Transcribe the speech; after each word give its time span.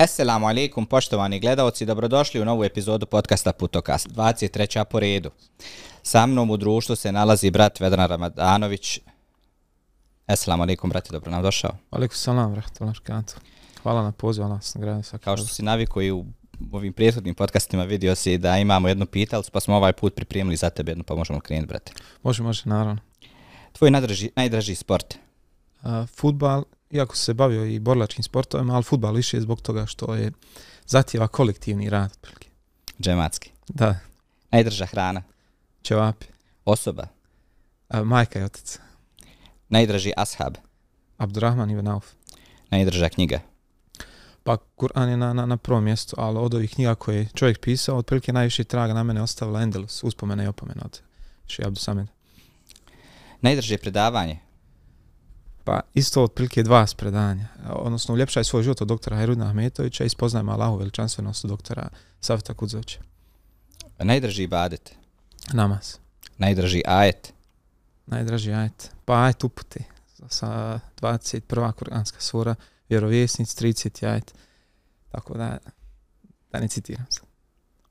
Assalamu 0.00 0.46
alaikum, 0.46 0.86
poštovani 0.86 1.40
gledalci, 1.40 1.86
dobrodošli 1.86 2.40
u 2.40 2.44
novu 2.44 2.64
epizodu 2.64 3.06
podcasta 3.06 3.52
Putokast, 3.52 4.08
23. 4.08 4.84
po 4.84 5.00
redu. 5.00 5.30
Sa 6.02 6.26
mnom 6.26 6.50
u 6.50 6.56
društvu 6.56 6.96
se 6.96 7.12
nalazi 7.12 7.50
brat 7.50 7.80
Vedran 7.80 8.08
Ramadanović. 8.08 9.00
Assalamu 10.26 10.62
alaikum, 10.62 10.90
brate, 10.90 11.12
dobro 11.12 11.30
nam 11.30 11.42
došao. 11.42 11.70
Alaikum 11.90 12.16
salam, 12.16 12.54
rahmatullahi 12.54 12.98
wabarakatuh. 12.98 13.34
Hvala 13.82 14.02
na 14.02 14.12
pozivu, 14.12 14.46
Allah 14.46 14.62
sam 14.62 14.80
nagradio 14.80 15.02
svaki 15.02 15.24
Kao 15.24 15.36
što 15.36 15.46
si 15.46 15.62
naviku 15.62 16.02
i 16.02 16.10
u 16.10 16.24
ovim 16.72 16.92
prethodnim 16.92 17.34
podcastima 17.34 17.84
vidio 17.84 18.14
si 18.14 18.38
da 18.38 18.58
imamo 18.58 18.88
jednu 18.88 19.06
pitalcu, 19.06 19.50
pa 19.50 19.60
smo 19.60 19.76
ovaj 19.76 19.92
put 19.92 20.14
pripremili 20.14 20.56
za 20.56 20.70
tebe 20.70 20.90
jednu, 20.90 21.04
pa 21.04 21.14
možemo 21.14 21.40
krenuti, 21.40 21.68
brate. 21.68 21.92
Može, 22.22 22.42
može, 22.42 22.62
naravno. 22.64 22.98
Tvoj 23.72 23.90
najdraži, 23.90 24.30
najdraži 24.36 24.74
sport? 24.74 25.14
Uh, 25.82 25.90
futbal, 26.08 26.64
iako 26.90 27.16
se 27.16 27.34
bavio 27.34 27.64
i 27.64 27.78
borlačkim 27.78 28.24
sportovima, 28.24 28.74
ali 28.74 28.82
futbal 28.84 29.14
više 29.14 29.40
zbog 29.40 29.60
toga 29.60 29.86
što 29.86 30.14
je 30.14 30.32
zahtjeva 30.86 31.28
kolektivni 31.28 31.90
rad. 31.90 32.10
otprilike. 32.12 32.48
Džematski. 33.00 33.50
Da, 33.68 33.98
Najdrža 34.50 34.86
hrana? 34.86 35.22
ćevapi. 35.82 36.26
Osoba? 36.64 37.06
Uh, 37.88 38.00
majka 38.04 38.40
i 38.40 38.42
otac. 38.42 38.78
Najdraži 39.68 40.12
ashab? 40.16 40.54
Abdurrahman 41.18 41.70
ibn 41.70 41.88
Auf. 41.88 42.06
Najdrža 42.70 43.08
knjiga? 43.08 43.40
Pa 44.42 44.56
Kur'an 44.76 45.08
je 45.08 45.16
na, 45.16 45.32
na, 45.32 45.46
na 45.46 45.56
prvom 45.56 45.84
mjestu, 45.84 46.16
ali 46.18 46.38
od 46.38 46.54
ovih 46.54 46.70
knjiga 46.70 46.94
koje 46.94 47.16
je 47.18 47.28
čovjek 47.34 47.60
pisao, 47.60 47.96
otprilike 47.96 48.32
najviše 48.32 48.64
traga 48.64 48.94
na 48.94 49.02
mene 49.02 49.22
ostavila 49.22 49.62
Endelus, 49.62 50.02
uspomene 50.02 50.44
i 50.44 50.46
opomene 50.46 50.80
od 50.84 51.00
Šeji 51.46 51.66
Abdu 51.66 51.80
Samed. 51.80 52.06
Najdrže 53.40 53.78
predavanje? 53.78 54.38
Pa 55.64 55.80
isto 55.94 56.24
otprilike 56.24 56.62
dva 56.62 56.86
spredanja. 56.86 57.46
Odnosno, 57.68 58.14
uljepšaj 58.14 58.44
svoj 58.44 58.62
život 58.62 58.80
od 58.80 58.88
doktora 58.88 59.16
Herudina 59.16 59.46
Ahmetovića 59.46 60.04
i 60.04 60.08
spoznajmo 60.08 60.52
Allahu 60.52 60.76
veličanstvenost 60.76 61.46
doktora 61.46 61.88
Savita 62.20 62.54
Kudzovića. 62.54 63.00
Najdrži 63.98 64.42
ibadet? 64.42 64.94
Namaz. 65.52 65.96
Najdrži 66.38 66.82
ajet? 66.86 67.32
Najdraži 68.06 68.52
ajet. 68.52 68.90
Pa 69.04 69.24
ajet 69.24 69.44
uputi. 69.44 69.84
Sa 70.28 70.80
21. 71.00 71.72
kuranska 71.72 72.20
sura, 72.20 72.54
vjerovjesnic, 72.88 73.54
30. 73.54 74.06
ajet. 74.06 74.34
Tako 75.10 75.34
da, 75.34 75.58
da 76.52 76.60
ne 76.60 76.68
citiram 76.68 77.06
se. 77.10 77.20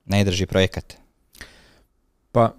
Najdrži 0.05 0.45
projekat? 0.45 0.93
Pa, 2.31 2.53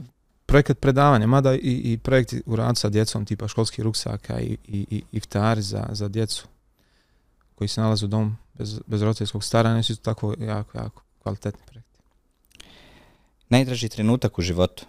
projekat 0.51 0.79
predavanja, 0.81 1.27
mada 1.27 1.55
i, 1.55 1.59
i 1.93 1.99
projekti 1.99 2.43
u 2.47 2.57
radu 2.57 2.75
sa 2.75 2.89
djecom, 2.89 3.25
tipa 3.25 3.49
školskih 3.49 3.85
ruksaka 3.85 4.41
i, 4.41 4.57
i, 4.67 4.87
i 4.91 5.03
iftari 5.13 5.63
za, 5.63 5.89
za 5.93 6.09
djecu 6.09 6.47
koji 7.55 7.69
se 7.69 7.81
nalaze 7.81 8.05
u 8.05 8.09
domu 8.09 8.37
bez, 8.55 8.81
bez 8.87 9.03
roditeljskog 9.03 9.45
staranja, 9.45 9.83
su 9.83 9.97
tako 9.97 10.35
jako, 10.39 10.79
jako 10.79 11.03
kvalitetni 11.23 11.61
projekti. 11.67 11.99
Najdraži 13.49 13.89
trenutak 13.89 14.39
u 14.39 14.43
životu? 14.43 14.87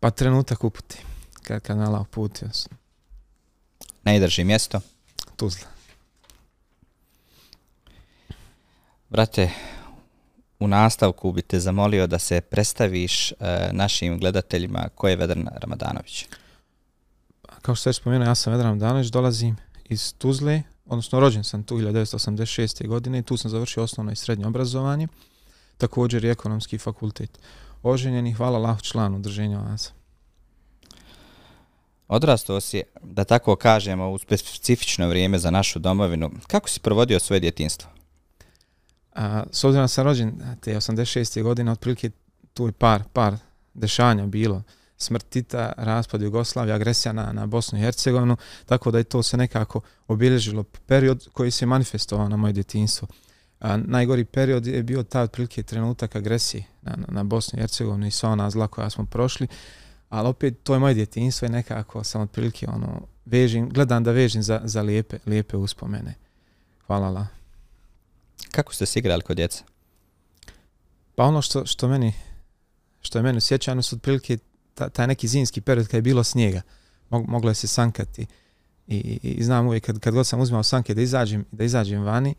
Pa 0.00 0.10
trenutak 0.10 0.64
uputi, 0.64 0.98
kad, 1.42 1.62
kad 1.62 1.76
nala 1.76 2.00
uputio 2.00 2.48
sam. 2.52 2.78
Najdrži 4.04 4.44
mjesto? 4.44 4.80
Tuzla. 5.36 5.68
Brate, 9.10 9.50
u 10.62 10.68
nastavku 10.68 11.32
bi 11.32 11.42
te 11.42 11.60
zamolio 11.60 12.06
da 12.06 12.18
se 12.18 12.40
predstaviš 12.40 13.32
e, 13.32 13.34
našim 13.72 14.18
gledateljima 14.18 14.88
ko 14.94 15.08
je 15.08 15.16
Vedran 15.16 15.48
Ramadanović. 15.54 16.26
Kao 17.62 17.74
što 17.74 17.90
već 17.90 17.96
spomenuo, 17.96 18.28
ja 18.28 18.34
sam 18.34 18.52
Vedran 18.52 18.78
Danović, 18.78 19.06
dolazim 19.06 19.56
iz 19.84 20.14
Tuzle, 20.18 20.62
odnosno 20.86 21.20
rođen 21.20 21.44
sam 21.44 21.62
tu 21.62 21.78
1986. 21.78 22.86
godine 22.86 23.18
i 23.18 23.22
tu 23.22 23.36
sam 23.36 23.50
završio 23.50 23.82
osnovno 23.82 24.12
i 24.12 24.16
srednje 24.16 24.46
obrazovanje, 24.46 25.08
također 25.78 26.24
i 26.24 26.30
ekonomski 26.30 26.78
fakultet. 26.78 27.38
Oženjen 27.82 28.26
i 28.26 28.32
hvala 28.32 28.58
Allah 28.58 28.82
članu 28.82 29.18
drženja 29.18 29.60
oaza. 29.60 29.90
Odrastao 32.08 32.60
si, 32.60 32.82
da 33.02 33.24
tako 33.24 33.56
kažemo, 33.56 34.10
u 34.10 34.18
specifično 34.18 35.08
vrijeme 35.08 35.38
za 35.38 35.50
našu 35.50 35.78
domovinu. 35.78 36.30
Kako 36.46 36.68
si 36.68 36.80
provodio 36.80 37.20
svoje 37.20 37.40
djetinstvo? 37.40 37.90
A, 39.14 39.42
s 39.50 39.64
obzirom 39.64 39.84
da 39.84 39.88
sam 39.88 40.04
rođen 40.04 40.40
te 40.60 40.76
86. 40.76 41.42
godine, 41.42 41.72
otprilike 41.72 42.10
tu 42.54 42.66
je 42.66 42.72
par, 42.72 43.02
par 43.12 43.36
dešanja 43.74 44.26
bilo. 44.26 44.62
Smrt 44.96 45.28
Tita, 45.28 45.72
raspad 45.76 46.22
Jugoslavije, 46.22 46.74
agresija 46.74 47.12
na, 47.12 47.32
na 47.32 47.46
Bosnu 47.46 47.78
i 47.78 47.82
Hercegovinu, 47.82 48.36
tako 48.66 48.90
da 48.90 48.98
je 48.98 49.04
to 49.04 49.22
se 49.22 49.36
nekako 49.36 49.80
obilježilo 50.08 50.62
period 50.62 51.28
koji 51.32 51.50
se 51.50 51.66
manifestovao 51.66 52.28
na 52.28 52.36
moje 52.36 52.52
djetinstvo. 52.52 53.08
A, 53.60 53.76
najgori 53.76 54.24
period 54.24 54.66
je 54.66 54.82
bio 54.82 55.02
taj 55.02 55.22
otprilike 55.22 55.62
trenutak 55.62 56.16
agresije 56.16 56.64
na, 56.82 56.96
na, 56.96 57.06
na 57.08 57.24
Bosnu 57.24 57.58
i 57.58 57.62
Hercegovinu 57.62 58.06
i 58.06 58.10
sva 58.10 58.30
ona 58.30 58.50
zla 58.50 58.66
koja 58.68 58.90
smo 58.90 59.06
prošli, 59.06 59.46
ali 60.08 60.28
opet 60.28 60.62
to 60.62 60.74
je 60.74 60.80
moje 60.80 60.94
djetinstvo 60.94 61.46
i 61.46 61.50
nekako 61.50 62.04
sam 62.04 62.20
otprilike 62.20 62.66
ono, 62.68 63.00
vežim, 63.24 63.68
gledam 63.68 64.04
da 64.04 64.10
vežim 64.10 64.42
za, 64.42 64.60
za 64.64 64.82
lijepe, 64.82 65.18
lijepe 65.26 65.56
uspomene. 65.56 66.14
Hvala 66.86 67.06
Allah. 67.06 67.41
Kako 68.52 68.74
ste 68.74 68.86
se 68.86 68.98
igrali 68.98 69.22
kod 69.22 69.36
djeca? 69.36 69.64
Pa 71.14 71.24
ono 71.24 71.42
što, 71.42 71.66
što 71.66 71.88
meni 71.88 72.12
što 73.02 73.18
je 73.18 73.22
meni 73.22 73.40
sjećano 73.40 73.82
su 73.82 73.96
otprilike 73.96 74.38
ta, 74.74 74.88
taj 74.88 75.06
neki 75.06 75.28
zimski 75.28 75.60
period 75.60 75.86
kad 75.86 75.94
je 75.98 76.02
bilo 76.02 76.24
snijega. 76.24 76.62
Mog, 77.10 77.28
moglo 77.28 77.50
je 77.50 77.54
se 77.54 77.66
sankati. 77.66 78.26
I, 78.86 78.96
i, 78.96 79.28
i 79.28 79.44
znam 79.44 79.66
uvijek 79.66 79.86
kad, 79.86 79.98
kad 79.98 80.14
god 80.14 80.26
sam 80.26 80.40
uzmao 80.40 80.62
sanke 80.62 80.94
da 80.94 81.02
izađem, 81.02 81.44
da 81.52 81.64
izađem 81.64 82.02
vani, 82.02 82.34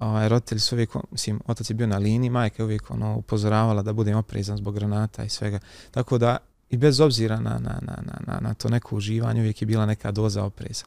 ovaj, 0.00 0.28
roditelji 0.28 0.60
su 0.60 0.74
uvijek, 0.74 0.90
mislim, 1.10 1.40
otac 1.46 1.70
je 1.70 1.74
bio 1.74 1.86
na 1.86 1.98
liniji, 1.98 2.30
majka 2.30 2.62
je 2.62 2.64
uvijek 2.64 2.90
ono, 2.90 3.16
upozoravala 3.16 3.82
da 3.82 3.92
budem 3.92 4.16
oprezan 4.16 4.56
zbog 4.56 4.74
granata 4.74 5.24
i 5.24 5.28
svega. 5.28 5.58
Tako 5.90 6.18
da, 6.18 6.36
i 6.70 6.76
bez 6.76 7.00
obzira 7.00 7.40
na, 7.40 7.50
na, 7.50 7.78
na, 7.82 7.98
na, 8.02 8.18
na, 8.26 8.40
na 8.40 8.54
to 8.54 8.68
neko 8.68 8.96
uživanje, 8.96 9.40
uvijek 9.40 9.62
je 9.62 9.66
bila 9.66 9.86
neka 9.86 10.10
doza 10.10 10.44
opreza. 10.44 10.84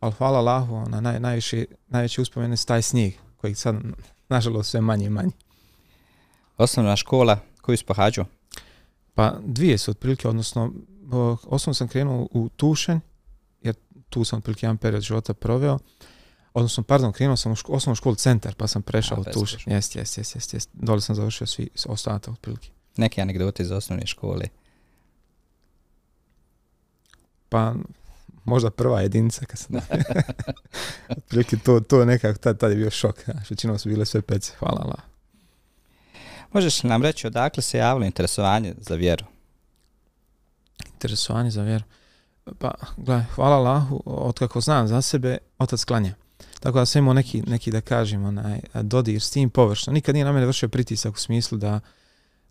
Ali 0.00 0.12
hvala 0.12 0.38
Allahu, 0.38 0.74
ona, 0.74 1.00
naj, 1.00 1.20
najviše, 1.20 1.64
najveće 1.88 2.20
uspomene 2.20 2.56
su 2.56 2.66
taj 2.66 2.82
snijeg, 2.82 3.14
koji 3.36 3.54
sad, 3.54 3.76
nažalost, 4.28 4.70
sve 4.70 4.80
manje 4.80 5.06
i 5.06 5.10
manje. 5.10 5.30
Osnovna 6.56 6.96
škola 6.96 7.38
koju 7.62 7.76
si 7.76 7.84
pohađao? 7.84 8.24
Pa 9.14 9.36
dvije 9.46 9.78
su 9.78 9.90
otprilike, 9.90 10.28
odnosno 10.28 10.72
osnovno 11.42 11.74
sam 11.74 11.88
krenuo 11.88 12.28
u 12.30 12.48
Tušenj, 12.48 12.98
jer 13.62 13.74
tu 14.10 14.24
sam 14.24 14.38
otprilike 14.38 14.66
jedan 14.66 14.76
period 14.76 15.02
života 15.02 15.34
proveo, 15.34 15.78
odnosno, 16.54 16.82
pardon, 16.82 17.12
krenuo 17.12 17.36
sam 17.36 17.52
u 17.52 17.54
ško, 17.54 17.72
osnovnu 17.72 17.94
školu 17.94 18.14
centar, 18.14 18.54
pa 18.54 18.66
sam 18.66 18.82
prešao 18.82 19.18
A, 19.18 19.20
u 19.20 19.24
Tušenj. 19.24 19.58
Tušenj. 19.58 19.72
Jeste, 19.72 19.98
jeste, 19.98 20.20
jeste, 20.20 20.36
jeste. 20.36 20.56
Jest. 20.56 20.70
Dole 20.72 21.00
sam 21.00 21.16
završio 21.16 21.46
svi 21.46 21.68
ostatak 21.86 22.32
otprilike. 22.32 22.70
Neke 22.96 23.20
anegdote 23.22 23.62
iz 23.62 23.70
osnovne 23.70 24.06
škole. 24.06 24.44
Pa 27.48 27.74
možda 28.46 28.70
prva 28.70 29.00
jedinica 29.00 29.46
kad 29.46 29.58
sam 29.58 29.76
otprilike 31.16 31.56
to, 31.56 31.80
to 31.80 32.04
nekako, 32.04 32.38
tad, 32.38 32.58
tad 32.58 32.70
je 32.70 32.76
bio 32.76 32.90
šok, 32.90 33.24
znaš, 33.24 33.50
većinom 33.50 33.78
su 33.78 33.88
bile 33.88 34.04
sve 34.04 34.22
pece, 34.22 34.52
hvala 34.58 34.80
Allah. 34.80 35.00
Možeš 36.52 36.82
li 36.82 36.88
nam 36.88 37.02
reći 37.02 37.26
odakle 37.26 37.62
se 37.62 37.78
javilo 37.78 38.06
interesovanje 38.06 38.74
za 38.78 38.94
vjeru? 38.94 39.24
Interesovanje 40.92 41.50
za 41.50 41.62
vjeru. 41.62 41.84
Pa, 42.58 42.74
gledaj, 42.96 43.24
hvala 43.34 43.56
Allahu, 43.56 44.02
od 44.04 44.38
kako 44.38 44.60
znam 44.60 44.88
za 44.88 45.02
sebe, 45.02 45.38
otac 45.58 45.84
klanja. 45.84 46.14
Tako 46.60 46.78
da 46.78 46.86
sam 46.86 46.98
imao 46.98 47.14
neki, 47.14 47.42
neki 47.42 47.70
da 47.70 47.80
kažem, 47.80 48.24
onaj, 48.24 48.60
dodir 48.74 49.22
s 49.22 49.30
tim 49.30 49.50
površno. 49.50 49.92
Nikad 49.92 50.14
nije 50.14 50.24
na 50.24 50.32
mene 50.32 50.46
vršio 50.46 50.68
pritisak 50.68 51.14
u 51.14 51.18
smislu 51.18 51.58
da, 51.58 51.80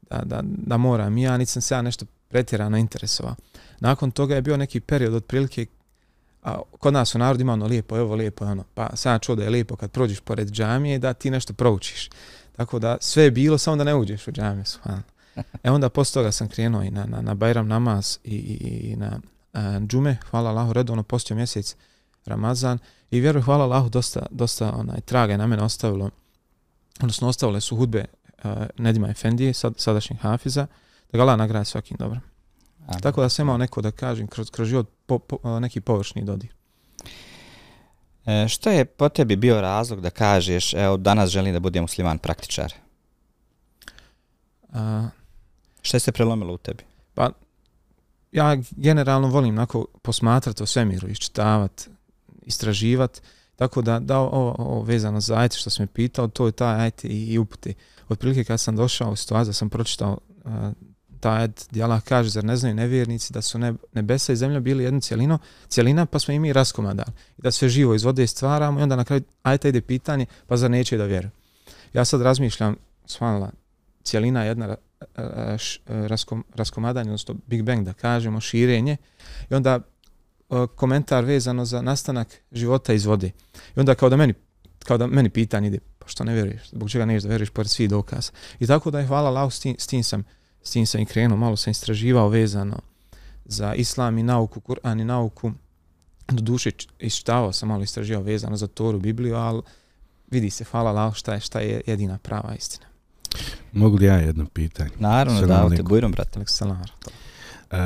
da, 0.10 0.22
da, 0.26 0.42
da 0.44 0.78
moram. 0.78 1.18
Ja 1.18 1.38
nisam 1.38 1.62
se 1.62 1.76
ja 1.76 1.82
nešto 1.82 2.06
pretjerano 2.28 2.78
interesovao. 2.78 3.36
Nakon 3.80 4.12
toga 4.12 4.36
je 4.36 4.42
bio 4.42 4.58
neki 4.58 4.80
period 4.80 5.14
otprilike 5.14 5.66
a, 6.46 6.62
kod 6.80 6.94
nas 6.94 7.16
u 7.16 7.18
narodu 7.18 7.42
ima 7.42 7.53
ono 7.53 7.66
lijepo, 7.66 7.97
evo 7.97 8.16
lijepo, 8.16 8.46
ono, 8.46 8.64
pa 8.74 8.96
sam 8.96 9.20
čuo 9.20 9.36
da 9.36 9.44
je 9.44 9.50
lijepo 9.50 9.76
kad 9.76 9.92
prođeš 9.92 10.20
pored 10.20 10.52
džamije 10.52 11.00
da 11.00 11.14
ti 11.14 11.30
nešto 11.30 11.53
proučiš. 11.53 12.09
Tako 12.56 12.80
da 12.80 12.97
sve 13.02 13.24
je 13.24 13.32
bilo, 13.32 13.58
samo 13.58 13.78
da 13.78 13.84
ne 13.84 13.96
uđeš 13.96 14.28
u 14.28 14.32
džamiju. 14.32 14.66
subhanallah. 14.66 15.16
E 15.64 15.72
onda 15.72 15.90
posle 15.90 16.14
toga 16.14 16.32
sam 16.32 16.47
krenuo 16.50 16.84
i 16.84 16.92
na, 16.92 17.06
na, 17.06 17.22
na 17.22 17.34
Bajram 17.34 17.68
namaz 17.68 18.18
i, 18.24 18.36
i, 18.36 18.92
i 18.92 18.96
na 18.96 19.20
a, 19.53 19.80
džume, 19.80 20.18
hvala 20.30 20.50
Allahu, 20.50 20.74
redovno 20.74 21.00
ono 21.00 21.03
postio 21.03 21.36
mjesec 21.36 21.76
Ramazan 22.26 22.78
i 23.12 23.20
vjeruj, 23.20 23.41
hvala 23.41 23.64
Allahu, 23.64 23.90
dosta, 23.90 24.26
dosta 24.32 24.72
onaj, 24.72 25.02
traga 25.02 25.34
je 25.34 25.38
na 25.38 25.48
mene 25.48 25.64
ostavilo, 25.64 26.09
odnosno 27.00 27.28
ostavile 27.28 27.62
su 27.62 27.78
hudbe 27.78 28.06
a, 28.44 28.66
Nedima 28.78 29.09
Efendije, 29.09 29.53
sad, 29.53 29.74
sadašnjih 29.78 30.20
Hafiza, 30.20 30.68
da 31.12 31.18
ga 31.18 31.22
Allah 31.22 31.38
nagrada 31.38 31.66
svakim 31.66 31.98
dobrom. 32.00 32.34
Tako 33.02 33.22
da 33.22 33.29
sam 33.29 33.43
imao 33.43 33.58
neko, 33.58 33.82
da 33.82 33.91
kažem, 33.91 34.28
kroz, 34.28 34.49
kroz 34.49 34.67
život 34.67 34.90
po, 35.05 35.20
po, 35.20 35.37
a, 35.43 35.59
neki 35.59 35.82
površni 35.82 36.23
dodir. 36.23 36.53
E, 38.26 38.47
što 38.47 38.70
je 38.70 38.85
po 38.85 39.09
tebi 39.09 39.35
bio 39.35 39.61
razlog 39.61 40.02
da 40.02 40.09
kažeš, 40.09 40.73
evo, 40.73 40.97
danas 40.97 41.29
želim 41.29 41.53
da 41.53 41.59
budem 41.59 41.84
musliman 41.84 42.17
praktičar? 42.17 42.73
A, 44.73 45.09
Što 45.82 45.97
je 45.97 46.02
se 46.02 46.11
prelomilo 46.11 46.53
u 46.53 46.58
tebi? 46.58 46.84
Pa, 47.14 47.29
ja 48.32 48.58
generalno 48.72 49.28
volim 49.28 49.53
onako 49.53 49.85
posmatrati 50.02 50.64
o 50.64 50.66
svemiru, 50.66 51.09
iščitavati, 51.09 51.90
istraživati 52.41 53.22
Tako 53.55 53.81
da, 53.81 53.99
da 53.99 54.20
ovo, 54.20 54.55
ovo 54.58 54.81
vezano 54.81 55.20
za 55.20 55.38
ajte 55.38 55.58
što 55.58 55.70
sam 55.70 55.84
me 55.84 55.88
pitao, 55.88 56.28
to 56.28 56.46
je 56.46 56.52
taj 56.52 56.81
ajte 56.81 57.08
i, 57.08 57.34
i 57.34 57.38
upute. 57.38 57.73
Otprilike 58.09 58.43
kad 58.43 58.59
sam 58.59 58.76
došao 58.76 59.11
u 59.11 59.16
situaciju 59.16 59.53
sam 59.53 59.70
pročitao 59.70 60.17
uh, 60.43 60.52
ta 61.26 61.44
et, 61.44 61.68
gdje 61.70 61.84
Allah 61.84 62.02
kaže, 62.04 62.30
zar 62.30 62.44
ne 62.44 62.56
znaju 62.56 62.76
nevjernici 62.76 63.34
da 63.34 63.42
su 63.42 63.60
nebesa 63.94 64.34
i 64.34 64.36
zemlja 64.36 64.60
bili 64.60 64.84
jedno 64.84 65.02
cijelino, 65.02 65.38
cijelina, 65.68 66.06
pa 66.06 66.20
smo 66.20 66.34
i 66.34 66.40
mi 66.40 66.54
raskomadali. 66.54 67.12
I 67.38 67.42
da 67.42 67.52
sve 67.52 67.70
živo 67.70 67.96
iz 67.96 68.04
vode 68.04 68.28
stvaramo 68.28 68.80
i 68.80 68.84
onda 68.84 68.96
na 68.96 69.04
kraju 69.04 69.22
ajta 69.44 69.68
ide 69.68 69.82
pitanje, 69.82 70.26
pa 70.48 70.58
zar 70.58 70.72
neće 70.72 70.98
da 70.98 71.06
vjeruju. 71.06 71.32
Ja 71.94 72.06
sad 72.06 72.22
razmišljam, 72.22 72.76
svanila, 73.06 73.52
cijelina 74.04 74.44
je 74.44 74.48
jedna 74.48 74.76
raskom, 75.88 76.46
raskomadanje, 76.56 77.10
odnosno 77.10 77.36
Big 77.48 77.64
Bang 77.64 77.86
da 77.86 77.94
kažemo, 77.94 78.42
širenje 78.42 78.98
i 79.50 79.54
onda 79.54 79.80
komentar 80.76 81.26
vezano 81.26 81.66
za 81.66 81.82
nastanak 81.82 82.28
života 82.52 82.94
iz 82.94 83.06
vode. 83.06 83.32
I 83.76 83.80
onda 83.80 83.96
kao 83.96 84.10
da 84.10 84.18
meni, 84.18 84.34
kao 84.84 84.98
da 84.98 85.08
meni 85.08 85.30
pitanje 85.30 85.68
ide, 85.68 85.80
pa 86.00 86.08
što 86.08 86.24
ne 86.24 86.34
vjeruješ, 86.34 86.70
zbog 86.70 86.90
čega 86.90 87.06
ne 87.06 87.20
da 87.20 87.28
vjeruješ 87.28 87.50
pored 87.50 87.70
svih 87.70 87.90
dokaza. 87.90 88.32
I 88.60 88.68
tako 88.68 88.92
da 88.92 89.00
je 89.00 89.08
hvala 89.08 89.30
Allah, 89.30 89.54
s 89.54 89.60
tim, 89.60 89.76
s 89.80 89.88
tim 89.88 90.04
sam 90.04 90.24
s 90.66 90.72
tim 90.72 90.85
sam 90.85 91.02
i 91.02 91.06
krenuo, 91.06 91.38
malo 91.38 91.56
sam 91.56 91.72
istraživao 91.72 92.29
vezano 92.29 92.79
za 93.46 93.73
islam 93.73 94.17
i 94.17 94.23
nauku, 94.23 94.59
Kur'an 94.59 95.02
i 95.02 95.06
nauku. 95.06 95.52
Do 96.28 96.41
duše 96.41 96.72
iščitavao 97.00 97.53
sam 97.53 97.70
malo 97.70 97.84
istraživao 97.84 98.23
vezano 98.23 98.58
za 98.58 98.67
Toru, 98.67 99.00
Bibliju, 99.00 99.35
ali 99.35 99.62
vidi 100.32 100.50
se, 100.50 100.64
hvala 100.64 100.90
Allah, 100.90 101.14
šta 101.14 101.34
je, 101.34 101.40
šta 101.40 101.59
je 101.59 101.82
jedina 101.88 102.17
prava 102.17 102.56
istina. 102.56 102.88
Mogu 103.72 103.97
li 103.97 104.06
ja 104.06 104.16
jedno 104.16 104.46
pitanje? 104.46 104.90
Naravno, 105.00 105.41
da, 105.41 105.70
te 105.76 105.84
bujrom, 105.84 106.12
brate. 106.12 106.40
Salam. 106.46 106.82
Uh, 106.82 107.78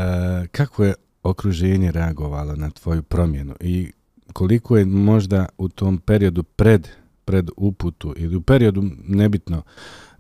kako 0.51 0.83
je 0.83 0.93
okruženje 1.23 1.91
reagovalo 1.91 2.55
na 2.55 2.69
tvoju 2.69 3.03
promjenu 3.03 3.55
i 3.59 3.91
koliko 4.33 4.77
je 4.77 4.85
možda 4.85 5.45
u 5.57 5.69
tom 5.69 5.97
periodu 5.97 6.43
pred, 6.43 6.87
pred 7.29 7.49
uputu 7.57 8.13
ili 8.17 8.35
u 8.35 8.41
periodu 8.41 8.83
nebitno 9.07 9.61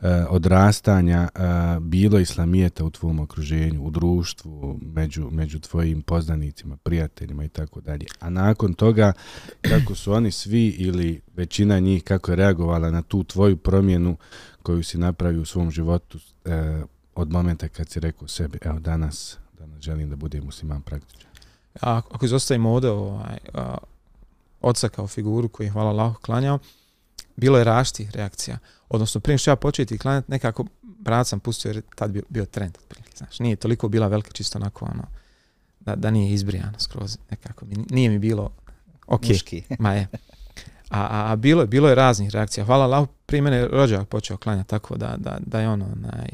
e, 0.01 0.25
odrastanja 0.29 1.29
e, 1.35 1.39
bilo 1.79 2.19
islamijeta 2.19 2.85
u 2.85 2.89
tvom 2.89 3.19
okruženju, 3.19 3.83
u 3.83 3.89
društvu, 3.89 4.79
među, 4.81 5.29
među 5.31 5.59
tvojim 5.59 6.01
poznanicima, 6.01 6.77
prijateljima 6.77 7.43
i 7.43 7.47
tako 7.47 7.81
dalje. 7.81 8.05
A 8.19 8.29
nakon 8.29 8.73
toga, 8.73 9.13
kako 9.61 9.95
su 9.95 10.13
oni 10.13 10.31
svi 10.31 10.67
ili 10.67 11.21
većina 11.35 11.79
njih, 11.79 12.03
kako 12.03 12.31
je 12.31 12.35
reagovala 12.35 12.91
na 12.91 13.01
tu 13.01 13.23
tvoju 13.23 13.57
promjenu 13.57 14.17
koju 14.63 14.83
si 14.83 14.97
napravio 14.97 15.41
u 15.41 15.45
svom 15.45 15.71
životu 15.71 16.19
e, 16.45 16.81
od 17.15 17.31
momenta 17.31 17.67
kad 17.67 17.89
si 17.89 17.99
rekao 17.99 18.27
sebi, 18.27 18.59
evo 18.61 18.79
danas, 18.79 19.37
danas 19.59 19.81
želim 19.81 20.09
da 20.09 20.15
budem 20.15 20.43
musliman 20.45 20.81
praktičan. 20.81 21.29
A, 21.81 22.01
ako 22.11 22.25
izostavimo 22.25 22.71
ovdje 22.71 22.89
ovaj, 22.89 23.37
a, 23.53 23.77
oca 24.61 24.89
kao 24.89 25.07
figuru 25.07 25.49
koji 25.49 25.67
je 25.67 25.71
hvala 25.71 25.89
Allah 25.89 26.15
klanjao, 26.21 26.59
bilo 27.39 27.57
je 27.57 27.63
rašti 27.63 28.09
reakcija 28.13 28.57
odnosno 28.89 29.21
prije 29.21 29.37
što 29.37 29.51
ja 29.51 29.55
početi 29.55 29.97
klanjati, 29.97 30.31
nekako 30.31 30.65
brat 30.83 31.27
sam 31.27 31.39
pustio 31.39 31.69
jer 31.69 31.81
tad 31.95 32.11
bio, 32.11 32.23
bio 32.29 32.45
trend. 32.45 32.77
Znaš, 33.17 33.39
nije 33.39 33.55
toliko 33.55 33.89
bila 33.89 34.07
velika 34.07 34.31
čisto 34.31 34.57
onako 34.57 34.85
ono, 34.85 35.03
da, 35.79 35.95
da 35.95 36.11
nije 36.11 36.33
izbrijana 36.33 36.79
skroz 36.79 37.17
nekako. 37.31 37.65
Nije 37.89 38.09
mi 38.09 38.19
bilo 38.19 38.49
ok. 39.07 39.27
Muški. 39.27 39.63
Ma 39.79 39.93
je. 39.93 40.07
A, 40.89 41.01
a, 41.01 41.31
a 41.31 41.35
bilo, 41.35 41.65
bilo 41.65 41.89
je 41.89 41.95
raznih 41.95 42.29
reakcija. 42.29 42.65
Hvala 42.65 42.85
Allah, 42.85 43.07
prije 43.25 43.41
mene 43.41 43.67
rođak 43.67 44.07
počeo 44.07 44.37
klanjati 44.37 44.69
tako 44.69 44.97
da, 44.97 45.15
da, 45.17 45.37
da 45.45 45.59
je 45.59 45.69
ono 45.69 45.85
onaj, 45.85 46.29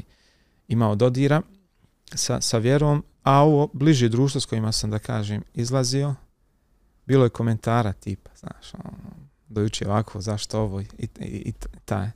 imao 0.68 0.94
dodira 0.94 1.42
sa, 2.14 2.40
sa 2.40 2.58
vjerom, 2.58 3.04
a 3.22 3.42
ovo 3.42 3.70
bliže 3.72 4.08
društvo 4.08 4.40
s 4.40 4.46
kojima 4.46 4.72
sam 4.72 4.90
da 4.90 4.98
kažem 4.98 5.42
izlazio, 5.54 6.14
bilo 7.06 7.24
je 7.24 7.30
komentara 7.30 7.92
tipa, 7.92 8.30
znaš, 8.36 8.74
ono, 8.74 9.15
dojuče 9.60 9.88
ovako, 9.88 10.20
zašto 10.20 10.60
ovo 10.60 10.80
i, 10.80 10.86
i, 10.98 11.08
i, 11.20 11.48
i 11.48 11.52
taj 11.84 12.10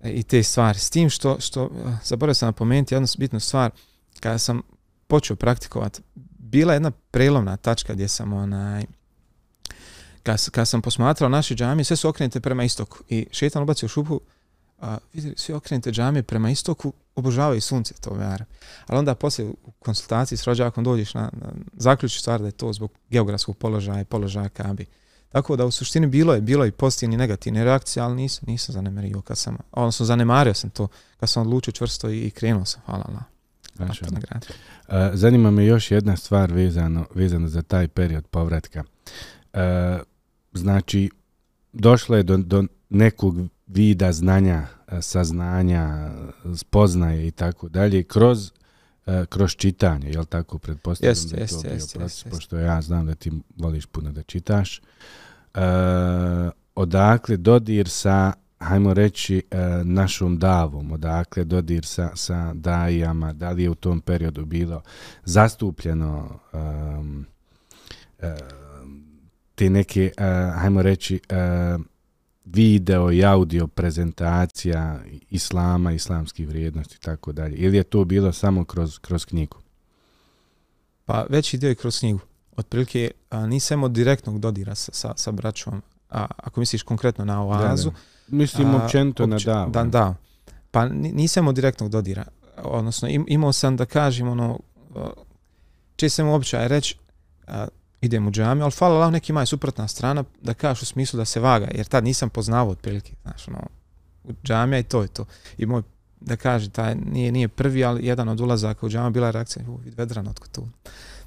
e, 0.00 0.10
i 0.10 0.22
te 0.22 0.42
stvari. 0.42 0.78
S 0.78 0.90
tim 0.90 1.10
što, 1.10 1.40
što 1.40 1.64
e, 1.64 1.68
zaboravio 2.04 2.34
sam 2.34 2.46
napomenuti 2.46 2.94
jednu 2.94 3.08
bitnu 3.18 3.40
stvar, 3.40 3.70
kada 4.20 4.38
sam 4.38 4.62
počeo 5.06 5.36
praktikovati, 5.36 6.02
bila 6.38 6.72
jedna 6.72 6.90
prelomna 6.90 7.56
tačka 7.56 7.92
gdje 7.94 8.08
sam 8.08 8.32
onaj, 8.32 8.84
kad, 10.22 10.50
kad 10.50 10.68
sam 10.68 10.82
posmatrao 10.82 11.28
naše 11.28 11.54
džamije, 11.54 11.84
sve 11.84 11.96
su 11.96 12.08
okrenute 12.08 12.40
prema 12.40 12.64
istoku 12.64 12.98
i 13.08 13.26
šetan 13.30 13.62
ubacio 13.62 13.88
šupu, 13.88 14.20
a 14.80 14.98
vidjeli, 15.12 15.34
svi 15.38 15.54
okrenute 15.54 15.90
džamije 15.90 16.22
prema 16.22 16.50
istoku, 16.50 16.92
obožavaju 17.14 17.60
sunce, 17.60 17.94
to 17.94 18.14
vera. 18.14 18.44
Ali 18.86 18.98
onda 18.98 19.14
poslije 19.14 19.48
u 19.48 19.70
konsultaciji 19.78 20.38
s 20.38 20.44
rođakom 20.44 20.84
dođeš 20.84 21.14
na, 21.14 21.30
na 21.32 21.52
zaključi 21.72 22.18
stvar 22.18 22.40
da 22.40 22.46
je 22.46 22.52
to 22.52 22.72
zbog 22.72 22.92
geografskog 23.10 23.56
položaja 23.56 24.00
i 24.00 24.04
položaja 24.04 24.48
kabi. 24.48 24.86
Tako 25.32 25.56
da 25.56 25.66
u 25.66 25.70
suštini 25.70 26.06
bilo 26.06 26.34
je 26.34 26.40
bilo 26.40 26.66
i 26.66 26.70
pozitivni 26.70 27.14
i 27.14 27.18
negativni 27.18 27.64
reakcije, 27.64 28.02
ali 28.02 28.16
nisam, 28.16 28.44
nisam 28.46 28.72
zanemario 28.72 29.20
kad 29.20 29.38
sam, 29.38 29.56
odnosno 29.72 30.06
zanemario 30.06 30.54
sam 30.54 30.70
to 30.70 30.88
kad 31.16 31.30
sam 31.30 31.42
odlučio 31.42 31.72
čvrsto 31.72 32.10
i, 32.10 32.20
i 32.20 32.30
krenuo 32.30 32.64
sam, 32.64 32.82
hvala 32.86 33.04
Allah. 33.08 33.22
Znači, 33.76 34.04
uh, 34.04 34.94
zanima 35.12 35.50
me 35.50 35.66
još 35.66 35.90
jedna 35.90 36.16
stvar 36.16 36.52
vezano, 36.52 37.06
vezano 37.14 37.48
za 37.48 37.62
taj 37.62 37.88
period 37.88 38.26
povratka. 38.26 38.84
Uh, 39.52 39.60
znači, 40.52 41.10
došlo 41.72 42.16
je 42.16 42.22
do, 42.22 42.36
do 42.36 42.64
nekog 42.88 43.34
vida 43.66 44.12
znanja, 44.12 44.66
saznanja, 45.00 46.10
spoznaje 46.56 47.26
i 47.26 47.30
tako 47.30 47.68
dalje, 47.68 48.02
kroz 48.02 48.52
kroz 49.28 49.56
čitanje, 49.56 50.10
jel 50.10 50.24
tako, 50.24 50.58
pretpostavljam 50.58 51.10
jest, 51.10 51.30
da 51.30 51.40
je 51.40 51.46
to 51.46 51.68
jest, 51.68 51.96
bio 51.96 52.00
proces, 52.00 52.24
pošto 52.30 52.56
ja 52.56 52.82
znam 52.82 53.06
da 53.06 53.14
ti 53.14 53.32
voliš 53.56 53.86
puno 53.86 54.12
da 54.12 54.22
čitaš. 54.22 54.80
E, 55.54 55.60
odakle 56.74 57.36
dodir 57.36 57.88
sa, 57.88 58.32
hajmo 58.58 58.94
reći, 58.94 59.42
e, 59.50 59.58
našom 59.84 60.38
davom, 60.38 60.92
odakle 60.92 61.44
dodir 61.44 61.86
sa, 61.86 62.10
sa 62.14 62.52
dajama, 62.54 63.32
da 63.32 63.50
li 63.50 63.62
je 63.62 63.70
u 63.70 63.74
tom 63.74 64.00
periodu 64.00 64.44
bilo 64.44 64.82
zastupljeno 65.24 66.40
e, 66.52 66.58
e, 68.26 68.36
te 69.54 69.70
neke, 69.70 70.12
e, 70.16 70.50
hajmo 70.54 70.82
reći, 70.82 71.20
e, 71.28 71.78
video 72.44 73.12
i 73.12 73.24
audio 73.24 73.66
prezentacija 73.66 75.00
islama, 75.30 75.92
islamskih 75.92 76.48
vrijednosti 76.48 76.96
i 76.96 77.02
tako 77.02 77.32
dalje. 77.32 77.56
Ili 77.56 77.76
je 77.76 77.82
to 77.82 78.04
bilo 78.04 78.32
samo 78.32 78.64
kroz, 78.64 78.98
kroz 78.98 79.24
knjigu? 79.24 79.56
Pa 81.04 81.26
veći 81.28 81.58
dio 81.58 81.68
je 81.68 81.74
kroz 81.74 81.98
knjigu. 81.98 82.20
Otprilike 82.56 83.10
a, 83.30 83.46
nisam 83.46 83.78
imao 83.78 83.88
direktnog 83.88 84.38
dodira 84.38 84.74
sa, 84.74 84.92
sa, 84.92 85.12
sa 85.16 85.30
braćom. 85.32 85.82
A, 86.10 86.26
ako 86.36 86.60
misliš 86.60 86.82
konkretno 86.82 87.24
na 87.24 87.44
oazu. 87.44 87.90
Da, 87.90 87.94
da. 87.94 88.36
Mislim 88.36 88.74
općenito 88.74 89.26
na 89.26 89.38
da. 89.44 89.66
Da, 89.70 89.84
da. 89.84 90.14
Pa 90.70 90.88
nisam 90.88 91.42
imao 91.42 91.52
direktnog 91.52 91.90
dodira. 91.90 92.24
Odnosno 92.56 93.08
im, 93.08 93.24
imao 93.28 93.52
sam 93.52 93.76
da 93.76 93.86
kažem 93.86 94.28
ono, 94.28 94.60
če 95.96 96.08
sam 96.10 96.28
običaj 96.28 96.68
reći 96.68 96.96
idem 98.00 98.28
u 98.28 98.30
džamiju, 98.30 98.64
ali 98.64 98.72
hvala 98.78 98.94
Allah 98.94 99.12
neki 99.12 99.32
maj 99.32 99.46
suprotna 99.46 99.88
strana 99.88 100.24
da 100.42 100.54
kažeš 100.54 100.82
u 100.82 100.86
smislu 100.86 101.16
da 101.16 101.24
se 101.24 101.40
vaga, 101.40 101.68
jer 101.74 101.86
tad 101.86 102.04
nisam 102.04 102.30
poznavao 102.30 102.72
otprilike, 102.72 103.12
znaš, 103.22 103.48
ono, 103.48 103.58
u 104.24 104.32
džamija 104.44 104.78
i 104.78 104.82
to 104.82 105.02
je 105.02 105.08
to. 105.08 105.24
I 105.58 105.66
moj, 105.66 105.82
da 106.20 106.36
kaže, 106.36 106.70
taj 106.70 106.94
nije, 106.94 107.32
nije 107.32 107.48
prvi, 107.48 107.84
ali 107.84 108.06
jedan 108.06 108.28
od 108.28 108.40
ulazaka 108.40 108.86
u 108.86 108.88
džamiju 108.88 109.10
bila 109.10 109.26
je 109.26 109.32
reakcija, 109.32 109.64
u, 109.68 109.80
vedran 109.96 110.28
otko 110.28 110.48
tu. 110.48 110.68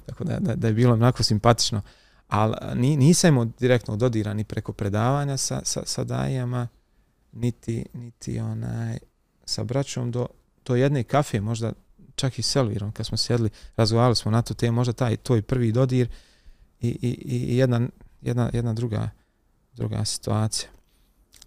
Tako 0.06 0.24
da, 0.24 0.38
da, 0.40 0.54
da, 0.54 0.66
je 0.66 0.74
bilo 0.74 0.92
onako 0.92 1.22
simpatično. 1.22 1.82
Ali 2.28 2.54
ni, 2.74 2.96
nisam 2.96 3.28
imao 3.28 3.44
direktno 3.44 3.96
dodira 3.96 4.34
ni 4.34 4.44
preko 4.44 4.72
predavanja 4.72 5.36
sa, 5.36 5.60
sa, 5.64 5.82
sa 5.84 6.04
dajama, 6.04 6.68
niti, 7.32 7.86
niti 7.92 8.40
onaj, 8.40 8.98
sa 9.44 9.64
braćom 9.64 10.10
do, 10.10 10.26
do 10.66 10.74
jedne 10.74 11.02
kafe, 11.02 11.40
možda 11.40 11.72
čak 12.14 12.38
i 12.38 12.42
Selvirom, 12.42 12.92
kad 12.92 13.06
smo 13.06 13.16
sjedli, 13.16 13.50
razgovarali 13.76 14.16
smo 14.16 14.30
na 14.30 14.42
to 14.42 14.54
te, 14.54 14.70
možda 14.70 14.92
taj, 14.92 15.16
to 15.16 15.34
je 15.34 15.42
prvi 15.42 15.72
dodir, 15.72 16.08
i, 16.88 17.08
i, 17.24 17.36
i 17.48 17.56
jedna, 17.56 17.80
jedna, 18.22 18.50
jedna 18.52 18.72
druga, 18.72 19.10
druga 19.72 20.04
situacija. 20.04 20.68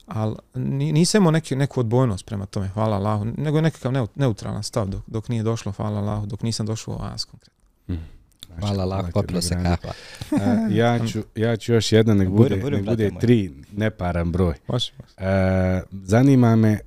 Ali 0.05 0.35
nisam 0.55 1.21
imao 1.21 1.31
neki, 1.31 1.55
neku 1.55 1.79
odbojnost 1.79 2.25
prema 2.25 2.45
tome, 2.45 2.67
hvala 2.67 2.95
Allahu, 2.95 3.25
nego 3.37 3.57
je 3.57 3.61
nekakav 3.61 4.07
neutralan 4.15 4.63
stav 4.63 4.87
dok, 4.87 5.01
dok 5.07 5.29
nije 5.29 5.43
došlo, 5.43 5.71
hvala 5.71 5.99
Allahu, 5.99 6.25
dok 6.25 6.41
nisam 6.41 6.65
došao 6.65 6.93
u 6.93 6.97
vas 6.97 7.25
konkretno. 7.25 7.63
Mm. 7.87 8.17
Znači, 8.47 8.61
hvala 8.61 8.83
Allahu, 8.83 9.11
popilo 9.13 9.41
se 9.41 9.55
kapa. 9.63 9.93
ja, 10.69 10.99
ću, 11.07 11.19
ja 11.35 11.57
ću 11.57 11.73
još 11.73 11.91
jedna, 11.91 12.13
nek 12.13 12.29
bude, 12.29 12.55
nek 12.55 12.85
bude 12.85 13.11
tri, 13.19 13.63
neparan 13.71 14.31
broj. 14.31 14.55
Može, 14.67 14.91
može. 14.99 15.13
Uh, 15.17 15.87
zanima 15.91 16.55
me 16.55 16.79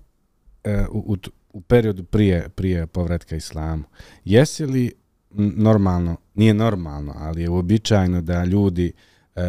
uh, 0.65 0.73
u, 0.91 1.17
u 1.53 1.61
periodu 1.61 2.05
prije, 2.05 2.49
prije 2.49 2.87
povratka 2.87 3.37
islamu, 3.37 3.85
jesi 4.25 4.67
li 4.67 4.93
normalno, 5.35 6.17
nije 6.35 6.55
normalno, 6.55 7.15
ali 7.17 7.43
je 7.43 7.51
uobičajno 7.51 8.23
da 8.23 8.45
ljudi 8.45 8.93
e, 9.37 9.43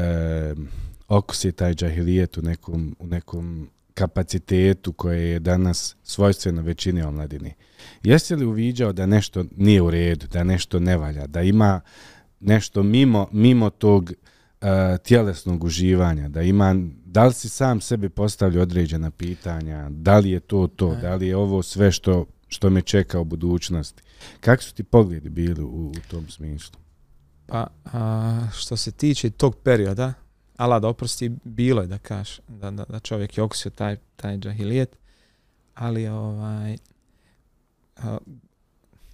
okusi 1.08 1.52
taj 1.52 1.74
džahilijet 1.74 2.38
u 2.38 2.42
nekom, 2.42 2.96
u 3.00 3.08
nekom 3.08 3.70
kapacitetu 3.94 4.94
koje 4.94 5.30
je 5.30 5.40
danas 5.40 5.96
svojstveno 6.04 6.62
većini 6.62 7.02
omladini. 7.02 7.54
Jesi 8.04 8.36
li 8.36 8.46
uviđao 8.46 8.94
da 8.94 9.06
nešto 9.06 9.46
nije 9.58 9.82
u 9.82 9.92
redu, 9.92 10.28
da 10.28 10.44
nešto 10.44 10.80
ne 10.80 10.98
valja, 10.98 11.28
da 11.28 11.42
ima 11.42 11.82
nešto 12.40 12.84
mimo, 12.84 13.28
mimo 13.32 13.70
tog 13.70 14.12
e, 14.12 14.98
tjelesnog 15.04 15.64
uživanja, 15.64 16.30
da 16.30 16.42
ima, 16.42 16.76
da 17.06 17.26
li 17.26 17.34
si 17.34 17.50
sam 17.50 17.82
sebi 17.82 18.10
postavlja 18.10 18.62
određena 18.62 19.12
pitanja, 19.12 19.90
da 19.90 20.20
li 20.20 20.32
je 20.32 20.40
to 20.40 20.68
to, 20.68 20.96
da 20.96 21.16
li 21.16 21.28
je 21.28 21.36
ovo 21.36 21.64
sve 21.64 21.92
što, 21.92 22.26
što 22.52 22.70
me 22.70 22.82
čeka 22.82 23.20
u 23.20 23.24
budućnosti. 23.24 24.04
Kako 24.40 24.64
su 24.64 24.74
ti 24.74 24.84
pogledi 24.84 25.30
bili 25.30 25.64
u, 25.64 25.90
u 25.90 25.94
tom 26.10 26.30
smislu? 26.30 26.80
Pa, 27.46 27.68
a, 27.94 28.48
što 28.54 28.78
se 28.78 28.92
tiče 28.92 29.30
tog 29.30 29.56
perioda, 29.56 30.14
Allah 30.58 30.82
da 30.82 30.88
oprosti, 30.88 31.32
bilo 31.44 31.82
je 31.82 31.88
da 31.88 31.98
kaš, 31.98 32.40
da, 32.48 32.72
da, 32.72 32.86
da 32.86 33.00
čovjek 33.00 33.38
je 33.38 33.44
okusio 33.44 33.72
taj, 33.72 33.98
taj 34.16 34.38
džahilijet, 34.38 34.98
ali 35.74 36.08
ovaj, 36.08 36.78
a, 37.98 38.18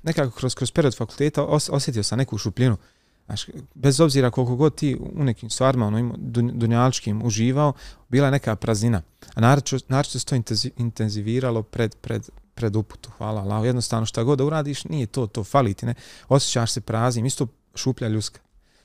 nekako 0.03 0.37
kroz, 0.37 0.55
kroz 0.55 0.71
period 0.71 0.97
fakulteta 0.97 1.43
os, 1.43 1.69
osjetio 1.69 2.03
sam 2.03 2.17
neku 2.17 2.37
šupljinu. 2.37 2.77
Znaš, 3.25 3.45
bez 3.73 3.99
obzira 3.99 4.31
koliko 4.31 4.55
god 4.55 4.75
ti 4.75 4.97
u 5.13 5.23
nekim 5.23 5.49
stvarima 5.49 5.87
ono, 5.87 5.99
ima, 5.99 6.15
dunjaličkim 6.53 7.21
uživao, 7.25 7.73
bila 8.09 8.27
je 8.27 8.31
neka 8.31 8.55
praznina. 8.55 9.01
A 9.35 9.41
naravno 9.41 10.03
se 10.03 10.25
to 10.25 10.35
intenziviralo 10.77 11.63
pred, 11.63 11.95
pred, 12.01 12.29
pred 12.57 12.75
uputu. 12.75 13.09
Hvala 13.17 13.41
Allah. 13.41 13.65
Jednostavno 13.65 14.05
šta 14.05 14.23
god 14.23 14.37
da 14.37 14.45
uradiš, 14.45 14.83
nije 14.83 15.05
to, 15.05 15.27
to 15.27 15.43
fali 15.43 15.73
ti. 15.73 15.85
Ne? 15.85 15.93
Osjećaš 16.29 16.71
se 16.71 16.81
praznim, 16.81 17.25
isto 17.25 17.47
šuplja 17.75 18.07
ljuska. 18.07 18.39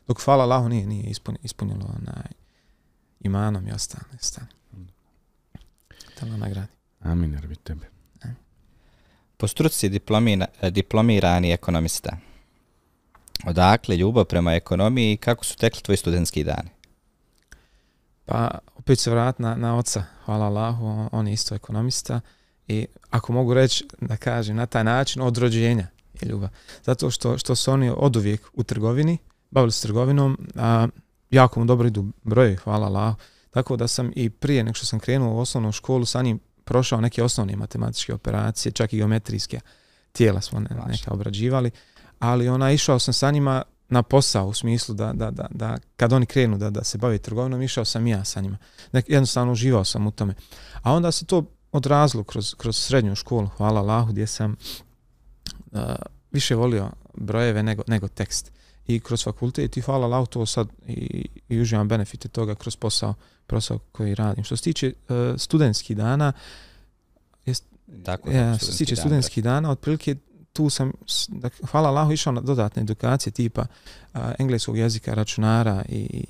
Dok 0.06 0.24
hvala 0.24 0.44
Allahu 0.44 0.68
nije, 0.68 0.86
nije 0.86 1.10
ispunilo, 1.10 1.40
ispunilo 1.42 1.86
onaj, 1.98 2.32
imanom 3.20 3.68
i 3.68 3.72
ostalo. 3.72 4.04
Da 6.20 6.26
vam 6.26 6.40
nagradi. 6.40 6.72
Amin, 7.00 7.32
jer 7.32 7.46
bi 7.46 7.56
tebe. 7.56 7.86
Po 9.36 9.48
struci 9.48 10.00
diplomirani 10.70 11.52
ekonomista. 11.52 12.16
Odakle 13.46 13.96
ljubav 13.96 14.24
prema 14.24 14.54
ekonomiji 14.54 15.12
i 15.12 15.16
kako 15.16 15.44
su 15.44 15.56
tekli 15.56 15.82
tvoji 15.82 15.96
studentski 15.96 16.44
dani? 16.44 16.70
Pa, 18.24 18.58
opet 18.76 18.98
se 18.98 19.10
vrat 19.10 19.38
na, 19.38 19.54
na 19.54 19.76
oca. 19.76 20.04
Hvala 20.24 20.46
Allahu, 20.46 21.08
on 21.12 21.26
je 21.26 21.32
isto 21.32 21.54
ekonomista. 21.54 22.20
I 22.68 22.86
ako 23.10 23.32
mogu 23.32 23.54
reći, 23.54 23.86
da 24.00 24.16
kažem, 24.16 24.56
na 24.56 24.66
taj 24.66 24.84
način 24.84 25.22
od 25.22 25.38
rođenja 25.38 25.86
je 26.20 26.28
ljubav. 26.28 26.48
Zato 26.84 27.10
što, 27.10 27.38
što 27.38 27.54
su 27.54 27.70
oni 27.70 27.92
od 27.96 28.16
uvijek 28.16 28.48
u 28.52 28.62
trgovini, 28.62 29.18
bavili 29.50 29.72
se 29.72 29.82
trgovinom, 29.82 30.48
a 30.56 30.88
jako 31.30 31.60
mu 31.60 31.66
dobro 31.66 31.86
idu 31.86 32.06
broje, 32.22 32.56
hvala 32.56 32.86
Allah. 32.86 33.14
Tako 33.50 33.76
da 33.76 33.88
sam 33.88 34.10
i 34.16 34.30
prije 34.30 34.64
nek 34.64 34.76
što 34.76 34.86
sam 34.86 35.00
krenuo 35.00 35.34
u 35.34 35.38
osnovnu 35.38 35.72
školu 35.72 36.04
sa 36.04 36.22
njim 36.22 36.40
prošao 36.64 37.00
neke 37.00 37.22
osnovne 37.22 37.56
matematičke 37.56 38.14
operacije, 38.14 38.72
čak 38.72 38.92
i 38.92 38.96
geometrijske 38.96 39.60
tijela 40.12 40.40
smo 40.40 40.60
ne, 40.60 40.68
neka 40.88 41.12
obrađivali, 41.12 41.70
ali 42.18 42.48
ona 42.48 42.72
išao 42.72 42.98
sam 42.98 43.14
sa 43.14 43.30
njima 43.30 43.62
na 43.88 44.02
posao 44.02 44.46
u 44.46 44.54
smislu 44.54 44.94
da, 44.94 45.12
da, 45.12 45.30
da, 45.30 45.46
da 45.50 45.78
kad 45.96 46.12
oni 46.12 46.26
krenu 46.26 46.58
da, 46.58 46.70
da 46.70 46.84
se 46.84 46.98
bave 46.98 47.18
trgovinom, 47.18 47.62
išao 47.62 47.84
sam 47.84 48.06
ja 48.06 48.24
sa 48.24 48.40
njima. 48.40 48.58
Nek, 48.92 49.08
jednostavno 49.08 49.52
uživao 49.52 49.84
sam 49.84 50.06
u 50.06 50.10
tome. 50.10 50.34
A 50.82 50.92
onda 50.92 51.12
se 51.12 51.24
to 51.24 51.44
odrazilo 51.72 52.24
kroz, 52.24 52.54
kroz 52.54 52.76
srednju 52.76 53.14
školu, 53.14 53.46
hvala 53.46 53.80
Allahu, 53.80 54.12
gdje 54.12 54.26
sam 54.26 54.56
uh, 55.72 55.80
više 56.30 56.54
volio 56.54 56.90
brojeve 57.14 57.62
nego, 57.62 57.82
nego 57.86 58.08
tekst 58.08 58.52
i 58.86 59.00
kroz 59.00 59.24
fakultet 59.24 59.76
i 59.76 59.80
hvala 59.80 60.06
Allah 60.06 60.28
to 60.28 60.46
sad 60.46 60.68
i, 60.86 61.28
i 61.48 61.60
uživam 61.60 61.88
benefite 61.88 62.28
toga 62.28 62.54
kroz 62.54 62.76
posao, 62.76 63.14
posao 63.46 63.78
koji 63.78 64.14
radim. 64.14 64.44
Što 64.44 64.56
se 64.56 64.62
tiče 64.62 64.92
uh, 64.92 65.16
studentskih 65.40 65.96
dana, 65.96 66.32
jest, 67.46 67.64
Tako, 68.04 68.30
ja, 68.30 68.56
što 68.58 68.72
se 68.72 68.78
tiče 68.78 68.96
studentskih 68.96 69.44
dana, 69.44 69.70
otprilike 69.70 70.16
tu 70.52 70.70
sam, 70.70 70.92
da, 71.28 71.50
hvala 71.70 71.88
Allahu, 71.88 72.12
išao 72.12 72.32
na 72.32 72.40
dodatne 72.40 72.82
edukacije 72.82 73.32
tipa 73.32 73.60
uh, 74.14 74.20
engleskog 74.38 74.78
jezika, 74.78 75.14
računara 75.14 75.84
i, 75.88 75.96
i, 75.96 76.24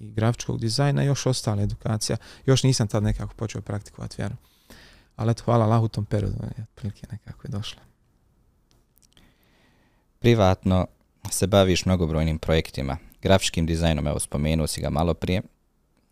i 0.00 0.10
grafičkog 0.12 0.60
dizajna 0.60 1.04
i 1.04 1.06
još 1.06 1.26
ostale 1.26 1.62
edukacija. 1.62 2.16
Još 2.46 2.62
nisam 2.62 2.88
tad 2.88 3.02
nekako 3.02 3.34
počeo 3.34 3.60
praktikovati 3.60 4.14
vjeru. 4.18 4.34
Ali 5.16 5.30
eto, 5.30 5.42
hvala 5.44 5.64
Allahu 5.64 5.84
u 5.84 5.88
tom 5.88 6.04
periodu, 6.04 6.36
otprilike 6.62 7.06
nekako 7.10 7.46
je 7.46 7.50
došlo. 7.50 7.82
Privatno, 10.18 10.86
se 11.30 11.46
baviš 11.46 11.86
mnogobrojnim 11.86 12.38
projektima, 12.38 12.96
grafičkim 13.22 13.66
dizajnom, 13.66 14.06
evo 14.06 14.18
spomenuo 14.18 14.66
si 14.66 14.80
ga 14.80 14.90
malo 14.90 15.14
prije, 15.14 15.42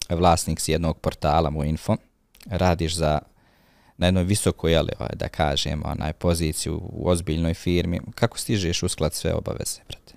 vlasnik 0.09 0.61
si 0.61 0.73
jednog 0.73 0.99
portala 0.99 1.50
mu 1.50 1.64
info, 1.64 1.97
radiš 2.47 2.97
za 2.97 3.18
na 3.97 4.06
jednoj 4.06 4.25
visokoj, 4.25 4.73
jeli, 4.73 4.92
ovaj, 4.99 5.11
da 5.14 5.28
kažem, 5.28 5.82
onaj 5.85 6.12
poziciju 6.12 6.80
u 6.82 7.09
ozbiljnoj 7.09 7.54
firmi. 7.54 8.00
Kako 8.14 8.38
stižeš 8.38 8.82
usklad 8.82 9.14
sve 9.14 9.35
obaveze, 9.35 9.80
brate? 9.88 10.14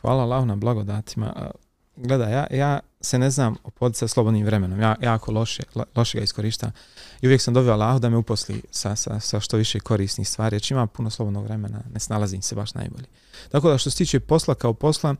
Hvala 0.00 0.22
Allah 0.22 0.46
na 0.46 0.56
blagodatima. 0.56 1.50
Gledaj, 1.96 2.32
ja, 2.32 2.46
ja 2.50 2.80
se 3.06 3.18
ne 3.18 3.30
znam 3.30 3.56
opoditi 3.64 3.98
sa 3.98 4.08
slobodnim 4.08 4.46
vremenom. 4.46 4.80
Ja 4.80 4.96
jako 5.02 5.32
loše, 5.32 5.62
loše 5.96 6.18
ga 6.18 6.24
iskorištam. 6.24 6.72
I 7.20 7.26
uvijek 7.26 7.42
sam 7.42 7.54
dobio 7.54 7.72
Allah 7.72 8.00
da 8.00 8.10
me 8.10 8.16
uposli 8.16 8.62
sa, 8.70 8.96
sa, 8.96 9.20
sa 9.20 9.40
što 9.40 9.56
više 9.56 9.80
korisnih 9.80 10.28
stvari. 10.28 10.56
Jer 10.56 10.62
imam 10.70 10.88
puno 10.88 11.10
slobodnog 11.10 11.44
vremena, 11.44 11.80
ne 11.92 12.00
snalazim 12.00 12.42
se 12.42 12.54
baš 12.54 12.74
najbolje. 12.74 13.06
Tako 13.48 13.70
da 13.70 13.78
što 13.78 13.90
se 13.90 13.96
tiče 13.96 14.20
posla 14.20 14.54
kao 14.54 14.74
posla, 14.74 15.14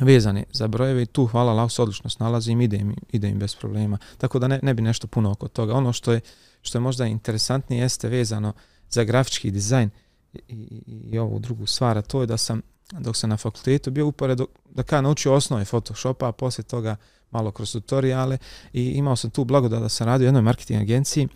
vezane 0.00 0.44
za 0.52 0.68
brojeve 0.68 1.02
i 1.02 1.06
tu 1.06 1.26
hvala 1.26 1.52
Allah 1.52 1.72
se 1.72 1.82
odlično 1.82 2.10
snalazim, 2.10 2.60
idem, 2.60 2.94
idem 3.12 3.38
bez 3.38 3.56
problema. 3.56 3.98
Tako 4.18 4.38
da 4.38 4.48
ne, 4.48 4.60
ne 4.62 4.74
bi 4.74 4.82
nešto 4.82 5.06
puno 5.06 5.30
oko 5.30 5.48
toga. 5.48 5.74
Ono 5.74 5.92
što 5.92 6.12
je, 6.12 6.20
što 6.62 6.78
je 6.78 6.82
možda 6.82 7.06
interesantnije 7.06 7.82
jeste 7.82 8.08
vezano 8.08 8.52
za 8.90 9.04
grafički 9.04 9.50
dizajn 9.50 9.90
i, 10.34 10.38
i, 10.48 10.82
i 11.10 11.18
ovu 11.18 11.38
drugu 11.38 11.66
stvar, 11.66 12.02
to 12.02 12.20
je 12.20 12.26
da 12.26 12.36
sam 12.36 12.62
dok 13.00 13.16
sam 13.16 13.30
na 13.30 13.36
fakultetu 13.36 13.90
bio 13.90 14.06
upored 14.06 14.40
da 14.70 14.82
ka 14.82 15.00
naučio 15.00 15.34
osnove 15.34 15.64
Photoshopa, 15.64 16.28
a 16.28 16.32
poslije 16.32 16.64
toga 16.64 16.96
malo 17.30 17.50
kroz 17.50 17.72
tutoriale 17.72 18.38
i 18.72 18.82
imao 18.82 19.16
sam 19.16 19.30
tu 19.30 19.44
blagodat 19.44 19.82
da 19.82 19.88
sam 19.88 20.06
radio 20.06 20.24
u 20.24 20.28
jednoj 20.28 20.42
marketing 20.42 20.80
agenciji 20.80 21.28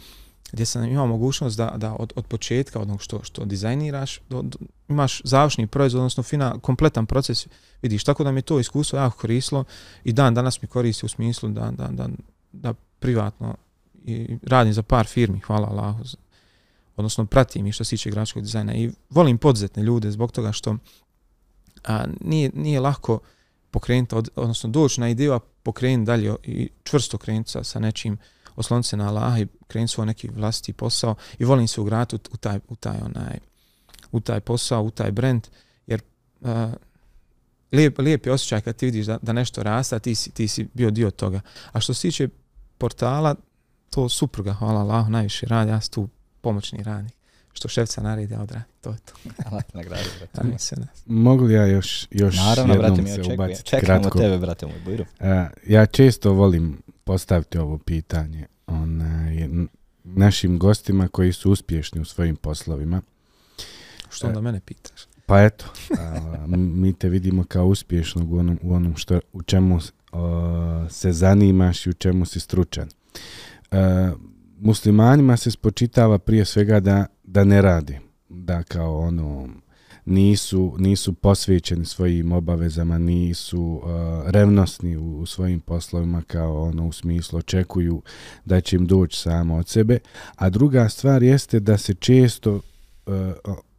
gdje 0.53 0.67
sam 0.67 0.85
imao 0.85 1.07
mogućnost 1.07 1.57
da, 1.57 1.75
da 1.77 1.97
od, 1.99 2.13
od 2.17 2.27
početka, 2.27 2.81
od 2.81 2.89
što, 2.99 3.25
što 3.25 3.45
dizajniraš, 3.45 4.21
do, 4.29 4.43
do, 4.43 4.59
imaš 4.89 5.21
završni 5.25 5.67
proizvod, 5.67 6.01
odnosno 6.01 6.23
fina, 6.23 6.59
kompletan 6.63 7.07
proces, 7.07 7.47
vidiš, 7.83 8.05
tako 8.05 8.25
da 8.25 8.33
mi 8.33 8.43
to 8.43 8.61
iskustvo 8.61 8.99
jako 8.99 9.19
koristilo 9.19 9.65
i 10.05 10.13
dan 10.13 10.35
danas 10.35 10.63
mi 10.63 10.69
koristi 10.69 11.07
u 11.07 11.09
smislu 11.09 11.49
da, 11.49 11.71
da, 11.71 11.89
da, 11.89 12.09
da 12.53 12.75
privatno 12.99 13.55
i 14.05 14.39
radim 14.43 14.73
za 14.73 14.83
par 14.83 15.07
firmi, 15.07 15.41
hvala 15.41 15.69
Allahu, 15.69 16.05
odnosno 16.97 17.27
pratim 17.27 17.67
i 17.67 17.73
što 17.73 17.85
se 17.85 17.91
tiče 17.91 18.11
grafičkog 18.11 18.43
dizajna 18.43 18.75
i 18.75 18.91
volim 19.11 19.39
podzetne 19.39 19.83
ljude 19.83 20.11
zbog 20.11 20.33
toga 20.33 20.53
što 20.53 20.77
a, 21.87 22.05
nije, 22.21 22.51
nije 22.55 22.81
lako 22.81 23.19
pokrenuti, 23.71 24.15
od, 24.15 24.29
odnosno 24.37 24.71
doći 24.71 25.01
na 25.01 25.09
ideju, 25.09 25.33
a 25.33 25.39
pokrenuti 25.63 26.07
dalje 26.07 26.35
i 26.43 26.69
čvrsto 26.85 27.19
krenuti 27.19 27.51
sa, 27.51 27.65
sa 27.65 27.79
nečim, 27.79 28.19
osloniti 28.57 28.89
se 28.89 28.97
na 28.97 29.09
Allaha 29.09 29.39
i 29.39 29.47
krenuti 29.67 29.93
svoj 29.93 30.07
neki 30.07 30.29
vlastiti 30.29 30.73
posao 30.73 31.15
i 31.39 31.45
volim 31.45 31.69
se 31.69 31.81
ugrati 31.81 32.17
u, 32.17 32.19
u, 32.33 32.37
taj, 32.37 32.61
u, 32.69 32.77
taj, 32.77 32.97
onaj, 33.05 33.39
u 34.13 34.21
taj 34.21 34.41
posao, 34.41 34.83
u 34.83 34.91
taj 34.91 35.11
brand, 35.11 35.47
jer 35.87 36.01
a, 36.43 36.73
lijep, 37.73 37.99
lijep 37.99 38.27
je 38.27 38.33
osjećaj 38.33 38.61
kad 38.61 38.77
ti 38.77 38.87
vidiš 38.87 39.07
da, 39.07 39.19
da 39.23 39.33
nešto 39.33 39.63
rasta, 39.63 39.99
ti 39.99 40.15
si, 40.15 40.31
ti 40.31 40.49
si 40.49 40.69
bio 40.75 40.91
dio 40.91 41.11
toga. 41.11 41.41
A 41.73 41.81
što 41.81 41.95
se 41.95 42.03
tiče 42.03 42.29
portala, 42.79 43.35
to 43.91 44.09
supruga, 44.09 44.53
hvala 44.53 44.81
Allah, 44.81 45.09
najviše 45.09 45.47
radi, 45.47 45.71
ja 45.71 45.81
sam 45.81 45.93
tu 45.93 46.09
pomoćni 46.41 46.83
radnik 46.83 47.17
što 47.57 47.69
šefca 47.69 48.03
naredi 48.03 48.35
odra. 48.35 48.63
To 48.81 48.91
je 48.91 48.97
to. 48.97 49.13
Allah 49.47 49.63
nagradi, 49.75 50.09
brate. 50.19 50.59
se 50.59 50.77
ne. 50.77 50.87
Mogu 51.07 51.45
li 51.45 51.55
ja 51.55 51.67
još, 51.67 52.07
još 52.11 52.37
Naravno, 52.37 52.75
jednom 52.75 52.89
brate, 52.89 53.03
mi 53.03 53.25
se 53.25 53.33
ubaciti 53.35 53.71
Čekamo 53.71 54.01
kratko? 54.01 54.19
tebe, 54.19 54.39
brate, 54.39 54.67
moj 54.67 54.81
bujru. 54.85 55.05
Uh, 55.21 55.27
ja 55.67 55.87
često 55.87 56.33
volim 56.33 56.83
postaviti 57.05 57.59
ovo 57.59 57.79
pitanje 57.79 58.47
onaj, 58.67 59.49
našim 60.05 60.59
gostima 60.59 61.09
koji 61.09 61.33
su 61.33 61.51
uspješni 61.51 62.01
u 62.01 62.05
svojim 62.05 62.37
poslovima. 62.37 63.03
Što 64.11 64.27
onda 64.27 64.41
mene 64.41 64.61
pitaš? 64.61 65.01
Pa 65.27 65.43
eto, 65.43 65.65
a, 65.99 66.15
m- 66.45 66.81
mi 66.81 66.93
te 66.93 67.09
vidimo 67.09 67.45
kao 67.45 67.67
uspješnog 67.67 68.33
u 68.33 68.39
onom, 68.39 68.59
u 68.63 68.75
onom 68.75 68.97
što, 68.97 69.21
u 69.33 69.43
čemu 69.43 69.79
o, 70.13 70.87
se 70.91 71.13
zanimaš 71.13 71.87
i 71.87 71.91
u 71.91 71.95
čemu 71.95 72.27
si 72.27 72.41
stručan. 72.41 72.89
E, 73.71 74.11
muslimanima 74.67 75.37
se 75.37 75.51
spočitava 75.51 76.19
prije 76.19 76.45
svega 76.45 76.81
da, 76.81 77.07
da 77.25 77.45
ne 77.45 77.63
radi, 77.63 77.99
da 78.29 78.63
kao 78.63 78.99
ono 78.99 79.49
nisu, 80.05 80.75
nisu 80.79 81.13
posvećeni 81.13 81.85
svojim 81.85 82.33
obavezama, 82.33 82.99
nisu 82.99 83.63
uh, 83.63 83.91
revnosni 84.31 84.97
u, 84.97 85.19
u 85.19 85.27
svojim 85.27 85.61
poslovima 85.61 86.23
kao 86.27 86.63
ono 86.63 86.87
u 86.87 86.93
smislu 86.93 87.39
očekuju 87.39 88.03
da 88.45 88.61
će 88.61 88.77
im 88.77 88.87
doći 88.87 89.21
samo 89.21 89.57
od 89.57 89.69
sebe. 89.69 89.99
A 90.37 90.51
druga 90.51 90.89
stvar 90.89 91.23
jeste 91.23 91.61
da 91.61 91.79
se 91.79 91.95
često 91.95 92.55
uh, 92.55 93.13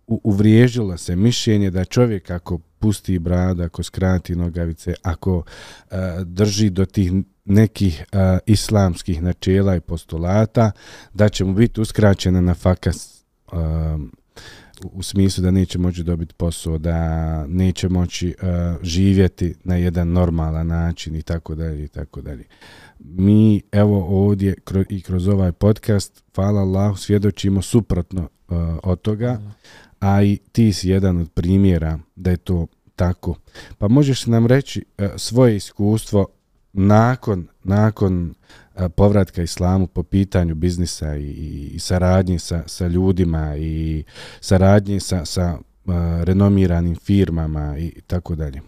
uvriježilo 0.07 0.97
se 0.97 1.15
mišljenje 1.15 1.71
da 1.71 1.85
čovjek 1.85 2.31
ako 2.31 2.59
pusti 2.79 3.19
brada, 3.19 3.63
ako 3.63 3.83
skrati 3.83 4.35
nogavice, 4.35 4.93
ako 5.03 5.43
a, 5.91 6.23
drži 6.25 6.69
do 6.69 6.85
tih 6.85 7.11
nekih 7.45 8.03
a, 8.11 8.39
islamskih 8.45 9.23
načela 9.23 9.75
i 9.75 9.79
postulata, 9.79 10.71
da 11.13 11.29
će 11.29 11.45
mu 11.45 11.53
biti 11.53 11.81
uskraćena 11.81 12.41
na 12.41 12.53
fakas 12.53 13.23
a, 13.51 13.97
u, 14.83 15.03
smislu 15.03 15.43
da 15.43 15.51
neće 15.51 15.79
moći 15.79 16.03
dobiti 16.03 16.33
posao, 16.33 16.77
da 16.77 17.47
neće 17.47 17.89
moći 17.89 18.35
uh, 18.41 18.83
živjeti 18.83 19.55
na 19.63 19.75
jedan 19.75 20.07
normalan 20.07 20.67
način 20.67 21.15
i 21.15 21.21
tako 21.21 21.55
dalje 21.55 21.83
i 21.83 21.87
tako 21.87 22.21
dalje. 22.21 22.43
Mi 22.99 23.61
evo 23.71 24.05
ovdje 24.25 24.55
kroz, 24.63 24.85
i 24.89 25.01
kroz 25.01 25.27
ovaj 25.27 25.51
podcast, 25.51 26.23
hvala 26.35 26.61
Allah, 26.61 26.97
svjedočimo 26.97 27.61
suprotno 27.61 28.21
uh, 28.21 28.57
od 28.83 29.01
toga, 29.01 29.41
a 29.99 30.23
i 30.23 30.37
ti 30.51 30.73
si 30.73 30.89
jedan 30.89 31.17
od 31.17 31.31
primjera 31.31 31.99
da 32.15 32.31
je 32.31 32.37
to 32.37 32.67
tako. 32.95 33.35
Pa 33.77 33.87
možeš 33.87 34.25
nam 34.25 34.45
reći 34.45 34.85
e, 34.97 35.09
svoje 35.15 35.55
iskustvo 35.55 36.27
nakon, 36.73 37.47
nakon 37.63 38.33
e, 38.75 38.89
povratka 38.89 39.43
islamu 39.43 39.87
po 39.87 40.03
pitanju 40.03 40.55
biznisa 40.55 41.15
i, 41.15 41.23
i, 41.23 41.69
i 41.73 41.79
saradnje 41.79 42.39
sa, 42.39 42.63
sa 42.65 42.87
ljudima 42.87 43.55
i 43.57 44.03
saradnje 44.41 44.99
sa, 44.99 45.25
sa 45.25 45.41
e, 45.41 45.59
renomiranim 46.23 46.95
firmama 46.95 47.77
i 47.77 48.01
tako 48.07 48.35
dalje. 48.35 48.61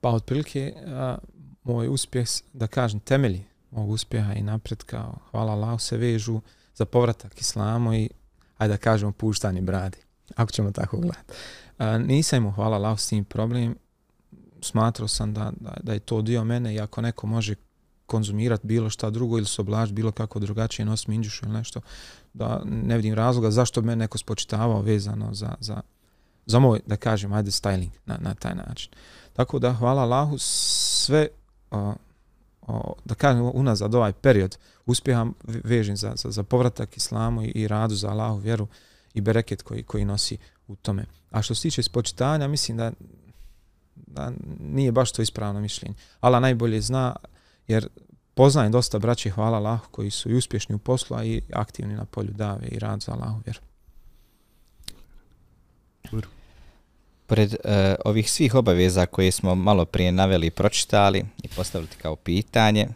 Pa 0.00 0.08
otprilike 0.08 0.74
a, 0.86 1.18
moj 1.64 1.88
uspjeh, 1.88 2.28
da 2.52 2.66
kažem, 2.66 3.00
temelji 3.00 3.44
mog 3.70 3.90
uspjeha 3.90 4.32
i 4.32 4.42
napretka, 4.42 5.12
hvala 5.30 5.52
Allah, 5.52 5.80
se 5.80 5.96
vežu 5.96 6.40
za 6.74 6.84
povratak 6.84 7.40
islamu 7.40 7.94
i, 7.94 8.10
ajde 8.58 8.74
da 8.74 8.78
kažemo, 8.78 9.12
puštanje 9.12 9.60
bradi, 9.60 9.98
ako 10.36 10.52
ćemo 10.52 10.72
tako 10.72 10.96
gledati. 10.96 11.32
A, 11.78 11.98
nisam 11.98 12.36
imao, 12.36 12.52
hvala 12.52 12.76
Allah, 12.76 13.00
s 13.00 13.08
tim 13.08 13.24
problem, 13.24 13.76
smatrao 14.60 15.08
sam 15.08 15.34
da, 15.34 15.52
da, 15.60 15.76
da 15.82 15.92
je 15.92 16.00
to 16.00 16.22
dio 16.22 16.44
mene 16.44 16.74
i 16.74 16.80
ako 16.80 17.00
neko 17.00 17.26
može 17.26 17.54
konzumirati 18.06 18.66
bilo 18.66 18.90
šta 18.90 19.10
drugo 19.10 19.38
ili 19.38 19.46
se 19.46 19.60
oblaž 19.60 19.92
bilo 19.92 20.12
kako 20.12 20.38
drugačije 20.38 20.86
nos 20.86 21.06
minđušu 21.06 21.46
ili 21.46 21.54
nešto, 21.54 21.80
da 22.34 22.62
ne 22.64 22.96
vidim 22.96 23.14
razloga 23.14 23.50
zašto 23.50 23.80
bi 23.80 23.86
me 23.86 23.96
neko 23.96 24.18
spočitavao 24.18 24.82
vezano 24.82 25.34
za, 25.34 25.54
za, 25.60 25.80
za 26.46 26.58
moj, 26.58 26.80
da 26.86 26.96
kažem, 26.96 27.32
ajde 27.32 27.50
styling 27.50 27.90
na, 28.06 28.18
na 28.20 28.34
taj 28.34 28.54
način. 28.54 28.92
Tako 29.32 29.58
da, 29.58 29.72
hvala 29.72 30.02
Allahu, 30.02 30.38
sve, 30.38 31.28
o, 31.70 31.94
o, 32.66 32.94
da 33.04 33.14
kažem, 33.14 33.50
unazad 33.54 33.94
ovaj 33.94 34.12
period 34.12 34.58
uspjeha 34.86 35.26
vežim 35.44 35.96
za, 35.96 36.12
za, 36.16 36.30
za 36.30 36.42
povratak 36.42 36.96
islamu 36.96 37.42
i, 37.42 37.46
i 37.46 37.68
radu 37.68 37.94
za 37.94 38.10
Allahu 38.10 38.38
vjeru 38.38 38.66
i 39.14 39.20
bereket 39.20 39.62
koji, 39.62 39.82
koji 39.82 40.04
nosi 40.04 40.38
u 40.68 40.76
tome. 40.76 41.06
A 41.30 41.42
što 41.42 41.54
se 41.54 41.62
tiče 41.62 41.82
spočitanja, 41.82 42.48
mislim 42.48 42.76
da, 42.76 42.92
da 43.96 44.32
nije 44.60 44.92
baš 44.92 45.12
to 45.12 45.22
ispravno 45.22 45.60
mišljenje. 45.60 45.94
Allah 46.20 46.42
najbolje 46.42 46.80
zna, 46.80 47.16
jer 47.68 47.88
poznajem 48.34 48.72
dosta 48.72 48.98
braće, 48.98 49.30
hvala 49.30 49.56
Allahu, 49.56 49.86
koji 49.90 50.10
su 50.10 50.30
i 50.30 50.36
uspješni 50.36 50.74
u 50.74 50.78
poslu, 50.78 51.16
a 51.16 51.24
i 51.24 51.42
aktivni 51.52 51.94
na 51.94 52.04
polju 52.04 52.32
dave 52.32 52.66
i 52.68 52.78
rad 52.78 53.00
za 53.00 53.12
Allahu 53.12 53.40
vjeru. 53.44 53.60
Pred 57.26 57.54
e, 57.54 57.94
ovih 58.04 58.30
svih 58.30 58.54
obaveza 58.54 59.06
koje 59.06 59.32
smo 59.32 59.54
malo 59.54 59.84
prije 59.84 60.12
naveli 60.12 60.46
i 60.46 60.50
pročitali 60.50 61.24
i 61.42 61.48
postavili 61.48 61.90
kao 62.02 62.16
pitanje, 62.16 62.88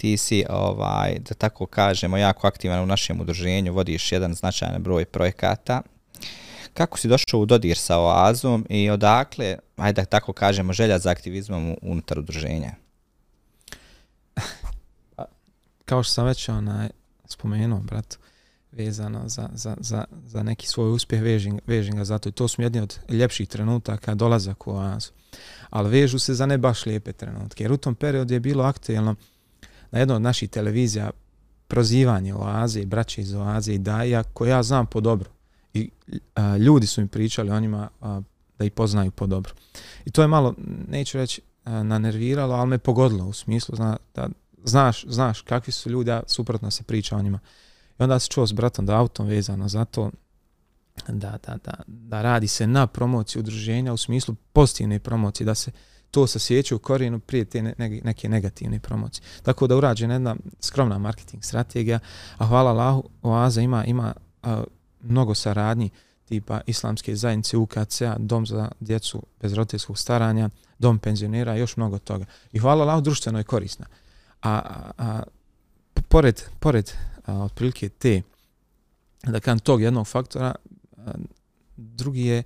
ti 0.00 0.16
si, 0.16 0.44
ovaj, 0.48 1.18
da 1.28 1.34
tako 1.34 1.66
kažemo, 1.66 2.16
jako 2.16 2.46
aktivan 2.46 2.80
u 2.80 2.86
našem 2.86 3.20
udruženju, 3.20 3.72
vodiš 3.72 4.12
jedan 4.12 4.34
značajan 4.34 4.82
broj 4.82 5.04
projekata. 5.04 5.82
Kako 6.74 6.98
si 6.98 7.08
došao 7.08 7.40
u 7.40 7.46
dodir 7.46 7.78
sa 7.78 7.98
oazom 7.98 8.66
i 8.68 8.90
odakle, 8.90 9.56
ajde 9.76 10.02
da 10.02 10.06
tako 10.06 10.32
kažemo, 10.32 10.72
želja 10.72 10.98
za 10.98 11.10
aktivizmom 11.10 11.76
unutar 11.82 12.18
udruženja? 12.18 12.72
Kao 15.84 16.02
što 16.02 16.12
sam 16.12 16.26
već 16.26 16.48
onaj, 16.48 16.88
spomenuo, 17.28 17.80
bratu, 17.80 18.18
vezano 18.72 19.28
za, 19.28 19.48
za, 19.54 19.76
za, 19.80 20.04
za 20.26 20.42
neki 20.42 20.66
svoj 20.66 20.92
uspjeh 20.92 21.22
vežim, 21.66 21.96
ga 21.96 22.04
zato 22.04 22.28
i 22.28 22.32
to 22.32 22.48
su 22.48 22.62
jedni 22.62 22.80
od 22.80 22.98
ljepših 23.08 23.48
trenutaka 23.48 24.14
dolazak 24.14 24.66
u 24.66 24.70
oazu. 24.70 25.10
Ali 25.70 25.90
vežu 25.90 26.18
se 26.18 26.34
za 26.34 26.46
ne 26.46 26.58
baš 26.58 26.86
lijepe 26.86 27.12
trenutke. 27.12 27.64
Jer 27.64 27.72
u 27.72 27.76
tom 27.76 27.94
periodu 27.94 28.34
je 28.34 28.40
bilo 28.40 28.64
aktuelno 28.64 29.14
na 29.90 29.98
jednoj 29.98 30.16
od 30.16 30.22
naših 30.22 30.50
televizija 30.50 31.10
prozivanje 31.68 32.34
oaze 32.34 32.80
i 32.80 32.86
braće 32.86 33.20
iz 33.20 33.34
oaze 33.34 33.74
i 33.74 33.78
daja 33.78 34.22
koje 34.22 34.50
ja 34.50 34.62
znam 34.62 34.86
po 34.86 35.00
dobro. 35.00 35.30
I 35.74 35.90
a, 36.34 36.56
ljudi 36.56 36.86
su 36.86 37.00
mi 37.00 37.08
pričali 37.08 37.50
o 37.50 37.60
njima 37.60 37.88
a, 38.00 38.20
da 38.58 38.64
ih 38.64 38.72
poznaju 38.72 39.10
po 39.10 39.26
dobro. 39.26 39.52
I 40.04 40.10
to 40.10 40.22
je 40.22 40.28
malo, 40.28 40.54
neću 40.88 41.18
reći, 41.18 41.42
a, 41.64 41.82
nanerviralo, 41.82 42.54
ali 42.54 42.68
me 42.68 42.78
pogodilo 42.78 43.24
u 43.24 43.32
smislu 43.32 43.76
zna, 43.76 43.96
da 44.14 44.28
znaš, 44.64 45.04
znaš 45.08 45.40
kakvi 45.40 45.72
su 45.72 45.90
ljudi, 45.90 46.10
a 46.10 46.22
suprotno 46.26 46.70
se 46.70 46.82
priča 46.82 47.16
o 47.16 47.22
njima. 47.22 47.38
I 48.00 48.02
onda 48.02 48.18
se 48.18 48.28
čuo 48.28 48.46
s 48.46 48.52
bratom 48.52 48.86
da 48.86 48.98
autom 48.98 49.26
vezano 49.26 49.68
za 49.68 49.84
to 49.84 50.10
da, 51.08 51.38
da, 51.46 51.56
da, 51.64 51.74
da 51.86 52.22
radi 52.22 52.48
se 52.48 52.66
na 52.66 52.86
promociji 52.86 53.40
udruženja 53.40 53.92
u 53.92 53.96
smislu 53.96 54.34
pozitivne 54.52 54.98
promocije, 54.98 55.44
da 55.44 55.54
se 55.54 55.70
to 56.10 56.26
sasjeće 56.26 56.74
u 56.74 56.78
korijenu 56.78 57.18
prije 57.20 57.44
te 57.44 57.62
ne, 57.62 57.74
neke 58.04 58.28
negativne 58.28 58.80
promocije. 58.80 59.24
Tako 59.42 59.66
da 59.66 59.76
urađena 59.76 60.14
jedna 60.14 60.36
skromna 60.60 60.98
marketing 60.98 61.44
strategija, 61.44 61.98
a 62.38 62.46
hvala 62.46 62.70
Allahu, 62.70 63.08
Oaza 63.22 63.60
ima, 63.60 63.84
ima 63.84 64.14
a, 64.42 64.62
mnogo 65.00 65.34
saradnji 65.34 65.90
tipa 66.24 66.60
islamske 66.66 67.16
zajednice 67.16 67.56
UKC-a, 67.56 68.16
dom 68.18 68.46
za 68.46 68.68
djecu 68.80 69.22
bez 69.40 69.52
roditeljskog 69.52 69.98
staranja, 69.98 70.48
dom 70.78 70.98
penzionera, 70.98 71.56
još 71.56 71.76
mnogo 71.76 71.98
toga. 71.98 72.24
I 72.52 72.58
hvala 72.58 72.82
Allahu, 72.82 73.00
društveno 73.00 73.38
je 73.38 73.44
korisna. 73.44 73.86
A, 74.42 74.50
a, 74.50 74.90
a 74.98 75.22
pored, 76.08 76.42
pored 76.60 76.92
a, 77.30 77.42
otprilike 77.42 77.88
te, 77.88 78.22
da 79.22 79.40
kažem, 79.40 79.58
tog 79.58 79.82
jednog 79.82 80.06
faktora, 80.06 80.54
a, 80.96 81.12
drugi 81.76 82.22
je 82.22 82.42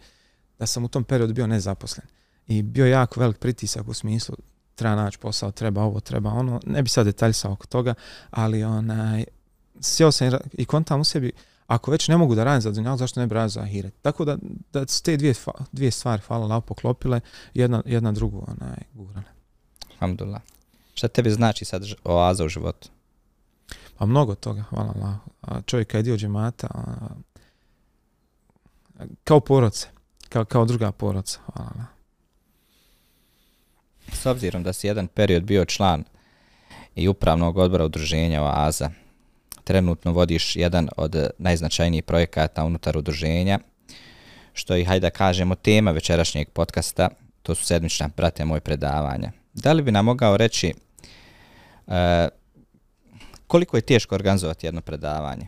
da 0.58 0.66
sam 0.66 0.84
u 0.84 0.88
tom 0.88 1.04
periodu 1.04 1.34
bio 1.34 1.46
nezaposlen. 1.46 2.06
I 2.46 2.62
bio 2.62 2.86
jako 2.86 3.20
velik 3.20 3.38
pritisak 3.38 3.88
u 3.88 3.94
smislu 3.94 4.36
treba 4.74 4.94
naći 4.94 5.18
posao, 5.18 5.50
treba 5.50 5.82
ovo, 5.82 6.00
treba 6.00 6.30
ono. 6.30 6.60
Ne 6.66 6.82
bi 6.82 6.88
sad 6.88 7.06
detaljsao 7.06 7.52
oko 7.52 7.66
toga, 7.66 7.94
ali 8.30 8.64
onaj, 8.64 9.24
sjeo 9.80 10.12
sam 10.12 10.30
i 10.52 10.64
kontam 10.64 11.00
u 11.00 11.04
sebi, 11.04 11.32
ako 11.66 11.90
već 11.90 12.08
ne 12.08 12.16
mogu 12.16 12.34
da 12.34 12.44
radim 12.44 12.60
za 12.60 12.70
Dunjalu, 12.70 12.96
zašto 12.96 13.20
ne 13.20 13.26
bi 13.26 13.34
radio 13.34 13.48
za 13.48 13.60
ahiret? 13.60 13.94
Tako 14.02 14.24
da, 14.24 14.38
da 14.72 14.86
su 14.86 15.02
te 15.02 15.16
dvije, 15.16 15.34
dvije 15.72 15.90
stvari, 15.90 16.22
hvala 16.26 16.46
lao, 16.46 16.60
poklopile, 16.60 17.20
jedna, 17.54 17.82
jedna 17.86 18.12
drugu 18.12 18.44
onaj, 18.46 18.76
gurale. 18.92 19.26
Alhamdulillah. 19.92 20.42
Šta 20.94 21.08
tebi 21.08 21.30
znači 21.30 21.64
sad 21.64 21.84
oaza 22.04 22.44
u 22.44 22.48
životu? 22.48 22.88
Pa 23.98 24.06
mnogo 24.06 24.34
toga, 24.34 24.62
hvala 24.62 24.92
Allah. 24.96 25.14
A 25.40 25.62
čovjek 25.62 25.88
kad 25.88 25.98
je 25.98 26.02
dio 26.02 26.16
džemata, 26.16 26.66
a, 26.74 27.08
kao 29.24 29.40
poroce, 29.40 29.88
kao, 30.28 30.44
kao 30.44 30.64
druga 30.64 30.92
poroca, 30.92 31.40
hvala 31.46 31.70
Allah. 31.74 31.86
S 34.12 34.26
obzirom 34.26 34.62
da 34.62 34.72
si 34.72 34.86
jedan 34.86 35.06
period 35.06 35.42
bio 35.42 35.64
član 35.64 36.04
i 36.94 37.08
upravnog 37.08 37.58
odbora 37.58 37.84
udruženja 37.84 38.42
Oaza, 38.42 38.90
trenutno 39.64 40.12
vodiš 40.12 40.56
jedan 40.56 40.88
od 40.96 41.30
najznačajnijih 41.38 42.04
projekata 42.04 42.64
unutar 42.64 42.98
udruženja, 42.98 43.58
što 44.52 44.74
je, 44.74 44.84
hajde 44.84 45.00
da 45.00 45.10
kažemo, 45.10 45.54
tema 45.54 45.90
večerašnjeg 45.90 46.48
podcasta, 46.48 47.08
to 47.42 47.54
su 47.54 47.64
sedmična 47.64 48.08
prate 48.08 48.44
moje 48.44 48.60
predavanja. 48.60 49.32
Da 49.54 49.72
li 49.72 49.82
bi 49.82 49.92
nam 49.92 50.04
mogao 50.04 50.36
reći 50.36 50.74
uh, 51.86 51.94
koliko 53.54 53.76
je 53.76 53.80
teško 53.80 54.14
organizovati 54.14 54.66
jedno 54.66 54.80
predavanje? 54.80 55.46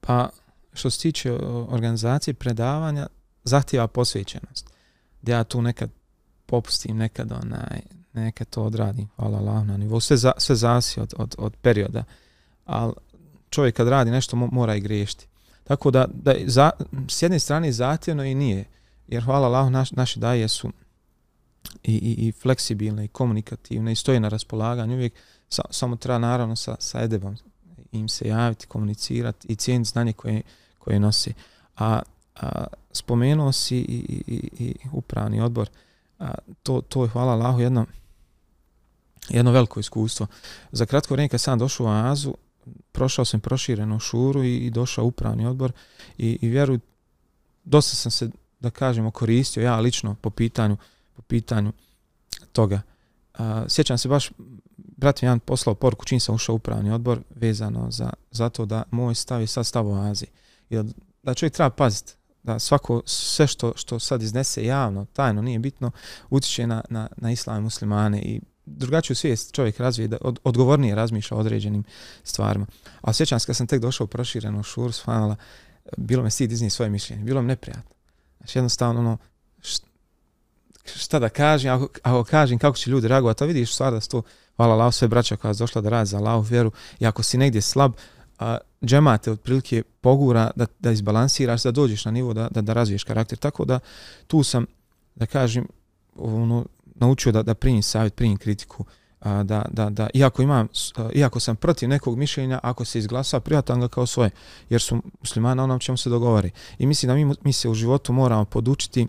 Pa, 0.00 0.28
što 0.72 0.90
se 0.90 1.00
tiče 1.00 1.32
organizacije 1.68 2.34
predavanja, 2.34 3.06
zahtjeva 3.44 3.86
posvećenost. 3.86 4.70
Da 5.22 5.32
ja 5.32 5.44
tu 5.44 5.62
nekad 5.62 5.90
popustim, 6.46 6.96
nekad, 6.96 7.32
onaj, 7.32 7.80
nekad 8.12 8.48
to 8.48 8.62
odradim, 8.62 9.08
hvala 9.16 9.38
Allah 9.38 9.66
na 9.66 9.76
nivou. 9.76 10.00
Sve, 10.00 10.16
za, 10.16 10.32
sve 10.38 10.56
zasi 10.56 11.00
od, 11.00 11.14
od, 11.16 11.34
od 11.38 11.56
perioda, 11.62 12.04
ali 12.64 12.92
čovjek 13.50 13.76
kad 13.76 13.88
radi 13.88 14.10
nešto 14.10 14.36
mora 14.36 14.74
i 14.74 14.80
griješiti. 14.80 15.26
Tako 15.64 15.90
da, 15.90 16.06
da 16.12 16.34
za, 16.46 16.70
s 17.08 17.22
jedne 17.22 17.38
strane 17.38 17.72
zahtjevno 17.72 18.24
i 18.24 18.34
nije, 18.34 18.64
jer 19.08 19.24
hvala 19.24 19.46
Allah, 19.46 19.70
naš, 19.70 19.92
naši 19.92 20.18
daje 20.18 20.48
su 20.48 20.72
i, 21.82 21.92
i, 21.92 22.28
i 22.28 22.32
fleksibilne 22.32 23.04
i 23.04 23.08
komunikativne 23.08 23.92
i 23.92 23.96
stoje 23.96 24.20
na 24.20 24.28
raspolaganju 24.28 24.94
uvijek 24.94 25.12
sa, 25.48 25.62
samo 25.70 25.96
treba 25.96 26.18
naravno 26.18 26.56
sa, 26.56 26.76
sa 26.78 27.02
edebom 27.02 27.36
im 27.92 28.08
se 28.08 28.28
javiti, 28.28 28.66
komunicirati 28.66 29.48
i 29.48 29.56
cijeniti 29.56 29.90
znanje 29.90 30.12
koje, 30.12 30.42
koje 30.78 31.00
nosi. 31.00 31.32
A, 31.76 32.02
a 32.36 32.64
spomenuo 32.92 33.52
si 33.52 33.76
i, 33.76 33.82
i, 33.82 34.34
i, 34.34 34.64
i 34.64 34.74
upravni 34.92 35.40
odbor, 35.40 35.68
a, 36.18 36.34
to, 36.62 36.80
to 36.80 37.02
je 37.02 37.08
hvala 37.08 37.32
Allahu 37.32 37.60
jedno, 37.60 37.86
jedno 39.28 39.52
veliko 39.52 39.80
iskustvo. 39.80 40.26
Za 40.72 40.86
kratko 40.86 41.14
vrijeme 41.14 41.28
kad 41.28 41.40
sam 41.40 41.58
došao 41.58 41.86
u 41.86 41.88
Azu, 41.88 42.34
prošao 42.92 43.24
sam 43.24 43.40
proširenu 43.40 43.98
šuru 43.98 44.44
i, 44.44 44.56
i 44.56 44.70
došao 44.70 45.04
upravni 45.04 45.46
odbor 45.46 45.72
i, 46.18 46.38
i 46.42 46.48
vjeruj, 46.48 46.78
dosta 47.64 47.96
sam 47.96 48.10
se, 48.10 48.30
da 48.60 48.70
kažemo, 48.70 49.10
koristio 49.10 49.62
ja 49.62 49.80
lično 49.80 50.14
po 50.20 50.30
pitanju 50.30 50.76
po 51.16 51.22
pitanju 51.22 51.72
toga. 52.52 52.82
Uh, 53.38 53.44
sjećam 53.68 53.98
se 53.98 54.08
baš, 54.08 54.30
brat 54.76 55.22
mi 55.22 55.26
jedan 55.26 55.40
poslao 55.40 55.74
poruku 55.74 56.04
čim 56.04 56.20
sam 56.20 56.34
ušao 56.34 56.52
u 56.52 56.56
upravni 56.56 56.90
odbor 56.90 57.20
vezano 57.34 57.90
za, 57.90 58.10
za 58.30 58.48
to 58.48 58.66
da 58.66 58.82
moj 58.90 59.14
stav 59.14 59.40
je 59.40 59.46
sad 59.46 59.66
stav 59.66 59.88
o 59.88 59.94
Aziji. 59.94 60.28
I 60.70 60.76
da, 60.76 60.84
da 61.22 61.34
čovjek 61.34 61.54
treba 61.54 61.70
paziti 61.70 62.14
da 62.42 62.58
svako, 62.58 63.02
sve 63.06 63.46
što, 63.46 63.72
što 63.76 63.98
sad 63.98 64.22
iznese 64.22 64.64
javno, 64.64 65.04
tajno, 65.12 65.42
nije 65.42 65.58
bitno, 65.58 65.90
utiče 66.30 66.66
na, 66.66 66.82
na, 66.90 67.08
na 67.16 67.30
islam 67.32 67.58
i 67.58 67.62
muslimane 67.62 68.22
i 68.22 68.40
drugačiju 68.66 69.16
svijest 69.16 69.54
čovjek 69.54 69.80
razvije, 69.80 70.08
da 70.08 70.16
od, 70.20 70.38
odgovornije 70.44 70.94
razmišlja 70.94 71.36
o 71.36 71.40
određenim 71.40 71.84
stvarima. 72.24 72.66
A 73.00 73.12
sjećam 73.12 73.40
se 73.40 73.46
kad 73.46 73.56
sam 73.56 73.66
tek 73.66 73.80
došao 73.80 74.04
u 74.04 74.08
proširenu 74.08 74.62
šur, 74.62 74.92
svanala, 74.92 75.36
bilo 75.96 76.22
me 76.22 76.30
stid 76.30 76.52
iznije 76.52 76.70
svoje 76.70 76.90
mišljenje, 76.90 77.24
bilo 77.24 77.42
mi 77.42 77.48
neprijatno. 77.48 77.94
Znači 78.38 78.58
jednostavno, 78.58 79.00
ono, 79.00 79.18
šta 80.84 81.18
da 81.18 81.28
kažem, 81.28 81.72
ako, 81.72 81.88
ako 82.02 82.24
kažem 82.24 82.58
kako 82.58 82.76
će 82.76 82.90
ljudi 82.90 83.08
reagovati, 83.08 83.38
to 83.38 83.46
vidiš 83.46 83.74
stvar 83.74 83.92
da 83.92 84.00
su 84.00 84.08
to, 84.08 84.22
hvala 84.56 84.74
Allah, 84.74 84.94
sve 84.94 85.08
braća 85.08 85.36
koja 85.36 85.50
je 85.50 85.54
došla 85.54 85.82
da 85.82 85.88
radi 85.88 86.06
za 86.06 86.16
Allah 86.18 86.50
vjeru 86.50 86.72
i 87.00 87.06
ako 87.06 87.22
si 87.22 87.38
negdje 87.38 87.60
slab, 87.60 87.92
a, 88.38 88.58
džemate 88.84 89.30
otprilike 89.30 89.82
pogura 90.00 90.50
da, 90.56 90.66
da 90.78 90.90
izbalansiraš, 90.90 91.62
da 91.62 91.70
dođeš 91.70 92.04
na 92.04 92.10
nivo 92.10 92.32
da, 92.32 92.48
da, 92.48 92.60
da 92.60 92.72
razviješ 92.72 93.04
karakter. 93.04 93.38
Tako 93.38 93.64
da 93.64 93.78
tu 94.26 94.42
sam, 94.42 94.66
da 95.14 95.26
kažem, 95.26 95.66
ono, 96.16 96.66
naučio 96.94 97.32
da, 97.32 97.42
da 97.42 97.54
primim 97.54 97.82
savjet, 97.82 98.14
primim 98.14 98.36
kritiku, 98.36 98.84
a, 99.20 99.42
da, 99.42 99.64
da, 99.70 99.90
da, 99.90 100.08
iako, 100.14 100.42
imam, 100.42 100.68
a, 100.96 101.08
iako 101.14 101.40
sam 101.40 101.56
protiv 101.56 101.88
nekog 101.88 102.18
mišljenja, 102.18 102.60
ako 102.62 102.84
se 102.84 102.98
izglasa, 102.98 103.40
prijatan 103.40 103.80
ga 103.80 103.88
kao 103.88 104.06
svoje, 104.06 104.30
jer 104.70 104.80
su 104.80 105.02
muslimani, 105.20 105.60
onom 105.60 105.78
čemu 105.78 105.96
se 105.96 106.10
dogovori. 106.10 106.50
I 106.78 106.86
mislim 106.86 107.08
da 107.08 107.14
mi, 107.14 107.34
mi 107.44 107.52
se 107.52 107.68
u 107.68 107.74
životu 107.74 108.12
moramo 108.12 108.44
podučiti 108.44 109.06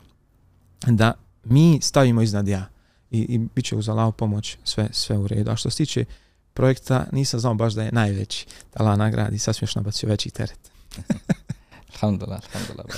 da 0.88 1.14
mi 1.44 1.80
stavimo 1.82 2.22
iznad 2.22 2.48
ja 2.48 2.70
i, 3.12 3.20
i 3.20 3.38
bit 3.38 3.66
će 3.66 3.76
uz 3.76 3.90
Allaho 3.90 4.12
pomoć 4.12 4.58
sve, 4.64 4.90
sve 4.92 5.18
u 5.18 5.28
redu. 5.28 5.52
A 5.52 5.56
što 5.56 5.70
se 5.70 5.78
tiče 5.78 6.06
projekta, 6.54 7.06
nisam 7.12 7.40
znao 7.40 7.54
baš 7.54 7.74
da 7.74 7.84
je 7.84 7.92
najveći. 7.92 8.46
Da 8.74 8.84
Allah 8.84 8.98
nagradi, 8.98 9.40
sad 9.40 9.56
smiješ 9.56 9.76
nabacio 9.76 10.10
veći 10.10 10.30
teret. 10.30 10.72
alhamdulillah, 11.94 12.42
alhamdulillah. 12.54 12.98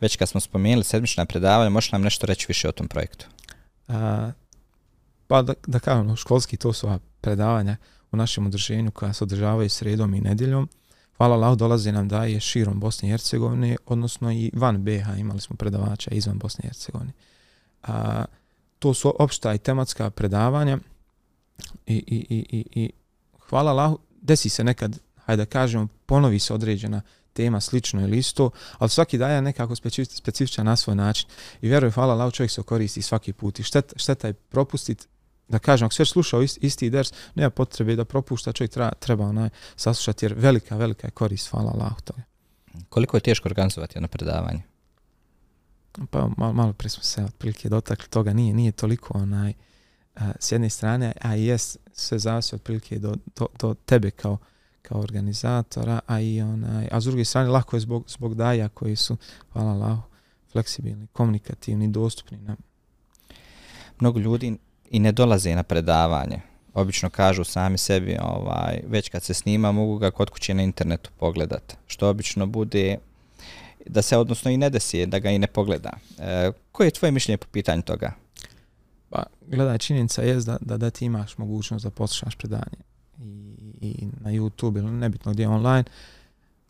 Već 0.00 0.16
kad 0.16 0.28
smo 0.28 0.40
spomenuli 0.40 0.84
sedmična 0.84 1.24
predavanja, 1.24 1.70
možeš 1.70 1.92
nam 1.92 2.02
nešto 2.02 2.26
reći 2.26 2.46
više 2.48 2.68
o 2.68 2.72
tom 2.72 2.88
projektu? 2.88 3.26
A, 3.88 4.30
pa 5.26 5.42
da, 5.42 5.54
da 5.66 5.78
kažem, 5.78 6.16
školski 6.16 6.56
to 6.56 6.72
su 6.72 6.98
predavanja 7.20 7.76
u 8.12 8.16
našem 8.16 8.46
udrženju 8.46 8.90
koja 8.90 9.12
se 9.12 9.24
održavaju 9.24 9.70
sredom 9.70 10.14
i 10.14 10.20
nedjeljom. 10.20 10.68
Hvala 11.18 11.34
Allah, 11.34 11.56
dolaze 11.56 11.92
nam 11.92 12.08
da 12.08 12.24
je 12.24 12.40
širom 12.40 12.80
Bosne 12.80 13.08
i 13.08 13.10
Hercegovine, 13.10 13.76
odnosno 13.86 14.32
i 14.32 14.50
van 14.54 14.84
BH 14.84 15.18
imali 15.18 15.40
smo 15.40 15.56
predavača 15.56 16.10
izvan 16.10 16.38
Bosne 16.38 16.64
i 16.64 16.68
Hercegovine. 16.68 17.12
A, 17.82 18.24
to 18.78 18.94
su 18.94 19.14
opšta 19.18 19.54
i 19.54 19.58
tematska 19.58 20.10
predavanja 20.10 20.78
i, 21.86 21.94
i, 21.94 22.26
i, 22.28 22.46
i, 22.50 22.82
i 22.82 22.90
hvala 23.48 23.70
Allah, 23.70 23.92
desi 24.22 24.48
se 24.48 24.64
nekad, 24.64 24.98
hajde 25.16 25.42
da 25.44 25.50
kažemo, 25.50 25.88
ponovi 26.06 26.38
se 26.38 26.54
određena 26.54 27.02
tema 27.32 27.60
slično 27.60 28.02
ili 28.02 28.18
isto, 28.18 28.50
ali 28.78 28.90
svaki 28.90 29.18
daje 29.18 29.42
nekako 29.42 29.74
specifičan 30.04 30.66
na 30.66 30.76
svoj 30.76 30.96
način. 30.96 31.28
I 31.60 31.68
vjerujem, 31.68 31.92
hvala 31.92 32.14
Allah, 32.14 32.32
čovjek 32.32 32.50
se 32.50 32.62
koristi 32.62 33.02
svaki 33.02 33.32
put 33.32 33.58
i 33.58 33.62
šteta, 33.62 33.98
šteta 33.98 34.26
je 34.26 34.32
propustiti 34.32 35.06
da 35.48 35.58
kažem, 35.58 35.86
ako 35.86 35.94
sve 35.94 36.04
slušao 36.04 36.42
isti, 36.42 36.66
isti 36.66 36.90
ders, 36.90 37.12
nema 37.34 37.50
potrebe 37.50 37.96
da 37.96 38.04
propušta, 38.04 38.52
čovjek 38.52 38.72
treba, 38.72 38.90
treba 38.92 39.24
onaj 39.24 39.48
saslušati, 39.76 40.24
jer 40.24 40.34
velika, 40.34 40.76
velika 40.76 41.06
je 41.06 41.10
korist, 41.10 41.50
hvala 41.50 41.72
Allah 41.74 42.02
toga. 42.04 42.22
Koliko 42.88 43.16
je 43.16 43.20
teško 43.20 43.48
organizovati 43.48 43.96
jedno 43.96 44.08
predavanje? 44.08 44.62
Pa 46.10 46.28
malo, 46.36 46.52
malo 46.52 46.72
prije 46.72 46.90
smo 46.90 47.02
se 47.02 47.24
otprilike 47.24 47.68
dotakli 47.68 48.08
toga, 48.08 48.32
nije, 48.32 48.54
nije 48.54 48.72
toliko 48.72 49.18
onaj, 49.18 49.52
a, 50.14 50.32
s 50.40 50.52
jedne 50.52 50.70
strane, 50.70 51.12
a 51.20 51.36
i 51.36 51.44
jest 51.44 51.76
sve 51.92 52.18
zavisi 52.18 52.54
otprilike 52.54 52.98
do, 52.98 53.14
do, 53.36 53.46
do 53.60 53.74
tebe 53.74 54.10
kao, 54.10 54.38
kao 54.82 55.00
organizatora, 55.00 56.00
a 56.06 56.20
i 56.20 56.40
onaj, 56.40 56.88
a 56.90 57.00
s 57.00 57.04
druge 57.04 57.24
strane 57.24 57.48
lako 57.48 57.76
je 57.76 57.80
zbog, 57.80 58.04
zbog 58.08 58.34
daja 58.34 58.68
koji 58.68 58.96
su, 58.96 59.16
hvala 59.52 59.70
Allah, 59.70 59.98
fleksibilni, 60.52 61.06
komunikativni, 61.06 61.88
dostupni 61.88 62.38
nam. 62.38 62.56
Mnogo 64.00 64.18
ljudi 64.18 64.58
i 64.90 64.98
ne 64.98 65.12
dolaze 65.12 65.54
na 65.54 65.62
predavanje. 65.62 66.40
Obično 66.74 67.10
kažu 67.10 67.44
sami 67.44 67.78
sebi, 67.78 68.16
ovaj, 68.22 68.80
već 68.86 69.08
kad 69.08 69.22
se 69.22 69.34
snima, 69.34 69.72
mogu 69.72 69.98
ga 69.98 70.10
kod 70.10 70.30
kuće 70.30 70.54
na 70.54 70.62
internetu 70.62 71.10
pogledati. 71.18 71.76
Što 71.86 72.08
obično 72.08 72.46
bude 72.46 72.98
da 73.86 74.02
se 74.02 74.16
odnosno 74.16 74.50
i 74.50 74.56
ne 74.56 74.70
desi 74.70 75.06
da 75.06 75.18
ga 75.18 75.30
i 75.30 75.38
ne 75.38 75.46
pogleda. 75.46 75.90
E, 76.18 76.52
koje 76.72 76.86
je 76.86 76.90
tvoje 76.90 77.12
mišljenje 77.12 77.36
po 77.36 77.46
pitanju 77.52 77.82
toga? 77.82 78.12
Pa, 79.10 79.22
gledaj, 79.46 79.78
činjenica 79.78 80.22
je 80.22 80.34
da, 80.34 80.58
da, 80.60 80.76
da 80.76 80.90
ti 80.90 81.04
imaš 81.04 81.38
mogućnost 81.38 81.84
da 81.84 81.90
poslušaš 81.90 82.34
predanje 82.34 82.78
i, 83.20 83.48
i 83.80 84.08
na 84.20 84.30
YouTube 84.30 84.78
ili 84.78 84.90
nebitno 84.90 85.32
gdje 85.32 85.48
online, 85.48 85.84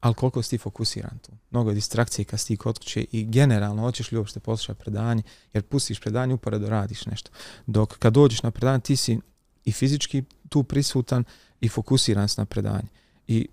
ali 0.01 0.15
koliko 0.15 0.43
si 0.43 0.51
ti 0.51 0.59
fokusiran 0.59 1.19
tu. 1.19 1.33
Mnogo 1.51 1.71
je 1.71 1.75
distrakcije 1.75 2.25
kad 2.25 2.41
si 2.41 2.47
ti 2.47 2.57
kod 2.57 2.79
kuće 2.79 3.05
i 3.13 3.25
generalno 3.25 3.83
hoćeš 3.83 4.13
li 4.13 4.19
uopšte 4.19 4.41
poslušati 4.41 4.81
predanje, 4.81 5.23
jer 5.53 5.63
pustiš 5.63 6.01
predanje, 6.01 6.35
uporedo 6.35 6.69
radiš 6.69 7.07
nešto. 7.07 7.31
Dok 7.67 7.99
kad 7.99 8.13
dođeš 8.13 8.43
na 8.43 8.51
predanje, 8.51 8.81
ti 8.81 8.97
si 8.97 9.21
i 9.65 9.73
fizički 9.73 10.25
tu 10.49 10.63
prisutan 10.63 11.25
i 11.61 11.69
fokusiran 11.69 12.29
si 12.29 12.41
na 12.41 12.45
predanje. 12.45 12.89
I 13.27 13.49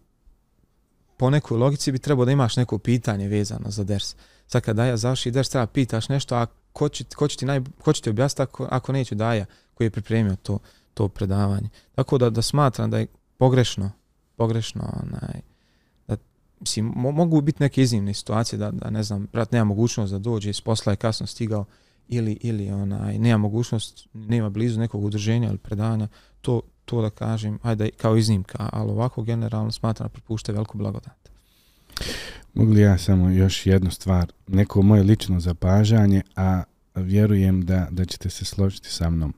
po 1.18 1.30
nekoj 1.30 1.58
logici 1.58 1.92
bi 1.92 2.00
trebao 2.00 2.26
da 2.26 2.32
imaš 2.32 2.56
neko 2.56 2.78
pitanje 2.78 3.28
vezano 3.28 3.72
za 3.72 3.84
ders. 3.84 4.16
Sad 4.48 4.62
kad 4.62 4.76
daja 4.76 4.98
završi 4.98 5.32
ders, 5.32 5.50
treba 5.50 5.66
pitaš 5.66 6.10
nešto, 6.10 6.36
a 6.36 6.46
ko 6.74 6.90
će, 6.90 7.04
ko 7.16 7.28
će 7.28 7.38
ti, 7.38 7.46
naj, 7.46 7.62
ko 7.82 7.94
će 7.94 8.02
ti 8.02 8.10
objasniti 8.10 8.42
ako, 8.42 8.68
ako 8.72 8.92
neće 8.92 9.16
daja 9.16 9.46
koji 9.74 9.86
je 9.86 9.92
pripremio 9.92 10.36
to, 10.36 10.60
to 10.94 11.08
predavanje. 11.08 11.70
Tako 11.96 12.18
da, 12.18 12.30
da 12.30 12.42
smatram 12.42 12.92
da 12.92 12.98
je 12.98 13.08
pogrešno, 13.38 13.92
pogrešno 14.36 14.84
onaj, 15.04 15.42
mislim, 16.66 16.94
mo 16.96 17.12
mogu 17.12 17.42
biti 17.42 17.64
neke 17.64 17.82
iznimne 17.82 18.14
situacije 18.14 18.60
da, 18.60 18.72
da 18.72 18.90
ne 18.90 19.04
znam, 19.04 19.28
brat 19.34 19.52
nema 19.52 19.66
mogućnost 19.66 20.12
da 20.12 20.20
dođe 20.20 20.50
iz 20.50 20.62
posla 20.62 20.94
je 20.94 20.98
kasno 20.98 21.28
stigao 21.28 21.66
ili, 22.08 22.38
ili 22.42 22.70
onaj, 22.70 23.20
nema 23.20 23.38
mogućnost, 23.38 24.08
nema 24.14 24.50
blizu 24.50 24.80
nekog 24.80 25.04
udruženja 25.04 25.50
ili 25.50 25.58
predanja, 25.58 26.08
to, 26.42 26.62
to 26.86 27.02
da 27.02 27.10
kažem, 27.10 27.60
ajde, 27.64 27.90
kao 27.98 28.18
iznimka, 28.18 28.70
ali 28.72 28.92
ovako 28.92 29.24
generalno 29.24 29.72
smatram 29.72 30.10
propušte 30.10 30.54
veliku 30.54 30.78
blagodat. 30.78 31.30
Mogu 32.54 32.72
li 32.72 32.82
ja 32.82 32.98
samo 32.98 33.30
još 33.30 33.66
jednu 33.66 33.92
stvar, 33.92 34.32
neko 34.48 34.82
moje 34.82 35.04
lično 35.04 35.40
zapažanje, 35.40 36.22
a 36.36 36.64
vjerujem 36.96 37.62
da, 37.62 37.88
da 37.92 38.06
ćete 38.06 38.30
se 38.30 38.46
složiti 38.46 38.90
sa 38.90 39.10
mnom, 39.10 39.34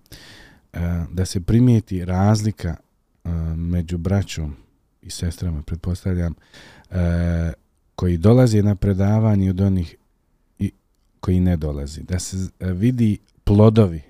e, 0.74 0.80
da 1.12 1.26
se 1.26 1.42
primijeti 1.42 2.06
razlika 2.06 2.76
e, 3.24 3.30
među 3.56 3.98
braćom 3.98 4.56
i 5.02 5.10
sestrama, 5.10 5.62
pretpostavljam, 5.62 6.34
e, 6.34 6.77
e, 6.92 7.54
koji 7.96 8.18
dolazi 8.18 8.64
na 8.64 8.76
predavanje 8.76 9.50
od 9.50 9.62
onih 9.62 9.96
i, 10.60 10.72
koji 11.20 11.40
ne 11.40 11.58
dolazi. 11.58 12.04
Da 12.04 12.20
se 12.20 12.38
e, 12.60 12.72
vidi 12.72 13.18
plodovi, 13.44 14.02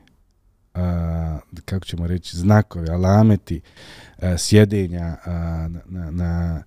a, 0.73 1.39
kako 1.65 1.85
ćemo 1.85 2.07
reći, 2.07 2.37
znakovi, 2.37 2.89
alameti 2.89 3.61
a, 4.21 4.37
sjedenja 4.37 5.17
a, 5.25 5.31
na, 5.69 5.81
na, 5.85 6.11
na 6.11 6.63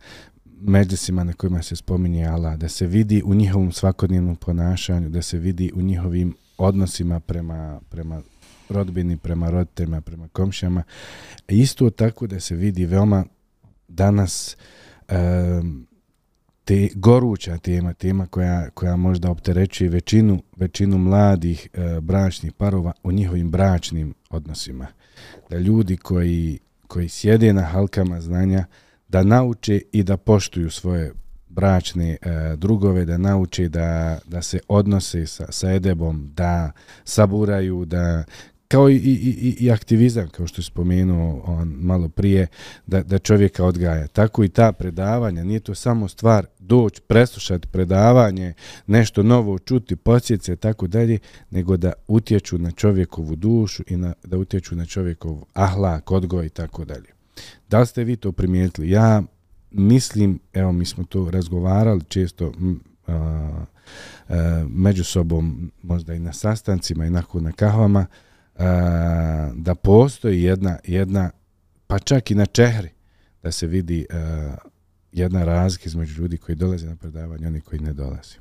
međusima 0.60 1.24
na 1.24 1.32
kojima 1.32 1.62
se 1.62 1.76
spominje 1.76 2.26
Allah, 2.26 2.56
da 2.58 2.68
se 2.68 2.86
vidi 2.86 3.22
u 3.24 3.34
njihovom 3.34 3.72
svakodnevnom 3.72 4.36
ponašanju, 4.36 5.08
da 5.08 5.22
se 5.22 5.38
vidi 5.38 5.72
u 5.74 5.82
njihovim 5.82 6.34
odnosima 6.58 7.20
prema, 7.20 7.80
prema 7.88 8.22
rodbini, 8.68 9.16
prema 9.16 9.50
roditeljima, 9.50 10.00
prema 10.00 10.28
komšama. 10.28 10.82
Isto 11.48 11.90
tako 11.90 12.26
da 12.26 12.40
se 12.40 12.54
vidi 12.54 12.86
veoma 12.86 13.24
danas 13.88 14.56
um, 15.08 15.86
te 16.64 16.88
goruća 16.94 17.58
tema, 17.58 17.92
tema 17.92 18.26
koja, 18.26 18.70
koja 18.70 18.96
možda 18.96 19.30
opterećuje 19.30 19.90
većinu, 19.90 20.42
većinu 20.56 20.98
mladih 20.98 21.68
e, 21.72 22.00
bračnih 22.00 22.52
parova 22.52 22.92
u 23.02 23.12
njihovim 23.12 23.50
bračnim 23.50 24.14
odnosima. 24.30 24.86
Da 25.50 25.58
ljudi 25.58 25.96
koji, 25.96 26.58
koji 26.86 27.08
sjede 27.08 27.52
na 27.52 27.62
halkama 27.62 28.20
znanja, 28.20 28.64
da 29.08 29.22
nauče 29.22 29.80
i 29.92 30.02
da 30.02 30.16
poštuju 30.16 30.70
svoje 30.70 31.12
bračne 31.48 32.10
e, 32.10 32.56
drugove, 32.56 33.04
da 33.04 33.18
nauče 33.18 33.68
da, 33.68 34.18
da 34.26 34.42
se 34.42 34.58
odnose 34.68 35.26
sa, 35.26 35.52
sa 35.52 35.72
edebom, 35.72 36.30
da 36.34 36.72
saburaju, 37.04 37.84
da 37.84 38.24
kao 38.70 38.90
i, 38.90 38.94
i, 38.94 38.98
i, 38.98 39.56
i 39.64 39.70
aktivizam, 39.70 40.28
kao 40.28 40.46
što 40.46 40.60
je 40.60 40.64
spomenuo 40.64 41.42
on 41.46 41.68
malo 41.68 42.08
prije, 42.08 42.46
da, 42.86 43.02
da 43.02 43.18
čovjeka 43.18 43.64
odgaja. 43.64 44.06
Tako 44.06 44.44
i 44.44 44.48
ta 44.48 44.72
predavanja, 44.72 45.44
nije 45.44 45.60
to 45.60 45.74
samo 45.74 46.08
stvar 46.08 46.46
doći, 46.58 47.00
preslušati 47.06 47.68
predavanje, 47.68 48.54
nešto 48.86 49.22
novo 49.22 49.58
čuti, 49.58 49.96
posjece, 49.96 50.56
tako 50.56 50.86
dalje, 50.86 51.18
nego 51.50 51.76
da 51.76 51.92
utječu 52.08 52.58
na 52.58 52.70
čovjekovu 52.70 53.36
dušu 53.36 53.82
i 53.86 53.96
na, 53.96 54.12
da 54.24 54.38
utječu 54.38 54.76
na 54.76 54.86
čovjekov 54.86 55.42
ahlak, 55.54 56.10
odgoj 56.10 56.46
i 56.46 56.48
tako 56.48 56.84
dalje. 56.84 57.08
Da 57.68 57.80
li 57.80 57.86
ste 57.86 58.04
vi 58.04 58.16
to 58.16 58.32
primijetili? 58.32 58.90
Ja 58.90 59.22
mislim, 59.70 60.38
evo 60.52 60.72
mi 60.72 60.84
smo 60.84 61.04
to 61.04 61.30
razgovarali 61.30 62.02
često 62.08 62.52
a, 63.06 63.12
a, 64.28 64.64
među 64.68 65.04
sobom, 65.04 65.72
možda 65.82 66.14
i 66.14 66.18
na 66.18 66.32
sastancima 66.32 67.06
i 67.06 67.10
nakon 67.10 67.42
na 67.42 67.52
kahvama, 67.52 68.06
da 69.54 69.74
postoji 69.74 70.42
jedna, 70.42 70.78
jedna, 70.84 71.30
pa 71.86 71.98
čak 71.98 72.30
i 72.30 72.34
na 72.34 72.46
čehri, 72.46 72.88
da 73.42 73.52
se 73.52 73.66
vidi 73.66 74.06
a, 74.10 74.54
jedna 75.12 75.44
razlika 75.44 75.82
između 75.86 76.22
ljudi 76.22 76.36
koji 76.38 76.56
dolaze 76.56 76.86
na 76.86 76.96
predavanje 76.96 77.44
i 77.44 77.46
oni 77.46 77.60
koji 77.60 77.80
ne 77.80 77.92
dolaze. 77.92 78.34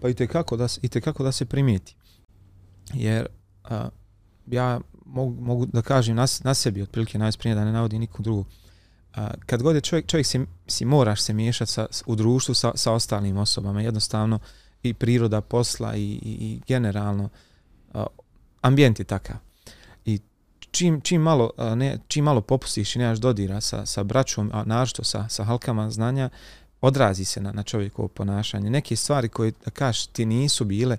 pa 0.00 0.08
i 0.08 0.14
kako 0.14 0.56
da, 0.56 0.68
se- 0.68 0.80
i 0.82 0.88
kako 0.88 1.24
da 1.24 1.32
se 1.32 1.44
primijeti. 1.46 1.94
Jer 2.94 3.26
a, 3.64 3.88
ja 4.46 4.80
mogu, 5.06 5.40
mogu 5.42 5.66
da 5.66 5.82
kažem 5.82 6.16
na, 6.16 6.26
na 6.44 6.54
sebi, 6.54 6.82
otprilike 6.82 7.18
najsprije 7.18 7.54
da 7.54 7.64
ne 7.64 7.72
navodi 7.72 7.98
nikog 7.98 8.22
drugog. 8.22 8.46
A, 9.14 9.30
kad 9.46 9.62
god 9.62 9.74
je 9.74 9.80
čovjek, 9.80 10.06
čovjek 10.06 10.26
se, 10.26 10.46
si 10.66 10.84
moraš 10.84 11.22
se 11.22 11.32
miješati 11.32 11.72
sa, 11.72 11.86
u 12.06 12.14
društvu 12.16 12.54
sa, 12.54 12.72
sa 12.74 12.92
ostalim 12.92 13.36
osobama, 13.36 13.82
jednostavno 13.82 14.38
i 14.82 14.94
priroda 14.94 15.40
posla 15.40 15.96
i, 15.96 16.02
i, 16.02 16.18
i 16.22 16.60
generalno 16.66 17.24
a, 17.24 17.47
ambijent 18.60 18.98
je 18.98 19.04
takav. 19.04 19.36
I 20.04 20.20
čim, 20.70 21.00
čim, 21.00 21.22
malo, 21.22 21.50
ne, 21.76 21.98
čim 22.08 22.24
malo 22.24 22.40
popustiš 22.40 22.96
i 22.96 22.98
nemaš 22.98 23.18
dodira 23.18 23.60
sa, 23.60 23.86
sa 23.86 24.02
braćom, 24.02 24.50
a 24.54 24.64
našto 24.64 25.04
sa, 25.04 25.28
sa 25.28 25.44
halkama 25.44 25.90
znanja, 25.90 26.30
odrazi 26.80 27.24
se 27.24 27.40
na, 27.40 27.52
na 27.52 27.62
čovjekovo 27.62 28.08
ponašanje. 28.08 28.70
Neke 28.70 28.96
stvari 28.96 29.28
koje, 29.28 29.52
da 29.64 29.70
kažeš, 29.70 30.06
ti 30.06 30.26
nisu 30.26 30.64
bile, 30.64 30.96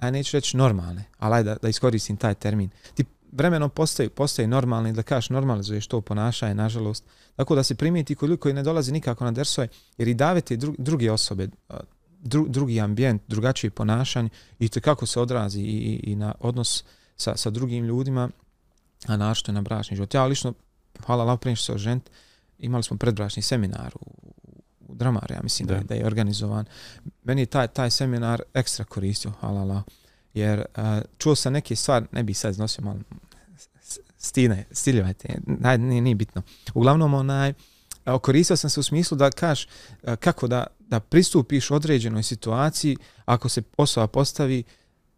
aj 0.00 0.12
neću 0.12 0.36
reći 0.36 0.56
normalne, 0.56 1.04
ali 1.18 1.34
ajde 1.34 1.50
da, 1.50 1.56
da 1.62 1.68
iskoristim 1.68 2.16
taj 2.16 2.34
termin. 2.34 2.70
Ti 2.94 3.04
vremenom 3.32 3.70
postaju, 3.70 4.10
postaju 4.10 4.48
normalni, 4.48 4.92
da 4.92 5.02
kažeš 5.02 5.30
normalizuješ 5.30 5.86
to 5.86 6.00
ponašanje, 6.00 6.54
nažalost. 6.54 7.04
Tako 7.36 7.54
da 7.54 7.62
se 7.62 7.74
primijeti 7.74 8.14
kod 8.14 8.28
ljudi 8.28 8.40
koji 8.40 8.54
ne 8.54 8.62
dolazi 8.62 8.92
nikako 8.92 9.24
na 9.24 9.30
dersove, 9.30 9.68
jer 9.98 10.08
i 10.08 10.14
davete 10.14 10.56
dru, 10.56 10.74
druge 10.78 11.12
osobe, 11.12 11.48
dru, 12.24 12.48
drugi 12.48 12.80
ambijent, 12.80 13.22
drugačije 13.28 13.70
ponašanje 13.70 14.28
i 14.58 14.68
to 14.68 14.80
kako 14.80 15.06
se 15.06 15.20
odrazi 15.20 15.60
i, 15.60 15.64
i, 15.64 16.10
i 16.10 16.16
na 16.16 16.34
odnos 16.40 16.84
sa, 17.16 17.36
sa 17.36 17.50
drugim 17.50 17.84
ljudima, 17.84 18.30
a 19.06 19.16
našto 19.16 19.50
je 19.50 19.54
na 19.54 19.62
bračni 19.62 19.96
život. 19.96 20.14
Ja 20.14 20.24
lično, 20.26 20.54
hvala 21.06 21.22
Allah, 21.22 21.38
prije 21.40 21.56
što 21.56 21.64
se 21.64 21.72
oženiti, 21.72 22.10
imali 22.58 22.82
smo 22.82 22.96
predbračni 22.96 23.42
seminar 23.42 23.94
u, 24.00 24.32
u 24.88 24.94
Dramaru, 24.94 25.34
ja 25.34 25.40
mislim 25.42 25.68
da, 25.68 25.74
Da. 25.74 25.80
da, 25.80 25.86
da 25.86 25.94
je 25.94 26.06
organizovan. 26.06 26.64
Meni 27.24 27.42
je 27.42 27.46
taj, 27.46 27.68
taj 27.68 27.90
seminar 27.90 28.42
ekstra 28.54 28.84
koristio, 28.84 29.32
hvala 29.40 29.60
Allah, 29.60 29.82
jer 30.34 30.58
uh, 30.58 30.84
čuo 31.18 31.34
sam 31.34 31.52
neke 31.52 31.76
stvari, 31.76 32.06
ne 32.12 32.22
bi 32.22 32.34
sad 32.34 32.50
iznosio 32.50 32.84
malo 32.84 32.98
stine, 34.18 34.64
stiljevajte, 34.70 35.38
naj, 35.46 35.78
nije, 35.78 36.00
nije 36.00 36.14
bitno. 36.14 36.42
Uglavnom, 36.74 37.14
onaj, 37.14 37.52
a, 38.04 38.18
koristio 38.18 38.56
sam 38.56 38.70
se 38.70 38.80
u 38.80 38.82
smislu 38.82 39.16
da 39.16 39.30
kaš 39.30 39.66
a, 40.02 40.16
kako 40.16 40.46
da, 40.46 40.66
da 40.88 41.00
pristupiš 41.00 41.70
određenoj 41.70 42.22
situaciji 42.22 42.96
ako 43.24 43.48
se 43.48 43.62
osoba 43.76 44.06
postavi 44.06 44.62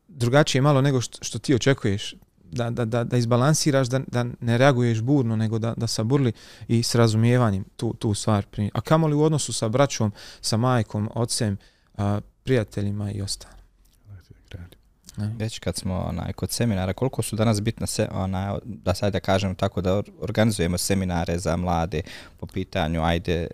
drugačije 0.09 0.63
malo 0.63 0.81
nego 0.81 1.01
što, 1.01 1.25
što 1.25 1.39
ti 1.39 1.55
očekuješ 1.55 2.15
da, 2.53 2.71
da, 2.71 2.85
da, 2.85 3.05
da 3.05 3.17
izbalansiraš, 3.17 3.89
da, 3.89 3.99
da 3.99 4.25
ne 4.41 4.59
reaguješ 4.59 5.01
burno, 5.01 5.37
nego 5.37 5.59
da, 5.59 5.75
da 5.77 5.87
saburli 5.87 6.33
i 6.69 6.83
s 6.83 6.95
razumijevanjem 6.95 7.65
tu, 7.77 7.95
tu 7.95 8.15
stvar. 8.15 8.47
primi- 8.47 8.71
A 8.75 8.81
kamoli 8.81 9.15
u 9.15 9.23
odnosu 9.23 9.53
sa 9.53 9.69
braćom, 9.69 10.13
sa 10.41 10.57
majkom, 10.57 11.11
ocem, 11.15 11.57
a, 11.97 12.21
prijateljima 12.45 13.11
i 13.13 13.23
ostalo. 13.23 13.57
Već 15.39 15.59
kad 15.59 15.77
smo 15.77 15.95
onaj, 15.95 16.33
kod 16.33 16.51
seminara, 16.51 16.93
koliko 16.93 17.23
su 17.23 17.37
danas 17.37 17.63
bitna, 17.63 17.87
se, 17.87 18.09
onaj, 18.13 18.59
da 18.65 18.95
sad 18.95 19.13
da 19.13 19.21
kažem 19.21 19.55
tako, 19.55 19.81
da 19.81 20.03
organizujemo 20.21 20.79
seminare 20.79 21.39
za 21.39 21.57
mlade 21.57 22.03
po 22.37 22.47
pitanju, 22.47 23.03
ajde, 23.03 23.49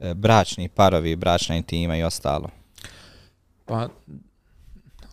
E, 0.00 0.14
bračni 0.14 0.68
parovi, 0.68 1.16
bračna 1.16 1.56
intima 1.56 1.96
i 1.96 2.02
ostalo. 2.02 2.48
Pa, 3.64 3.88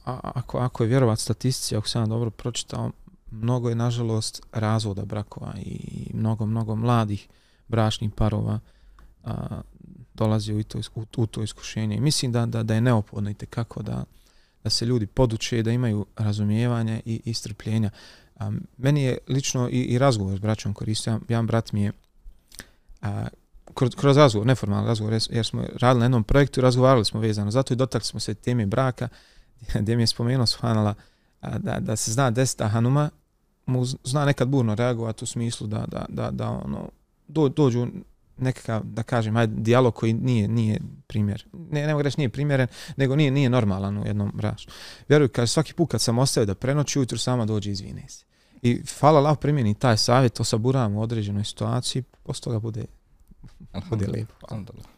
a, 0.05 0.19
ako, 0.23 0.57
ako 0.57 0.83
je 0.83 0.89
vjerovat 0.89 1.19
statistici, 1.19 1.75
ako 1.75 1.87
sam 1.87 2.09
dobro 2.09 2.29
pročitao, 2.29 2.91
mnogo 3.31 3.69
je, 3.69 3.75
nažalost, 3.75 4.41
razvoda 4.51 5.05
brakova 5.05 5.53
i 5.57 6.07
mnogo, 6.13 6.45
mnogo 6.45 6.75
mladih 6.75 7.27
bračnih 7.67 8.11
parova 8.11 8.59
a, 9.23 9.61
dolazi 10.13 10.53
u 10.53 10.63
to, 10.63 10.79
u, 10.95 11.05
u 11.17 11.27
to 11.27 11.43
iskušenje. 11.43 11.95
I 11.95 12.01
mislim 12.01 12.31
da, 12.31 12.45
da, 12.45 12.63
da 12.63 12.75
je 12.75 12.81
neophodno 12.81 13.29
i 13.29 13.33
kako 13.33 13.83
da, 13.83 14.03
da 14.63 14.69
se 14.69 14.85
ljudi 14.85 15.07
poduče, 15.07 15.63
da 15.63 15.71
imaju 15.71 16.05
razumijevanja 16.17 16.99
i, 17.05 17.21
i 17.25 17.33
strpljenja. 17.33 17.89
A, 18.35 18.51
meni 18.77 19.03
je 19.03 19.17
lično 19.27 19.69
i, 19.69 19.81
i 19.81 19.97
razgovor 19.97 20.37
s 20.37 20.41
braćom 20.41 20.73
koristio. 20.73 21.19
Jedan 21.27 21.47
brat 21.47 21.71
mi 21.71 21.81
je 21.81 21.91
a, 23.01 23.27
kroz, 23.79 23.95
kroz 23.95 24.17
razgovor, 24.17 24.47
neformalan 24.47 24.85
razgovor, 24.85 25.13
jer, 25.29 25.45
smo 25.45 25.63
radili 25.75 25.99
na 25.99 26.05
jednom 26.05 26.23
projektu 26.23 26.59
i 26.59 26.63
razgovarali 26.63 27.05
smo 27.05 27.19
vezano. 27.19 27.51
Zato 27.51 27.73
i 27.73 27.77
dotakli 27.77 28.05
smo 28.05 28.19
se 28.19 28.33
teme 28.33 28.65
braka, 28.65 29.07
gdje 29.81 29.95
mi 29.95 30.03
je 30.03 30.07
spomenuo 30.07 30.45
Suhanala 30.45 30.93
da, 31.41 31.79
da 31.79 31.95
se 31.95 32.11
zna 32.11 32.31
desita 32.31 32.67
Hanuma, 32.67 33.09
mu 33.65 33.85
zna 33.85 34.25
nekad 34.25 34.47
burno 34.47 34.75
reagovati 34.75 35.23
u 35.23 35.27
smislu 35.27 35.67
da, 35.67 35.85
da, 35.87 36.05
da, 36.09 36.31
da 36.31 36.49
ono, 36.49 36.89
do, 37.27 37.49
dođu 37.49 37.87
nekakav, 38.37 38.81
da 38.83 39.03
kažem, 39.03 39.37
ajde, 39.37 39.53
dijalog 39.57 39.95
koji 39.95 40.13
nije, 40.13 40.47
nije 40.47 40.79
primjer. 41.07 41.45
Ne, 41.71 41.87
ne 41.87 41.93
mogu 41.93 42.01
reći 42.01 42.17
nije 42.17 42.29
primjeren, 42.29 42.67
nego 42.97 43.15
nije, 43.15 43.31
nije 43.31 43.49
normalan 43.49 43.97
u 43.97 44.05
jednom 44.05 44.31
brašu. 44.33 44.69
Vjeruj, 45.09 45.27
kaže, 45.27 45.51
svaki 45.51 45.73
put 45.73 45.91
kad 45.91 46.01
sam 46.01 46.19
ostavio 46.19 46.45
da 46.45 46.55
prenoći, 46.55 46.99
ujutru 46.99 47.17
sama 47.17 47.45
dođe 47.45 47.71
izvine 47.71 48.05
se. 48.07 48.25
I 48.61 48.81
hvala 48.99 49.19
Allah 49.19 49.37
primjeni 49.41 49.73
taj 49.73 49.97
savjet, 49.97 50.33
to 50.33 50.43
saburam 50.43 50.95
u 50.95 51.01
određenoj 51.01 51.43
situaciji, 51.43 52.03
posto 52.23 52.49
toga 52.49 52.59
bude, 52.59 52.85
bude 53.89 54.07
lijepo. 54.07 54.33
Alhamdulillah. 54.41 54.89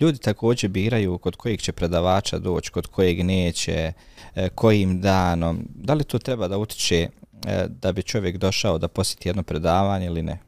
Ljudi 0.00 0.18
također 0.18 0.70
biraju 0.70 1.18
kod 1.18 1.36
kojeg 1.36 1.60
će 1.60 1.72
predavača 1.72 2.38
doći, 2.38 2.70
kod 2.70 2.86
kojeg 2.86 3.24
neće, 3.24 3.92
e, 4.34 4.48
kojim 4.48 5.00
danom. 5.00 5.68
Da 5.74 5.94
li 5.94 6.04
to 6.04 6.18
treba 6.18 6.48
da 6.48 6.58
utiče 6.58 7.08
e, 7.46 7.66
da 7.68 7.92
bi 7.92 8.02
čovjek 8.02 8.36
došao 8.36 8.78
da 8.78 8.88
posjeti 8.88 9.28
jedno 9.28 9.42
predavanje 9.42 10.06
ili 10.06 10.22
ne? 10.22 10.38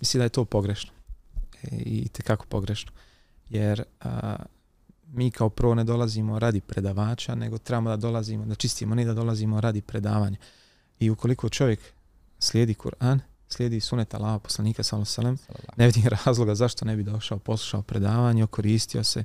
Mislim 0.00 0.18
da 0.18 0.24
je 0.24 0.28
to 0.28 0.44
pogrešno. 0.44 0.92
E, 1.62 1.76
I 1.76 2.08
tekako 2.08 2.46
pogrešno. 2.48 2.92
Jer 3.50 3.84
a, 4.00 4.36
mi 5.12 5.30
kao 5.30 5.48
prvo 5.48 5.74
ne 5.74 5.84
dolazimo 5.84 6.38
radi 6.38 6.60
predavača, 6.60 7.34
nego 7.34 7.58
trebamo 7.58 7.90
da 7.90 7.96
dolazimo, 7.96 8.46
da 8.46 8.54
čistimo, 8.54 8.94
ne 8.94 9.04
da 9.04 9.14
dolazimo 9.14 9.60
radi 9.60 9.82
predavanja. 9.82 10.36
I 11.00 11.10
ukoliko 11.10 11.48
čovjek 11.48 11.80
slijedi 12.38 12.74
Kur'an, 12.74 13.18
slijedi 13.52 13.80
sunet 13.80 14.14
Allaha 14.14 14.38
poslanika 14.38 14.82
sallallahu 14.82 15.10
ve 15.10 15.14
sellem, 15.14 15.38
ne 15.76 15.86
vidim 15.86 16.02
razloga 16.26 16.54
zašto 16.54 16.84
ne 16.84 16.96
bi 16.96 17.02
došao, 17.02 17.38
poslušao 17.38 17.82
predavanje, 17.82 18.46
koristio 18.46 19.04
se, 19.04 19.24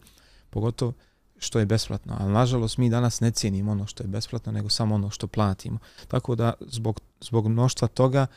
pogotovo 0.49 0.93
što 1.38 1.59
je 1.59 1.65
besplatno. 1.65 2.15
Ali 2.19 2.33
nažalost 2.33 2.77
mi 2.77 2.89
danas 2.89 3.19
ne 3.19 3.31
cijenimo 3.31 3.71
ono 3.71 3.88
što 3.88 4.03
je 4.03 4.07
besplatno, 4.07 4.51
nego 4.51 4.69
samo 4.69 4.95
ono 4.95 5.09
što 5.09 5.27
platimo. 5.27 5.79
Tako 6.07 6.35
da 6.35 6.53
zbog, 6.61 7.01
zbog 7.21 7.47
mnoštva 7.47 7.88
toga 7.88 8.27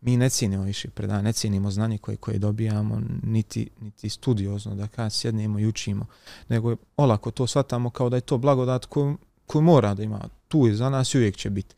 mi 0.00 0.16
ne 0.16 0.30
cijenimo 0.30 0.62
više 0.62 0.90
predavanje, 0.90 1.24
ne 1.24 1.32
cijenimo 1.32 1.70
znanje 1.70 1.98
koje, 1.98 2.16
koje 2.16 2.38
dobijamo, 2.38 3.00
niti, 3.22 3.70
niti 3.80 4.08
studiozno 4.08 4.74
da 4.74 4.86
kad 4.86 5.12
sjednemo 5.12 5.58
i 5.58 5.66
učimo, 5.66 6.06
nego 6.48 6.76
olako 6.96 7.30
to 7.30 7.46
shvatamo 7.46 7.90
kao 7.90 8.08
da 8.08 8.16
je 8.16 8.20
to 8.20 8.38
blagodat 8.38 8.84
koju, 8.84 9.18
koju 9.46 9.62
mora 9.62 9.94
da 9.94 10.02
ima. 10.02 10.28
Tu 10.48 10.66
je 10.66 10.74
za 10.74 10.90
nas 10.90 11.14
i 11.14 11.18
uvijek 11.18 11.36
će 11.36 11.50
biti. 11.50 11.74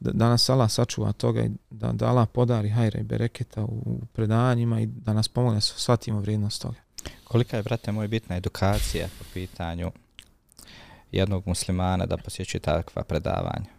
Da, 0.00 0.12
da 0.12 0.28
nas 0.28 0.48
Allah 0.48 0.70
sačuva 0.70 1.12
toga 1.12 1.42
i 1.42 1.50
da, 1.70 1.92
da 1.92 2.06
Allah 2.06 2.28
podari 2.32 2.68
hajra 2.68 3.00
i 3.00 3.02
bereketa 3.02 3.64
u, 3.64 4.00
predavanjima 4.12 4.80
i 4.80 4.86
da 4.86 5.12
nas 5.12 5.28
pomogne 5.28 5.56
da 5.56 5.60
shvatimo 5.60 6.20
vrijednost 6.20 6.62
toga. 6.62 6.76
Kolika 7.24 7.56
je, 7.56 7.62
brate 7.62 7.92
moj, 7.92 8.08
bitna 8.08 8.36
edukacija 8.36 9.08
po 9.18 9.24
pitanju 9.34 9.92
jednog 11.12 11.46
muslimana 11.46 12.06
da 12.06 12.16
posjećuje 12.16 12.60
takva 12.60 13.04
predavanja? 13.04 13.76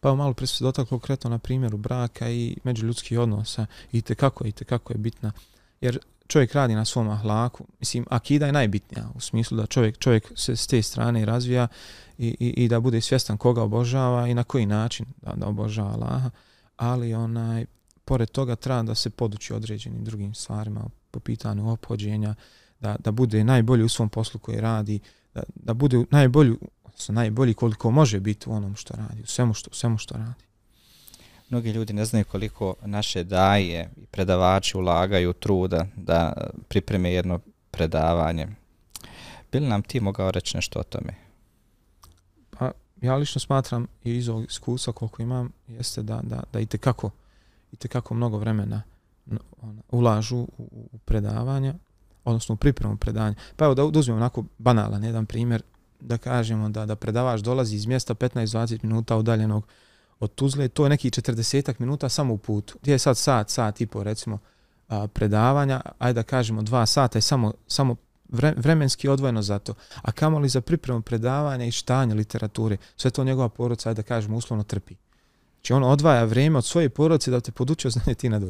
Pa 0.00 0.14
malo 0.14 0.34
prije 0.34 0.46
se 0.46 0.64
dotaklo 0.64 0.98
konkretno 0.98 1.30
na 1.30 1.38
primjeru 1.38 1.76
braka 1.76 2.30
i 2.30 2.56
međuljudskih 2.64 3.18
odnosa 3.18 3.66
i 3.92 4.02
te 4.02 4.14
kako 4.14 4.46
i 4.46 4.52
te 4.52 4.64
kako 4.64 4.92
je 4.92 4.98
bitna. 4.98 5.32
Jer 5.80 5.98
čovjek 6.30 6.52
radi 6.52 6.74
na 6.74 6.84
svom 6.84 7.08
ahlaku, 7.08 7.64
mislim, 7.80 8.06
akida 8.10 8.46
je 8.46 8.52
najbitnija 8.52 9.08
u 9.14 9.20
smislu 9.20 9.56
da 9.56 9.66
čovjek, 9.66 9.98
čovjek 9.98 10.32
se 10.36 10.56
s 10.56 10.66
te 10.66 10.82
strane 10.82 11.24
razvija 11.24 11.68
i, 12.18 12.36
i, 12.40 12.64
i 12.64 12.68
da 12.68 12.80
bude 12.80 13.00
svjestan 13.00 13.36
koga 13.36 13.62
obožava 13.62 14.28
i 14.28 14.34
na 14.34 14.44
koji 14.44 14.66
način 14.66 15.06
da, 15.22 15.32
da 15.32 15.46
obožava 15.46 15.90
Allaha, 15.90 16.30
ali 16.76 17.14
onaj, 17.14 17.66
pored 18.04 18.30
toga 18.30 18.56
treba 18.56 18.82
da 18.82 18.94
se 18.94 19.10
poduči 19.10 19.54
određenim 19.54 20.04
drugim 20.04 20.34
stvarima 20.34 20.84
po 21.10 21.20
pitanju 21.20 21.72
ophođenja, 21.72 22.34
da, 22.80 22.96
da 22.98 23.10
bude 23.10 23.44
najbolji 23.44 23.84
u 23.84 23.88
svom 23.88 24.08
poslu 24.08 24.40
koji 24.40 24.60
radi, 24.60 25.00
da, 25.34 25.42
da 25.54 25.74
bude 25.74 26.04
najbolji, 26.10 26.56
odnosno 26.84 27.14
najbolji 27.14 27.54
koliko 27.54 27.90
može 27.90 28.20
biti 28.20 28.50
u 28.50 28.52
onom 28.52 28.76
što 28.76 28.94
radi, 28.96 29.22
u 29.22 29.26
svemu 29.26 29.54
što, 29.54 29.70
u 29.70 29.74
svemu 29.74 29.98
što 29.98 30.14
radi. 30.14 30.49
Mnogi 31.50 31.70
ljudi 31.70 31.92
ne 31.92 32.04
znaju 32.04 32.24
koliko 32.24 32.74
naše 32.82 33.24
daje 33.24 33.90
i 33.96 34.06
predavači 34.06 34.76
ulagaju 34.76 35.32
truda 35.32 35.86
da 35.96 36.32
pripreme 36.68 37.12
jedno 37.12 37.40
predavanje. 37.70 38.48
Bili 39.52 39.68
nam 39.68 39.82
ti 39.82 40.00
mogao 40.00 40.30
reći 40.30 40.56
nešto 40.56 40.78
o 40.78 40.82
tome? 40.82 41.14
Pa 42.50 42.70
ja 43.00 43.16
lično 43.16 43.40
smatram 43.40 43.86
i 44.04 44.16
iz 44.16 44.28
ovog 44.28 44.44
iskustva 44.44 44.92
koliko 44.92 45.22
imam 45.22 45.52
jeste 45.68 46.02
da, 46.02 46.20
da, 46.22 46.42
da 46.52 46.60
i 46.60 46.66
tekako, 46.66 47.10
i 47.72 47.76
tekako 47.76 48.14
mnogo 48.14 48.38
vremena 48.38 48.82
ona, 49.62 49.82
ulažu 49.90 50.36
u, 50.36 50.48
u 50.92 50.98
predavanja, 50.98 51.74
odnosno 52.24 52.52
u 52.52 52.56
pripremu 52.56 52.96
predavanja. 52.96 53.34
Pa 53.56 53.64
evo 53.64 53.74
da, 53.74 53.86
da 53.90 53.98
uzmemo 53.98 54.16
onako 54.16 54.44
banalan 54.58 55.04
jedan 55.04 55.26
primjer, 55.26 55.62
da 56.00 56.18
kažemo 56.18 56.68
da 56.68 56.86
da 56.86 56.96
predavač 56.96 57.40
dolazi 57.40 57.76
iz 57.76 57.86
mjesta 57.86 58.14
15-20 58.14 58.78
minuta 58.82 59.16
udaljenog 59.16 59.66
od 60.20 60.34
Tuzle, 60.34 60.68
to 60.68 60.84
je 60.84 60.90
neki 60.90 61.10
40 61.10 61.74
minuta 61.78 62.08
samo 62.08 62.34
u 62.34 62.38
putu. 62.38 62.78
Gdje 62.82 62.92
je 62.92 62.98
sad 62.98 63.18
sat, 63.18 63.50
sat 63.50 63.80
i 63.80 63.86
po 63.86 64.02
recimo 64.02 64.38
a, 64.88 65.06
predavanja, 65.06 65.80
ajde 65.98 66.14
da 66.14 66.22
kažemo 66.22 66.62
dva 66.62 66.86
sata 66.86 67.18
je 67.18 67.22
samo, 67.22 67.52
samo 67.66 67.96
vremenski 68.56 69.08
odvojeno 69.08 69.42
za 69.42 69.58
to. 69.58 69.74
A 70.02 70.12
kamoli 70.12 70.48
za 70.48 70.60
pripremu 70.60 71.02
predavanja 71.02 71.64
i 71.64 71.72
štanje 71.72 72.14
literature, 72.14 72.76
sve 72.96 73.10
to 73.10 73.24
njegova 73.24 73.48
porodca, 73.48 73.88
ajde 73.88 74.02
da 74.02 74.08
kažemo, 74.08 74.36
uslovno 74.36 74.64
trpi. 74.64 74.94
Znači 75.54 75.72
on 75.72 75.84
odvaja 75.84 76.24
vrijeme 76.24 76.58
od 76.58 76.64
svoje 76.64 76.88
porodice 76.88 77.30
da 77.30 77.40
te 77.40 77.52
podučio 77.52 77.90
znanje 77.90 78.14
ti 78.14 78.28
na 78.28 78.40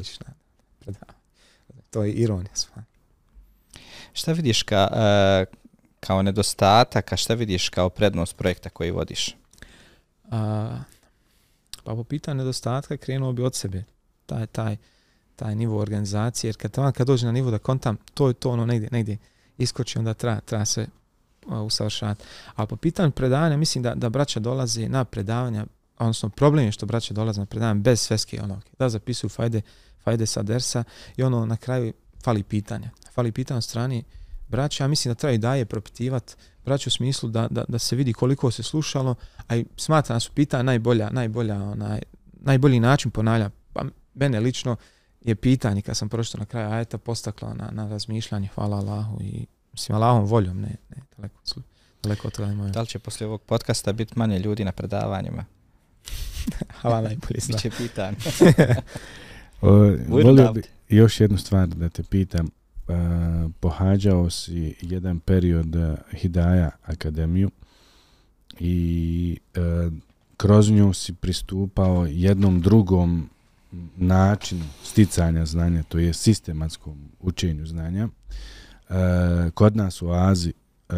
predavanje. 0.79 1.19
To 1.89 2.03
je 2.03 2.11
ironija 2.11 2.55
sva. 2.55 2.83
Šta 4.13 4.31
vidiš 4.31 4.63
ka, 4.63 4.87
uh, 4.91 5.57
kao 5.99 6.21
nedostatak, 6.21 7.13
a 7.13 7.17
šta 7.17 7.33
vidiš 7.33 7.69
kao 7.69 7.89
prednost 7.89 8.35
projekta 8.35 8.69
koji 8.69 8.91
vodiš? 8.91 9.35
A, 10.31 10.77
pa 11.83 11.95
po 11.95 12.03
pitanju 12.03 12.37
nedostatka 12.37 12.97
krenuo 12.97 13.33
bi 13.33 13.43
od 13.43 13.55
sebe. 13.55 13.83
Taj, 14.25 14.47
taj, 14.47 14.77
taj 15.35 15.55
nivo 15.55 15.79
organizacije, 15.79 16.49
jer 16.49 16.57
kad, 16.57 16.93
kad 16.93 17.07
dođe 17.07 17.25
na 17.25 17.31
nivo 17.31 17.51
da 17.51 17.57
kontam, 17.57 17.97
to 18.13 18.27
je 18.27 18.33
to 18.33 18.51
ono 18.51 18.65
negdje, 18.65 18.89
negdje 18.91 19.17
iskoči, 19.57 19.99
onda 19.99 20.13
treba, 20.13 20.39
treba 20.39 20.65
se 20.65 20.87
usavršavati. 21.47 22.23
A 22.55 22.65
po 22.65 22.75
pitanju 22.75 23.11
predavanja, 23.11 23.57
mislim 23.57 23.83
da, 23.83 23.95
da 23.95 24.09
braća 24.09 24.39
dolaze 24.39 24.89
na 24.89 25.05
predavanja, 25.05 25.65
odnosno 25.97 26.29
problem 26.29 26.65
je 26.65 26.71
što 26.71 26.85
braća 26.85 27.13
dolaze 27.13 27.41
na 27.41 27.45
predavanja 27.45 27.79
bez 27.79 28.01
sveske 28.01 28.41
onog, 28.43 28.63
Da 28.79 28.89
zapisuju 28.89 29.29
fajde, 29.29 29.61
fajde 30.03 30.25
sa 30.25 30.43
dersa 30.43 30.83
i 31.17 31.23
ono 31.23 31.45
na 31.45 31.57
kraju 31.57 31.93
fali 32.23 32.43
pitanja. 32.43 32.89
Fali 33.13 33.31
pitanja 33.31 33.57
od 33.57 33.63
strani 33.63 34.03
braća, 34.47 34.83
ja 34.83 34.87
mislim 34.87 35.11
da 35.11 35.15
treba 35.15 35.33
i 35.33 35.37
daje 35.37 35.65
propitivati 35.65 36.35
braća 36.65 36.87
u 36.87 36.91
smislu 36.91 37.29
da, 37.29 37.47
da, 37.51 37.65
da 37.67 37.79
se 37.79 37.95
vidi 37.95 38.13
koliko 38.13 38.51
se 38.51 38.63
slušalo, 38.63 39.15
a 39.47 39.55
i 39.55 39.65
smatra 39.77 40.19
su 40.19 40.31
pitanja 40.31 40.63
najbolja, 40.63 41.09
najbolja, 41.09 41.55
onaj, 41.55 42.01
najbolji 42.33 42.79
način 42.79 43.11
ponavlja. 43.11 43.49
Pa 43.73 43.83
mene 44.13 44.39
lično 44.39 44.75
je 45.21 45.35
pitanje 45.35 45.81
kad 45.81 45.97
sam 45.97 46.09
prošao 46.09 46.39
na 46.39 46.45
kraju 46.45 46.69
ajeta 46.69 46.97
postaklo 46.97 47.53
na, 47.53 47.69
na 47.71 47.89
razmišljanje, 47.89 48.49
hvala 48.55 48.77
Allahu 48.77 49.21
i 49.21 49.45
mislim 49.71 49.95
Allahom 49.95 50.25
voljom, 50.25 50.61
ne, 50.61 50.75
ne 50.89 50.97
daleko, 51.17 51.39
daleko 52.03 52.27
od 52.27 52.33
toga 52.33 52.69
Da 52.73 52.81
li 52.81 52.87
će 52.87 52.99
poslije 52.99 53.27
ovog 53.27 53.41
podcasta 53.41 53.93
biti 53.93 54.19
manje 54.19 54.39
ljudi 54.39 54.65
na 54.65 54.71
predavanjima? 54.71 55.45
hvala 56.81 57.01
najbolji 57.01 57.39
zna. 57.39 57.55
Biće 57.55 57.69
pitanje. 57.77 58.17
volio 60.07 60.53
bi 60.53 60.63
još 60.89 61.19
jednu 61.19 61.37
stvar 61.37 61.67
da 61.67 61.89
te 61.89 62.03
pitam. 62.03 62.49
Uh, 62.91 63.51
pohađao 63.59 64.29
si 64.29 64.75
jedan 64.81 65.19
period 65.19 65.75
e, 65.75 65.95
Hidaja 66.11 66.69
akademiju 66.83 67.51
i 68.59 69.37
e, 69.55 69.59
kroz 70.37 70.71
nju 70.71 70.93
si 70.93 71.13
pristupao 71.13 72.05
jednom 72.05 72.61
drugom 72.61 73.29
način 73.97 74.63
sticanja 74.83 75.45
znanja, 75.45 75.83
to 75.83 75.99
je 75.99 76.13
sistematskom 76.13 76.97
učenju 77.19 77.65
znanja. 77.65 78.07
E, 78.89 78.93
kod 79.53 79.75
nas 79.75 80.01
u 80.01 80.09
Aziji 80.09 80.53
e, 80.89 80.93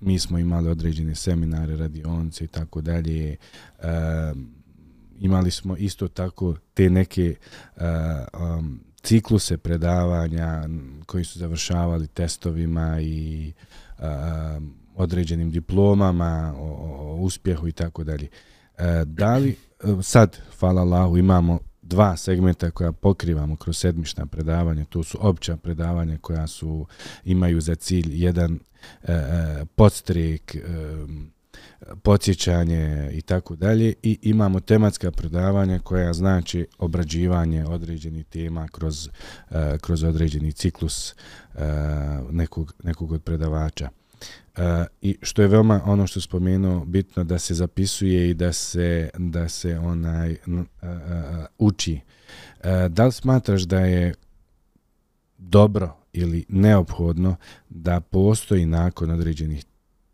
mi 0.00 0.18
smo 0.18 0.38
imali 0.38 0.68
određene 0.68 1.14
seminare, 1.14 1.76
radionce 1.76 2.44
i 2.44 2.48
tako 2.48 2.80
dalje. 2.80 3.30
E, 3.32 3.36
imali 5.18 5.50
smo 5.50 5.76
isto 5.76 6.08
tako 6.08 6.56
te 6.74 6.90
neke 6.90 7.34
e, 7.76 7.84
um, 8.40 8.80
cikluse 9.02 9.58
predavanja 9.58 10.68
koji 11.06 11.24
su 11.24 11.38
završavali 11.38 12.06
testovima 12.06 13.00
i 13.00 13.52
a, 13.98 14.60
određenim 14.94 15.50
diplomama 15.50 16.54
o, 16.56 16.66
o 17.00 17.16
uspjehu 17.16 17.68
i 17.68 17.72
tako 17.72 18.04
dalje. 18.04 18.28
E, 18.78 19.04
da 19.04 19.36
li 19.36 19.50
e, 19.50 20.02
sad, 20.02 20.38
hvala 20.58 20.82
Allahu, 20.82 21.16
imamo 21.16 21.58
dva 21.82 22.16
segmenta 22.16 22.70
koja 22.70 22.92
pokrivamo 22.92 23.56
kroz 23.56 23.78
sedmišna 23.78 24.26
predavanja, 24.26 24.84
to 24.84 25.02
su 25.02 25.18
opća 25.20 25.56
predavanja 25.56 26.18
koja 26.20 26.46
su 26.46 26.86
imaju 27.24 27.60
za 27.60 27.74
cilj 27.74 28.24
jedan 28.24 28.58
e, 29.02 29.12
e 29.12 29.64
e, 30.56 30.62
podsjećanje 32.02 33.10
i 33.12 33.22
tako 33.22 33.56
dalje 33.56 33.94
i 34.02 34.18
imamo 34.22 34.60
tematska 34.60 35.10
predavanja 35.10 35.78
koja 35.78 36.12
znači 36.12 36.66
obrađivanje 36.78 37.64
određenih 37.64 38.26
tema 38.26 38.68
kroz, 38.68 39.08
eh, 39.50 39.78
kroz 39.80 40.02
određeni 40.02 40.52
ciklus 40.52 41.14
eh, 41.54 41.58
nekog, 42.30 42.74
nekog 42.82 43.12
od 43.12 43.22
predavača. 43.22 43.88
Uh, 44.56 44.62
I 45.00 45.18
što 45.22 45.42
je 45.42 45.48
veoma 45.48 45.80
ono 45.84 46.06
što 46.06 46.20
spomenuo 46.20 46.84
bitno 46.84 47.24
da 47.24 47.38
se 47.38 47.54
zapisuje 47.54 48.30
i 48.30 48.34
da 48.34 48.52
se 48.52 49.10
da 49.18 49.48
se 49.48 49.78
onaj 49.78 50.32
uh, 50.32 50.60
uči. 51.58 52.00
Uh, 52.58 52.64
da 52.88 53.06
li 53.06 53.12
smatraš 53.12 53.62
da 53.62 53.80
je 53.80 54.14
dobro 55.38 55.96
ili 56.12 56.44
neophodno 56.48 57.36
da 57.68 58.00
postoji 58.00 58.66
nakon 58.66 59.10
određenih 59.10 59.64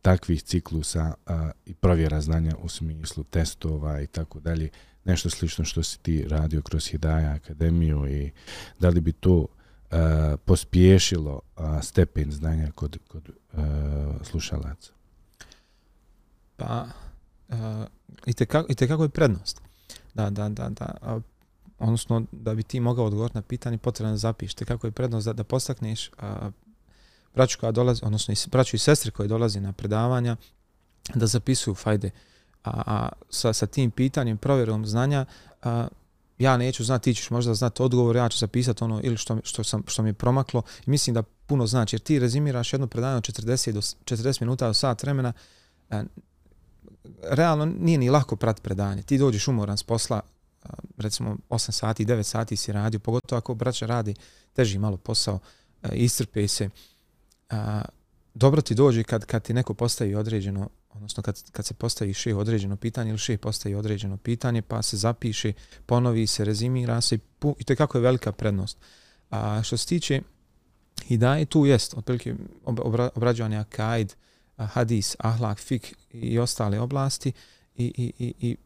takvih 0.03 0.43
ciklusa 0.43 1.15
a, 1.27 1.51
i 1.67 1.75
provjera 1.75 2.21
znanja 2.21 2.53
u 2.63 2.69
smislu 2.69 3.25
testova 3.25 4.01
i 4.01 4.07
tako 4.07 4.41
dalje, 4.41 4.69
nešto 5.05 5.31
slično 5.31 5.65
što 5.65 5.83
si 5.83 5.99
ti 5.99 6.25
radio 6.29 6.63
kroz 6.63 6.87
Hidaja 6.87 7.35
akademiju 7.35 8.07
i 8.09 8.31
da 8.79 8.89
li 8.89 9.01
bi 9.01 9.13
to 9.13 9.47
a, 9.91 10.37
pospješilo 10.45 11.41
a, 11.57 11.83
stepen 11.83 12.33
znanja 12.33 12.71
kod, 12.75 12.99
kod 13.09 13.31
a, 13.53 14.15
slušalaca? 14.23 14.93
Pa, 16.57 16.87
i 18.27 18.31
i, 18.31 18.33
tekako, 18.33 18.67
i 18.73 18.75
tekako 18.75 19.03
je 19.03 19.09
prednost. 19.09 19.61
Da, 20.15 20.31
da, 20.31 20.49
da, 20.49 20.69
da, 20.69 20.97
A, 21.03 21.21
odnosno 21.79 22.25
da 22.33 22.55
bi 22.55 22.63
ti 22.63 22.81
mogao 22.81 23.07
odgovoriti 23.07 23.39
na 23.39 23.43
pitanje, 23.43 23.79
potrebno 23.79 24.13
da 24.13 24.17
zapišete 24.17 24.65
kako 24.65 24.87
je 24.87 24.91
prednost 24.91 25.27
da, 25.27 25.33
da 25.33 25.45
postakneš 25.45 26.11
a, 26.19 26.51
braću 27.35 27.59
koja 27.61 27.73
dolazi, 27.73 28.01
odnosno 28.05 28.35
braću 28.51 28.77
i 28.77 28.79
sestre 28.79 29.11
koje 29.11 29.29
dolazi 29.29 29.61
na 29.61 29.73
predavanja, 29.73 30.37
da 31.15 31.27
zapisuju 31.27 31.75
fajde. 31.75 32.11
A, 32.65 32.83
a 32.87 33.09
sa, 33.31 33.53
sa 33.53 33.67
tim 33.67 33.91
pitanjem, 33.91 34.39
provjerom 34.39 34.87
znanja, 34.87 35.25
a, 35.63 35.89
ja 36.39 36.57
neću 36.57 36.85
znati, 36.85 37.05
ti 37.05 37.15
ćeš 37.15 37.31
možda 37.31 37.55
znati 37.55 37.83
odgovor, 37.83 38.17
ja 38.17 38.29
ću 38.29 38.39
zapisati 38.39 38.85
ono 38.85 39.01
ili 39.03 39.17
što, 39.17 39.39
što, 39.45 39.65
sam, 39.65 39.83
što 39.87 40.03
mi 40.03 40.09
je 40.09 40.15
promaklo. 40.15 40.63
I 40.87 40.91
mislim 40.91 41.15
da 41.15 41.23
puno 41.23 41.67
znači, 41.67 41.97
jer 41.97 42.01
ti 42.01 42.19
rezimiraš 42.19 42.73
jedno 42.73 42.87
predavanje 42.87 43.17
od 43.17 43.25
40, 43.25 43.73
do, 43.73 43.81
40 43.81 44.41
minuta 44.41 44.67
do 44.67 44.75
sat 44.75 45.03
vremena, 45.03 45.33
a, 45.91 46.03
realno 47.23 47.67
nije 47.67 47.99
ni 47.99 48.11
lako 48.11 48.37
prati 48.37 48.63
predanje. 48.63 49.03
Ti 49.03 49.19
dođeš 49.19 49.49
umoran 49.49 49.77
s 49.77 49.83
posla, 49.83 50.21
a, 50.63 50.69
recimo 50.97 51.37
8 51.51 51.71
sati, 51.71 52.07
9 52.07 52.23
sati 52.23 52.57
si 52.57 52.73
radio, 52.73 53.01
pogotovo 53.01 53.39
ako 53.39 53.55
braća 53.55 53.87
radi 53.87 54.15
teži 54.53 54.79
malo 54.79 54.97
posao, 54.97 55.39
a, 55.83 55.89
istrpe 55.93 56.49
se. 56.49 56.71
A, 57.51 57.83
dobro 58.35 58.63
ti 58.63 58.75
dođe 58.75 59.03
kad, 59.03 59.25
kad 59.25 59.43
ti 59.43 59.55
neko 59.55 59.75
postavi 59.75 60.15
određeno 60.15 60.69
odnosno 60.99 61.23
kad, 61.23 61.51
kad 61.53 61.67
se 61.67 61.75
postavi 61.75 62.15
šeh 62.15 62.37
određeno 62.37 62.77
pitanje 62.77 63.11
ili 63.11 63.19
šeh 63.19 63.41
postavi 63.41 63.75
određeno 63.75 64.17
pitanje, 64.17 64.63
pa 64.63 64.83
se 64.83 64.97
zapiše, 64.97 65.53
ponovi 65.87 66.27
se, 66.27 66.45
rezimira 66.45 67.01
se 67.01 67.15
i, 67.15 67.19
pu, 67.19 67.57
i 67.59 67.65
to 67.65 67.73
je 67.73 67.77
kako 67.77 67.99
je 67.99 68.03
velika 68.03 68.33
prednost. 68.33 68.79
A 69.31 69.63
što 69.63 69.77
se 69.77 69.87
tiče 69.87 70.21
i 71.09 71.17
da 71.17 71.37
je 71.37 71.47
tu 71.47 71.67
jest, 71.67 71.95
otprilike 71.95 72.35
obra, 72.65 73.11
obrađivanje 73.15 73.57
akaid, 73.57 74.15
hadis, 74.57 75.17
ahlak, 75.19 75.59
fik 75.59 75.95
i 76.11 76.39
ostale 76.39 76.81
oblasti 76.81 77.33
i, 77.77 77.85
i, 77.85 78.13
i, 78.19 78.35
i 78.41 78.57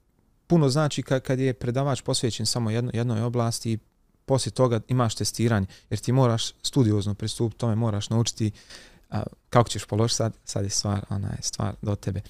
puno 0.46 0.68
znači 0.68 1.02
kad, 1.02 1.22
kad 1.22 1.38
je 1.38 1.54
predavač 1.54 2.02
posvećen 2.02 2.46
samo 2.46 2.70
jedno, 2.70 2.90
jednoj 2.94 3.22
oblasti 3.22 3.72
i 3.72 3.78
poslije 4.32 4.52
toga 4.52 4.80
imaš 4.88 5.14
testiranje, 5.14 5.66
jer 5.90 6.00
ti 6.00 6.12
moraš 6.12 6.52
studiozno 6.62 7.14
pristupiti 7.14 7.60
tome, 7.60 7.74
moraš 7.74 8.10
naučiti 8.10 8.50
a, 9.10 9.22
kako 9.50 9.68
ćeš 9.68 9.84
položiti 9.84 10.16
sad, 10.16 10.32
sad 10.44 10.64
je 10.64 10.70
stvar, 10.70 11.04
ona 11.08 11.28
je 11.28 11.42
stvar 11.42 11.74
do 11.82 11.94
tebe. 11.94 12.20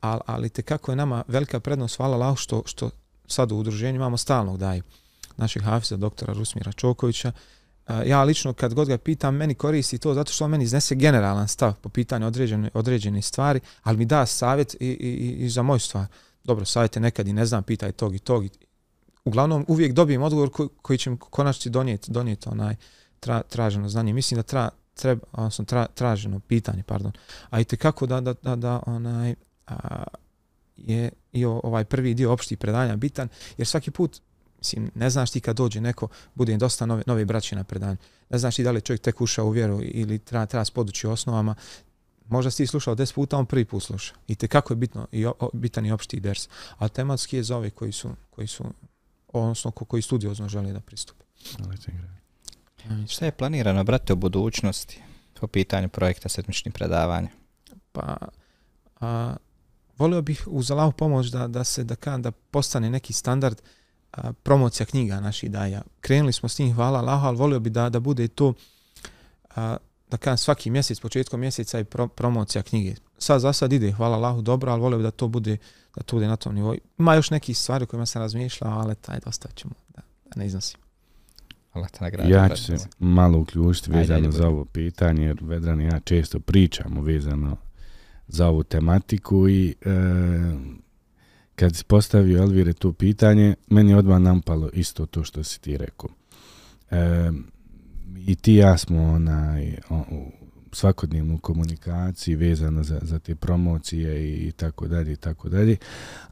Al, 0.00 0.20
ali 0.26 0.48
te 0.48 0.62
kako 0.62 0.92
je 0.92 0.96
nama 0.96 1.24
velika 1.28 1.60
prednost, 1.60 1.96
hvala 1.96 2.16
Allah, 2.16 2.36
što, 2.36 2.62
što 2.66 2.90
sad 3.26 3.52
u 3.52 3.56
udruženju 3.56 3.96
imamo 3.96 4.16
stalnog 4.16 4.58
daju 4.58 4.82
našeg 5.36 5.62
hafiza, 5.62 5.96
doktora 5.96 6.32
Rusmira 6.32 6.72
Čokovića. 6.72 7.32
A, 7.86 8.02
ja 8.02 8.22
lično 8.22 8.52
kad 8.52 8.74
god 8.74 8.88
ga 8.88 8.98
pitam, 8.98 9.36
meni 9.36 9.54
koristi 9.54 9.98
to 9.98 10.14
zato 10.14 10.32
što 10.32 10.44
on 10.44 10.50
meni 10.50 10.64
iznese 10.64 10.94
generalan 10.94 11.48
stav 11.48 11.74
po 11.74 11.88
pitanju 11.88 12.26
određene, 12.26 12.70
određene 12.74 13.22
stvari, 13.22 13.60
ali 13.82 13.98
mi 13.98 14.04
da 14.04 14.26
savjet 14.26 14.74
i, 14.80 14.86
i, 14.86 15.44
i 15.44 15.48
za 15.48 15.62
moju 15.62 15.78
stvar. 15.78 16.06
Dobro, 16.44 16.64
savjete 16.64 17.00
nekad 17.00 17.28
i 17.28 17.32
ne 17.32 17.46
znam, 17.46 17.62
pitaj 17.62 17.92
tog 17.92 18.14
i 18.14 18.18
tog. 18.18 18.44
Uglavnom, 19.24 19.64
uvijek 19.68 19.92
dobijem 19.92 20.22
odgovor 20.22 20.50
koji, 20.50 20.68
koji 20.82 20.98
će 20.98 21.10
mi 21.10 21.16
konačiti 21.18 21.70
donijeti, 21.70 22.12
donijeti 22.12 22.48
onaj 22.48 22.76
tra, 23.20 23.42
traženo 23.42 23.88
znanje. 23.88 24.12
Mislim 24.12 24.36
da 24.36 24.42
tra, 24.42 24.68
treba, 24.94 25.26
odnosno 25.32 25.64
tra, 25.64 25.86
traženo 25.94 26.40
pitanje, 26.40 26.82
pardon. 26.82 27.12
A 27.50 27.60
i 27.60 27.64
kako 27.64 28.06
da, 28.06 28.20
da, 28.20 28.34
da, 28.42 28.56
da 28.56 28.82
onaj, 28.86 29.34
a, 29.66 30.04
je 30.76 31.10
i 31.32 31.44
ovaj 31.44 31.84
prvi 31.84 32.14
dio 32.14 32.32
opštih 32.32 32.58
predanja 32.58 32.96
bitan, 32.96 33.28
jer 33.56 33.66
svaki 33.66 33.90
put, 33.90 34.20
mislim, 34.58 34.90
ne 34.94 35.10
znaš 35.10 35.30
ti 35.30 35.40
kad 35.40 35.56
dođe 35.56 35.80
neko, 35.80 36.08
bude 36.34 36.56
dosta 36.56 36.86
nove, 36.86 37.02
nove 37.06 37.24
braće 37.24 37.56
na 37.56 37.64
predanju, 37.64 37.96
ne 38.30 38.38
znaš 38.38 38.56
ti 38.56 38.64
da 38.64 38.70
li 38.70 38.80
čovjek 38.80 39.02
tek 39.02 39.20
ušao 39.20 39.46
u 39.46 39.50
vjeru 39.50 39.80
ili 39.82 40.18
treba, 40.18 40.46
treba 40.46 40.64
spodući 40.64 41.06
osnovama, 41.06 41.54
možda 42.28 42.50
si 42.50 42.56
ti 42.56 42.66
slušao 42.66 42.96
10 42.96 43.14
puta, 43.14 43.38
on 43.38 43.46
prvi 43.46 43.64
put 43.64 43.82
sluša. 43.82 44.14
I 44.28 44.34
te 44.34 44.48
kako 44.48 44.72
je 44.72 44.76
bitno, 44.76 45.06
i 45.12 45.26
o, 45.26 45.34
bitan 45.52 45.86
i 45.86 45.92
opšti 45.92 46.20
ders. 46.20 46.48
A 46.78 46.88
tematski 46.88 47.36
je 47.36 47.42
za 47.42 47.56
ove 47.56 47.70
koji 47.70 47.92
su, 47.92 48.10
koji 48.30 48.46
su 48.46 48.64
odnosno 49.32 49.70
ko, 49.70 49.84
koji 49.84 50.02
studiozno 50.02 50.48
žele 50.48 50.72
da 50.72 50.80
pristupe. 50.80 51.24
Šta 53.08 53.24
je 53.24 53.32
planirano, 53.32 53.84
brate, 53.84 54.12
u 54.12 54.16
budućnosti 54.16 55.00
po 55.40 55.46
pitanju 55.46 55.88
projekta 55.88 56.28
sedmičnih 56.28 56.74
predavanja? 56.74 57.28
Pa, 57.92 58.16
a, 59.00 59.36
volio 59.98 60.22
bih 60.22 60.44
uz 60.46 60.70
Allahu 60.70 60.92
pomoć 60.92 61.26
da, 61.26 61.46
da 61.46 61.64
se 61.64 61.84
da, 61.84 61.96
kan, 61.96 62.22
da 62.22 62.30
postane 62.30 62.90
neki 62.90 63.12
standard 63.12 63.62
a, 64.12 64.32
promocija 64.32 64.86
knjiga 64.86 65.20
naših 65.20 65.50
daja. 65.50 65.82
Krenuli 66.00 66.32
smo 66.32 66.48
s 66.48 66.58
njim, 66.58 66.74
hvala 66.74 66.98
Allahu, 66.98 67.26
ali 67.26 67.36
volio 67.36 67.60
bih 67.60 67.72
da, 67.72 67.88
da 67.88 68.00
bude 68.00 68.28
to 68.28 68.54
a, 69.56 69.76
da 70.12 70.18
kažem, 70.18 70.38
svaki 70.38 70.70
mjesec, 70.70 71.00
početkom 71.00 71.40
mjeseca 71.40 71.80
i 71.80 71.84
pro, 71.84 72.08
promocija 72.08 72.62
knjige. 72.62 72.94
Sad 73.18 73.40
za 73.40 73.52
sad 73.52 73.72
ide, 73.72 73.92
hvala 73.92 74.16
Allahu, 74.16 74.42
dobro, 74.42 74.72
ali 74.72 74.80
volio 74.80 74.98
bih 74.98 75.04
da 75.04 75.10
to 75.10 75.28
bude 75.28 75.56
da 75.96 76.02
to 76.02 76.16
bude 76.16 76.26
na 76.26 76.36
tom 76.36 76.54
nivou. 76.54 76.74
Ima 76.98 77.14
još 77.14 77.30
neki 77.30 77.54
stvari 77.54 77.86
kojima 77.86 78.06
sam 78.06 78.22
razmišljao, 78.22 78.78
ali 78.78 78.94
taj 78.94 79.20
dosta 79.24 79.48
ćemo 79.54 79.74
da, 79.88 80.02
da 80.24 80.40
ne 80.40 80.46
iznosim. 80.46 80.80
Allah 81.72 81.90
te 81.90 81.98
nagradi. 82.04 82.30
Ja 82.30 82.48
ću 82.48 82.64
se 82.64 82.76
malo 82.98 83.38
uključiti 83.38 83.90
vezano 83.90 84.30
za 84.30 84.48
ovo 84.48 84.64
pitanje, 84.64 85.26
jer 85.26 85.38
Vedran 85.40 85.80
i 85.80 85.84
ja 85.84 86.00
često 86.00 86.40
pričamo 86.40 87.02
vezano 87.02 87.56
za 88.28 88.48
ovu 88.48 88.62
tematiku 88.62 89.48
i 89.48 89.74
e, 89.80 89.90
kad 91.54 91.76
si 91.76 91.84
postavio 91.84 92.42
Elvire 92.42 92.72
to 92.72 92.92
pitanje, 92.92 93.54
meni 93.68 93.94
odmah 93.94 94.20
nampalo 94.20 94.70
isto 94.72 95.06
to 95.06 95.24
što 95.24 95.44
si 95.44 95.60
ti 95.60 95.76
rekao. 95.76 96.10
E, 96.90 97.30
I 98.26 98.34
ti 98.34 98.54
ja 98.54 98.78
smo 98.78 99.02
onaj, 99.02 99.76
o, 99.90 100.04
svakodnevnu 100.72 101.38
komunikaciji 101.38 102.36
vezano 102.36 102.82
za, 102.82 103.00
za 103.02 103.18
te 103.18 103.34
promocije 103.34 104.36
i 104.46 104.52
tako 104.52 104.88
dalje 104.88 105.12
i 105.12 105.16
tako 105.16 105.48
dalje. 105.48 105.76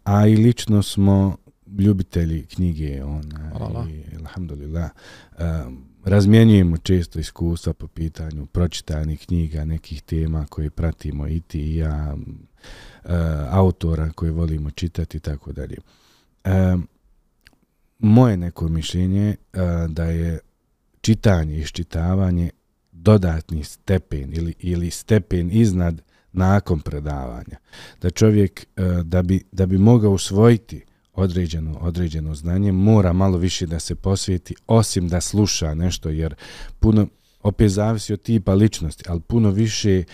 A 0.04 0.26
i 0.26 0.36
lično 0.36 0.82
smo 0.82 1.36
ljubitelji 1.78 2.46
knjige 2.46 3.04
ona 3.04 3.86
i 3.90 4.16
alhamdulillah 4.16 4.90
um, 5.38 5.84
razmjenjujemo 6.04 6.76
često 6.76 7.18
iskustva 7.18 7.72
po 7.72 7.86
pitanju 7.86 8.46
pročitanih 8.46 9.26
knjiga, 9.26 9.64
nekih 9.64 10.02
tema 10.02 10.46
koje 10.46 10.70
pratimo 10.70 11.28
i 11.28 11.40
ti 11.40 11.60
i 11.60 11.76
ja, 11.76 12.16
uh, 12.16 13.10
autora 13.50 14.10
koje 14.12 14.32
volimo 14.32 14.70
čitati 14.70 15.16
i 15.16 15.20
tako 15.20 15.52
dalje. 15.52 15.76
Um, 16.44 16.88
moje 17.98 18.36
neko 18.36 18.68
mišljenje 18.68 19.36
uh, 19.52 19.60
da 19.90 20.04
je 20.04 20.40
čitanje 21.00 21.56
i 21.56 21.60
iščitavanje 21.60 22.50
dodatni 22.92 23.64
stepen 23.64 24.34
ili, 24.34 24.54
ili 24.58 24.90
stepen 24.90 25.50
iznad 25.52 26.02
nakon 26.32 26.80
predavanja. 26.80 27.56
Da 28.02 28.10
čovjek, 28.10 28.66
e, 28.76 28.82
da 29.04 29.22
bi, 29.22 29.44
da 29.52 29.66
bi 29.66 29.78
mogao 29.78 30.12
usvojiti 30.12 30.84
određeno, 31.12 31.78
određeno 31.80 32.34
znanje, 32.34 32.72
mora 32.72 33.12
malo 33.12 33.38
više 33.38 33.66
da 33.66 33.80
se 33.80 33.94
posvijeti, 33.94 34.54
osim 34.66 35.08
da 35.08 35.20
sluša 35.20 35.74
nešto, 35.74 36.08
jer 36.08 36.34
puno, 36.80 37.06
opet 37.42 37.70
zavisi 37.70 38.12
od 38.12 38.22
tipa 38.22 38.54
ličnosti, 38.54 39.04
ali 39.08 39.20
puno 39.20 39.50
više 39.50 39.98
e, 39.98 40.04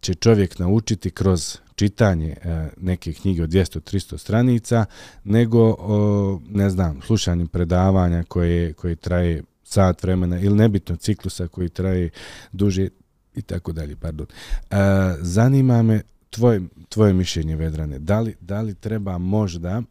će 0.00 0.14
čovjek 0.14 0.58
naučiti 0.58 1.10
kroz 1.10 1.58
čitanje 1.74 2.36
e, 2.42 2.68
neke 2.76 3.12
knjige 3.12 3.42
od 3.42 3.50
200-300 3.50 4.18
stranica, 4.18 4.84
nego, 5.24 5.76
o, 5.78 6.40
ne 6.48 6.70
znam, 6.70 7.00
slušanjem 7.02 7.48
predavanja 7.48 8.24
koje, 8.28 8.72
koje 8.72 8.96
traje 8.96 9.42
sat 9.72 10.02
vremena 10.02 10.40
ili 10.40 10.56
nebitno 10.56 10.96
ciklusa 10.96 11.48
koji 11.48 11.68
traje 11.68 12.10
duže 12.52 12.88
i 13.34 13.42
tako 13.42 13.72
dalje, 13.72 13.96
pardon. 13.96 14.26
E, 14.70 14.76
zanima 15.20 15.82
me 15.82 16.02
tvoje, 16.30 16.60
tvoje 16.88 17.12
mišljenje, 17.12 17.56
Vedrane, 17.56 17.98
da 17.98 18.20
li, 18.20 18.34
da 18.40 18.60
li 18.60 18.74
treba 18.74 19.18
možda 19.18 19.82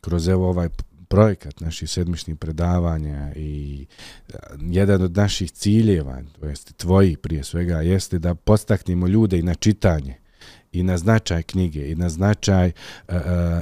kroz 0.00 0.28
evo 0.28 0.48
ovaj 0.48 0.68
projekat 1.08 1.60
naših 1.60 1.90
sedmičnih 1.90 2.36
predavanja 2.36 3.32
i 3.36 3.86
e, 4.28 4.32
jedan 4.60 5.02
od 5.02 5.16
naših 5.16 5.50
ciljeva, 5.50 6.22
to 6.40 6.46
jest 6.46 6.76
tvoji 6.76 7.16
prije 7.16 7.44
svega, 7.44 7.80
jeste 7.80 8.18
da 8.18 8.34
postaknemo 8.34 9.06
ljude 9.06 9.38
i 9.38 9.42
na 9.42 9.54
čitanje 9.54 10.24
i 10.72 10.82
na 10.82 10.98
značaj 10.98 11.42
knjige 11.42 11.90
i 11.90 11.94
na 11.94 12.08
značaj 12.08 12.72
uh, 13.08 13.14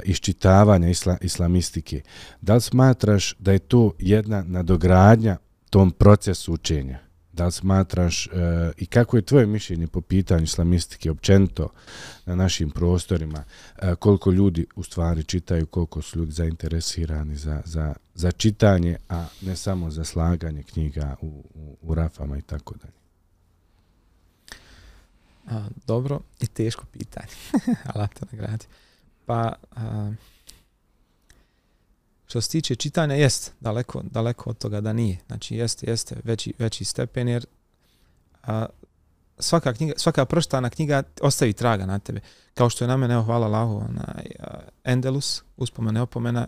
iščitavanja 0.03 0.89
isla, 0.89 1.17
islamistike. 1.21 2.01
Da 2.41 2.55
li 2.55 2.61
smatraš 2.61 3.35
da 3.39 3.51
je 3.51 3.59
to 3.59 3.91
jedna 3.99 4.43
nadogradnja 4.47 5.37
tom 5.73 5.91
procesu 5.91 6.53
učenja? 6.53 6.99
da 7.33 7.45
li 7.45 7.51
smatraš 7.51 8.27
uh, 8.27 8.33
i 8.77 8.85
kako 8.85 9.17
je 9.17 9.25
tvoje 9.25 9.45
mišljenje 9.45 9.87
po 9.87 10.01
pitanju 10.01 10.43
islamistike 10.43 11.11
općenito 11.11 11.69
na 12.25 12.35
našim 12.35 12.71
prostorima, 12.71 13.43
uh, 13.43 13.93
koliko 13.93 14.31
ljudi 14.31 14.65
u 14.75 14.83
stvari 14.83 15.23
čitaju, 15.23 15.65
koliko 15.65 16.01
su 16.01 16.19
ljudi 16.19 16.31
zainteresirani 16.31 17.35
za, 17.35 17.61
za, 17.65 17.93
za 18.15 18.31
čitanje, 18.31 18.97
a 19.09 19.25
ne 19.41 19.55
samo 19.55 19.91
za 19.91 20.03
slaganje 20.03 20.63
knjiga 20.63 21.15
u, 21.21 21.43
u, 21.53 21.77
u 21.81 21.95
rafama 21.95 22.37
i 22.37 22.41
tako 22.41 22.75
dalje. 22.75 22.93
A, 25.47 25.67
dobro 25.87 26.19
i 26.39 26.47
teško 26.47 26.85
pitanje. 26.85 27.33
Allah 27.93 28.09
te 28.09 28.25
nagradi. 28.31 28.65
Pa, 29.25 29.53
a, 29.75 30.11
što 32.33 32.41
se 32.41 32.49
tiče 32.49 32.75
čitanja, 32.75 33.15
jest 33.15 33.53
daleko, 33.59 34.01
daleko 34.11 34.49
od 34.49 34.57
toga 34.57 34.81
da 34.81 34.93
nije. 34.93 35.17
Znači, 35.27 35.55
jeste, 35.55 35.89
jeste 35.89 36.15
veći, 36.23 36.53
veći 36.59 36.85
stepen, 36.85 37.27
jer 37.27 37.45
a, 38.43 38.65
svaka, 39.39 39.73
knjiga, 39.73 39.93
svaka 39.97 40.25
proštana 40.25 40.69
knjiga 40.69 41.03
ostavi 41.21 41.53
traga 41.53 41.85
na 41.85 41.99
tebe. 41.99 42.19
Kao 42.53 42.69
što 42.69 42.83
je 42.83 42.87
na 42.87 42.97
mene, 42.97 43.13
evo, 43.13 43.23
hvala 43.23 43.47
Lahu, 43.47 43.75
onaj, 43.75 44.25
a, 44.39 44.59
Endelus, 44.83 45.43
uspomene 45.57 46.01
opomena, 46.01 46.47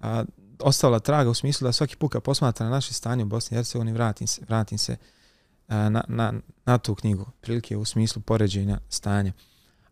a, 0.00 0.24
ostavila 0.58 0.98
traga 0.98 1.30
u 1.30 1.34
smislu 1.34 1.64
da 1.64 1.72
svaki 1.72 1.96
puka 1.96 2.20
posmatra 2.20 2.66
na 2.66 2.70
naše 2.72 2.94
stanje 2.94 3.24
u 3.24 3.26
Bosni 3.26 3.54
i 3.54 3.58
Hercegovini, 3.58 3.92
vratim 3.92 4.26
se, 4.26 4.42
vratim 4.48 4.78
se 4.78 4.96
a, 5.68 5.88
na, 5.88 6.04
na, 6.08 6.32
na 6.64 6.78
tu 6.78 6.94
knjigu, 6.94 7.26
prilike 7.40 7.76
u 7.76 7.84
smislu 7.84 8.22
poređenja 8.22 8.78
stanja. 8.88 9.32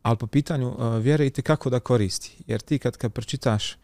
Ali 0.03 0.17
po 0.17 0.27
pitanju 0.27 0.75
a, 0.79 0.97
vjere 0.97 1.27
i 1.27 1.31
kako 1.31 1.71
da 1.71 1.81
koristi. 1.81 2.37
Jer 2.47 2.61
ti 2.61 2.79
kad, 2.79 2.97
kad 2.97 3.13
pročitaš 3.13 3.77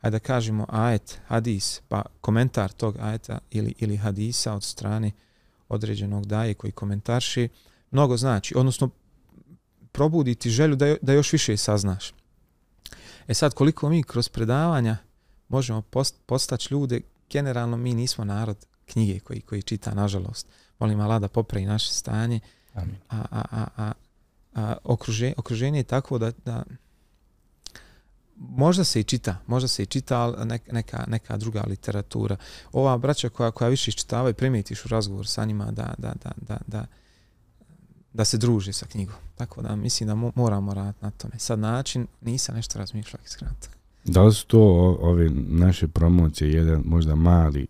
ajde 0.00 0.14
da 0.14 0.18
kažemo 0.18 0.66
ajet, 0.68 1.20
hadis, 1.26 1.80
pa 1.88 2.02
komentar 2.20 2.72
tog 2.72 2.96
ajeta 3.00 3.38
ili, 3.50 3.74
ili 3.78 3.96
hadisa 3.96 4.54
od 4.54 4.64
strane 4.64 5.10
određenog 5.68 6.26
daje 6.26 6.54
koji 6.54 6.72
komentarši, 6.72 7.48
mnogo 7.90 8.16
znači, 8.16 8.54
odnosno 8.56 8.90
probuditi 9.92 10.50
želju 10.50 10.76
da, 10.76 10.96
da 11.02 11.12
još 11.12 11.32
više 11.32 11.56
saznaš. 11.56 12.12
E 13.28 13.34
sad, 13.34 13.54
koliko 13.54 13.88
mi 13.88 14.02
kroz 14.02 14.28
predavanja 14.28 14.96
možemo 15.48 15.82
post, 15.82 16.14
postaći 16.26 16.74
ljude, 16.74 17.00
generalno 17.30 17.76
mi 17.76 17.94
nismo 17.94 18.24
narod 18.24 18.66
knjige 18.86 19.20
koji 19.20 19.40
koji 19.40 19.62
čita, 19.62 19.94
nažalost. 19.94 20.46
Molim 20.78 21.00
Allah 21.00 21.20
da 21.20 21.28
popravi 21.28 21.66
naše 21.66 21.92
stanje. 21.92 22.40
Amin. 22.74 22.96
A, 23.08 23.24
a, 23.30 23.42
a, 23.50 23.66
a, 23.76 23.92
a 24.54 24.76
okruženje, 24.84 25.34
okruženje 25.36 25.78
je 25.78 25.84
tako 25.84 26.18
da, 26.18 26.32
da 26.44 26.64
možda 28.36 28.84
se 28.84 29.00
i 29.00 29.04
čita, 29.04 29.36
možda 29.46 29.68
se 29.68 29.82
i 29.82 29.86
čita, 29.86 30.44
neka, 30.72 31.04
neka 31.06 31.36
druga 31.36 31.64
literatura. 31.68 32.36
Ova 32.72 32.98
braća 32.98 33.28
koja, 33.28 33.50
koja 33.50 33.68
više 33.68 33.92
čitava 33.92 34.30
i 34.30 34.34
primijetiš 34.34 34.84
u 34.84 34.88
razgovor 34.88 35.26
sa 35.26 35.44
njima 35.44 35.64
da, 35.64 35.94
da, 35.98 36.14
da, 36.22 36.30
da, 36.36 36.58
da, 36.66 36.86
da 38.12 38.24
se 38.24 38.38
druži 38.38 38.72
sa 38.72 38.86
knjigom. 38.86 39.16
Tako 39.34 39.62
da 39.62 39.76
mislim 39.76 40.06
da 40.06 40.14
moramo 40.14 40.74
raditi 40.74 41.04
na 41.04 41.10
tome. 41.10 41.38
Sad 41.38 41.58
način 41.58 42.06
nisam 42.20 42.54
nešto 42.54 42.78
razmišljao 42.78 43.20
iskreno. 43.24 43.54
Da 44.04 44.22
li 44.22 44.34
su 44.34 44.46
to 44.46 44.60
ove 45.00 45.30
naše 45.48 45.88
promocije 45.88 46.50
jedan 46.50 46.82
možda 46.84 47.14
mali 47.14 47.66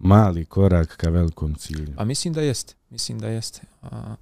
mali 0.00 0.44
korak 0.44 0.96
ka 0.96 1.10
velikom 1.10 1.54
cilju? 1.54 1.94
A 1.96 2.04
mislim 2.04 2.34
da 2.34 2.40
jeste. 2.40 2.74
Mislim 2.90 3.18
da 3.18 3.28
jeste. 3.28 3.60
A, 3.82 4.14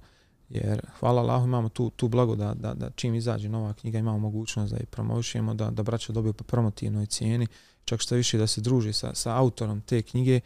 jer 0.49 0.81
hvala 0.99 1.21
Allahu 1.21 1.45
imamo 1.45 1.69
tu, 1.69 1.89
tu 1.89 2.07
blago 2.07 2.35
da, 2.35 2.53
da, 2.53 2.73
da 2.73 2.89
čim 2.89 3.15
izađe 3.15 3.49
nova 3.49 3.73
knjiga 3.73 3.99
imamo 3.99 4.17
mogućnost 4.19 4.73
da 4.73 4.77
je 4.77 4.85
promovišemo, 4.85 5.53
da, 5.53 5.71
da 5.71 5.83
braća 5.83 6.13
dobiju 6.13 6.33
po 6.33 6.43
promotivnoj 6.43 7.05
cijeni, 7.05 7.47
čak 7.85 8.01
što 8.01 8.15
više 8.15 8.37
da 8.37 8.47
se 8.47 8.61
druži 8.61 8.93
sa, 8.93 9.15
sa 9.15 9.35
autorom 9.35 9.81
te 9.81 10.01
knjige, 10.01 10.39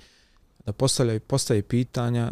da 0.66 0.74
postavljaju, 0.74 1.20
postaje 1.20 1.62
pitanja, 1.62 2.32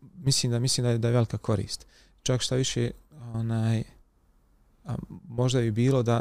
mislim 0.00 0.52
da 0.52 0.58
mislim 0.58 0.84
da 0.84 0.90
je, 0.90 0.98
da 0.98 1.08
je 1.08 1.14
velika 1.14 1.38
korist. 1.38 1.86
Čak 2.22 2.40
što 2.40 2.54
više 2.54 2.90
onaj, 3.32 3.82
a, 4.84 4.94
možda 5.28 5.60
bi 5.60 5.70
bilo 5.70 6.02
da 6.02 6.20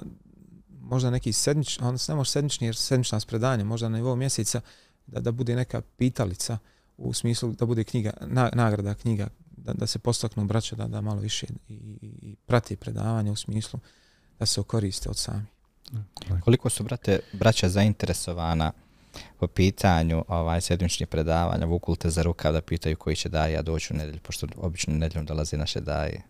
možda 0.82 1.10
neki 1.10 1.34
sedmični, 1.34 1.86
on 1.86 1.98
ne 2.08 2.16
može 2.16 2.32
sedmični 2.32 2.68
jer 2.68 2.76
sedmična 2.76 3.20
spredanje, 3.20 3.64
možda 3.64 3.90
na 3.90 3.98
nivou 3.98 4.16
mjeseca 4.16 4.62
da, 5.08 5.20
da 5.20 5.32
bude 5.32 5.56
neka 5.56 5.82
pitalica 5.82 6.58
u 6.98 7.14
smislu 7.14 7.52
da 7.52 7.66
bude 7.66 7.84
knjiga, 7.84 8.12
na, 8.22 8.50
nagrada 8.54 8.94
knjiga 8.94 9.28
da, 9.64 9.74
da 9.74 9.88
se 9.88 10.00
postaknu 10.00 10.46
braća 10.46 10.76
da, 10.76 10.88
da 10.88 11.02
malo 11.02 11.20
više 11.20 11.48
i, 11.68 11.74
i, 11.74 12.08
i 12.22 12.36
prati 12.46 12.76
predavanje 12.76 13.32
u 13.32 13.36
smislu 13.36 13.80
da 14.40 14.46
se 14.46 14.64
koriste 14.64 15.10
od 15.10 15.18
sami. 15.18 15.46
Koliko 16.44 16.70
su 16.70 16.84
brate, 16.84 17.20
braća 17.34 17.70
zainteresovana 17.70 18.72
po 19.40 19.48
pitanju 19.48 20.26
ovaj, 20.28 20.62
sedmičnih 20.62 21.08
predavanja, 21.08 21.66
vukul 21.66 21.96
te 21.96 22.10
za 22.10 22.22
rukav 22.22 22.54
da 22.54 22.62
pitaju 22.62 22.98
koji 22.98 23.16
će 23.16 23.30
daje, 23.30 23.54
ja 23.54 23.62
doći 23.62 23.94
u 23.94 23.98
nedelju, 23.98 24.20
pošto 24.20 24.48
obično 24.58 24.94
nedeljom 24.94 25.26
dolazi 25.26 25.58
naše 25.58 25.82
daje. 25.82 26.22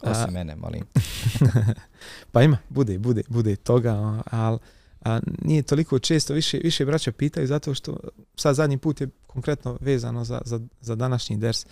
Osim 0.00 0.28
A- 0.28 0.30
mene, 0.30 0.56
molim. 0.56 0.84
Pa 2.32 2.42
ima, 2.42 2.58
bude, 2.68 2.98
bude, 2.98 3.22
bude 3.28 3.56
toga, 3.56 4.22
ali 4.30 4.58
a 5.04 5.20
nije 5.42 5.62
toliko 5.62 5.98
često, 5.98 6.34
više, 6.34 6.60
više 6.64 6.84
braća 6.84 7.12
pitaju 7.12 7.46
zato 7.46 7.74
što 7.74 7.96
sad 8.36 8.54
zadnji 8.54 8.78
put 8.78 9.00
je 9.00 9.08
konkretno 9.26 9.78
vezano 9.80 10.24
za, 10.24 10.40
za, 10.44 10.60
za 10.80 10.94
današnji 10.94 11.36
ders 11.36 11.66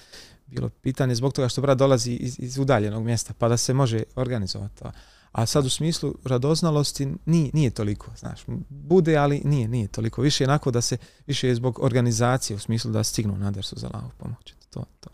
bilo 0.47 0.69
pitanje 0.69 1.15
zbog 1.15 1.33
toga 1.33 1.49
što 1.49 1.61
brat 1.61 1.79
dolazi 1.79 2.13
iz, 2.13 2.37
iz 2.39 2.59
udaljenog 2.59 3.05
mjesta 3.05 3.35
pa 3.39 3.49
da 3.49 3.57
se 3.57 3.75
može 3.75 4.03
organizovati 4.15 4.77
to. 4.77 4.93
A 5.33 5.47
sad 5.47 5.67
u 5.67 5.71
smislu 5.71 6.15
radoznalosti 6.25 7.09
nije, 7.27 7.51
nije 7.55 7.71
toliko, 7.71 8.11
znaš, 8.17 8.41
bude, 8.69 9.17
ali 9.17 9.43
nije, 9.45 9.69
nije 9.69 9.89
toliko. 9.89 10.23
Više 10.23 10.45
je 10.45 10.49
onako 10.49 10.71
da 10.71 10.81
se, 10.81 10.97
više 11.27 11.49
je 11.49 11.55
zbog 11.55 11.79
organizacije 11.83 12.57
u 12.57 12.59
smislu 12.59 12.91
da 12.91 13.05
stignu 13.05 13.37
na 13.37 13.51
dersu 13.51 13.79
za 13.79 13.89
lavu 13.95 14.11
pomoć. 14.19 14.55
To, 14.71 14.85
to. 15.01 15.11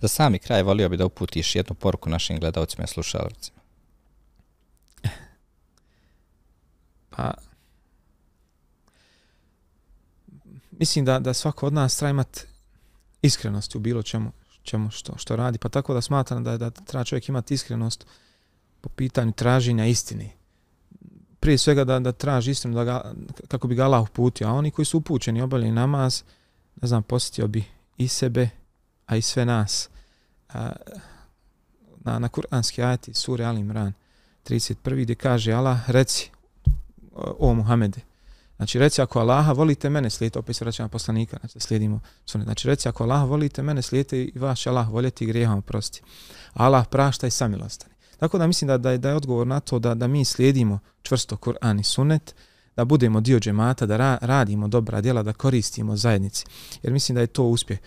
Za 0.00 0.08
sami 0.08 0.38
kraj 0.38 0.62
volio 0.62 0.88
bi 0.88 0.96
da 0.96 1.06
uputiš 1.06 1.56
jednu 1.56 1.74
poruku 1.74 2.10
našim 2.10 2.40
gledalcima 2.40 2.84
i 2.84 2.86
slušalcima. 2.86 3.58
Pa, 7.16 7.34
mislim 10.70 11.04
da, 11.04 11.18
da 11.18 11.34
svako 11.34 11.66
od 11.66 11.72
nas 11.72 11.96
treba 11.96 12.10
imati 12.10 12.40
iskrenosti 13.22 13.78
u 13.78 13.80
bilo 13.80 14.02
čemu, 14.02 14.32
čemu 14.62 14.90
što, 14.90 15.18
što 15.18 15.36
radi. 15.36 15.58
Pa 15.58 15.68
tako 15.68 15.94
da 15.94 16.00
smatram 16.00 16.44
da, 16.44 16.56
da 16.56 16.70
treba 16.70 17.04
čovjek 17.04 17.28
imati 17.28 17.54
iskrenost 17.54 18.06
po 18.80 18.88
pitanju 18.88 19.32
traženja 19.32 19.86
istine. 19.86 20.30
Prije 21.40 21.58
svega 21.58 21.84
da, 21.84 21.98
da 21.98 22.12
traži 22.12 22.50
istinu 22.50 22.74
da 22.74 22.84
ga, 22.84 23.12
kako 23.48 23.68
bi 23.68 23.74
ga 23.74 23.84
Allah 23.84 24.02
uputio. 24.02 24.48
A 24.48 24.52
oni 24.52 24.70
koji 24.70 24.86
su 24.86 24.98
upućeni 24.98 25.42
obavljeni 25.42 25.72
namaz, 25.72 26.22
ne 26.82 26.88
znam, 26.88 27.02
posjetio 27.02 27.46
bi 27.46 27.64
i 27.96 28.08
sebe, 28.08 28.48
a 29.06 29.16
i 29.16 29.22
sve 29.22 29.44
nas. 29.44 29.88
A, 30.48 30.72
na, 32.04 32.18
na 32.18 32.28
kuranski 32.28 32.82
ajati 32.82 33.14
sure 33.14 33.44
Al 33.44 33.58
Imran 33.58 33.92
31. 34.44 35.02
gdje 35.02 35.14
kaže 35.14 35.52
Allah, 35.52 35.90
reci, 35.90 36.30
o 37.14 37.54
Muhammede, 37.54 38.00
Znači, 38.58 38.78
reci 38.78 39.02
ako 39.02 39.20
Allaha 39.20 39.52
volite 39.52 39.90
mene, 39.90 40.10
slijedite, 40.10 40.38
opet 40.38 40.56
se 40.56 40.64
vraćam 40.64 40.84
na 40.84 40.88
poslanika, 40.88 41.36
znači 41.40 41.54
da 41.54 41.60
slijedimo 41.60 42.00
sunet. 42.26 42.46
Znači, 42.46 42.68
reci 42.68 42.88
ako 42.88 43.04
Allaha 43.04 43.24
volite 43.24 43.62
mene, 43.62 43.82
slijedite 43.82 44.22
i 44.22 44.38
vaš 44.38 44.66
Allah 44.66 44.88
voljeti 44.90 45.24
i 45.24 45.26
grijehom 45.26 45.62
prosti. 45.62 46.02
Allah 46.54 46.86
prašta 46.90 47.26
i 47.26 47.30
samilostani. 47.30 47.94
Tako 48.16 48.38
da 48.38 48.46
mislim 48.46 48.68
da, 48.68 48.78
da, 48.78 48.90
je, 48.90 48.98
da 48.98 49.08
je 49.08 49.14
odgovor 49.14 49.46
na 49.46 49.60
to 49.60 49.78
da, 49.78 49.94
da 49.94 50.06
mi 50.06 50.24
slijedimo 50.24 50.78
čvrsto 51.02 51.36
Kur'an 51.36 51.80
i 51.80 51.84
sunet, 51.84 52.34
da 52.76 52.84
budemo 52.84 53.20
dio 53.20 53.40
džemata, 53.40 53.86
da 53.86 53.96
ra, 53.96 54.18
radimo 54.20 54.68
dobra 54.68 55.00
djela, 55.00 55.22
da 55.22 55.32
koristimo 55.32 55.96
zajednici. 55.96 56.44
Jer 56.82 56.92
mislim 56.92 57.14
da 57.14 57.20
je 57.20 57.26
to 57.26 57.44
uspjeh. 57.44 57.78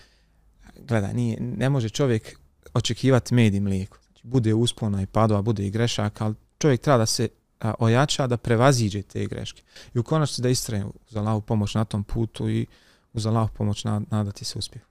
Gledaj, 0.88 1.14
nije, 1.14 1.40
ne 1.40 1.70
može 1.70 1.88
čovjek 1.88 2.38
očekivati 2.74 3.34
med 3.34 3.54
i 3.54 3.60
mlijeko. 3.60 3.98
Znači, 4.06 4.26
bude 4.26 4.54
uspona 4.54 5.02
i 5.02 5.06
padova, 5.06 5.42
bude 5.42 5.66
i 5.66 5.70
grešaka, 5.70 6.24
ali 6.24 6.34
čovjek 6.58 6.80
treba 6.80 6.98
da 6.98 7.06
se 7.06 7.28
a, 7.62 7.74
ojača 7.78 8.26
da 8.26 8.36
prevaziđe 8.36 9.02
te 9.02 9.26
greške. 9.26 9.62
I 9.94 9.98
u 9.98 10.02
konačnici 10.02 10.42
da 10.42 10.48
istraje 10.48 10.84
uz 10.84 11.16
Allahu 11.16 11.40
pomoć 11.40 11.74
na 11.74 11.84
tom 11.84 12.04
putu 12.04 12.48
i 12.50 12.66
uz 13.12 13.26
Allahu 13.26 13.54
pomoć 13.54 13.84
na, 13.84 14.02
nadati 14.10 14.44
se 14.44 14.58
uspjehu. 14.58 14.86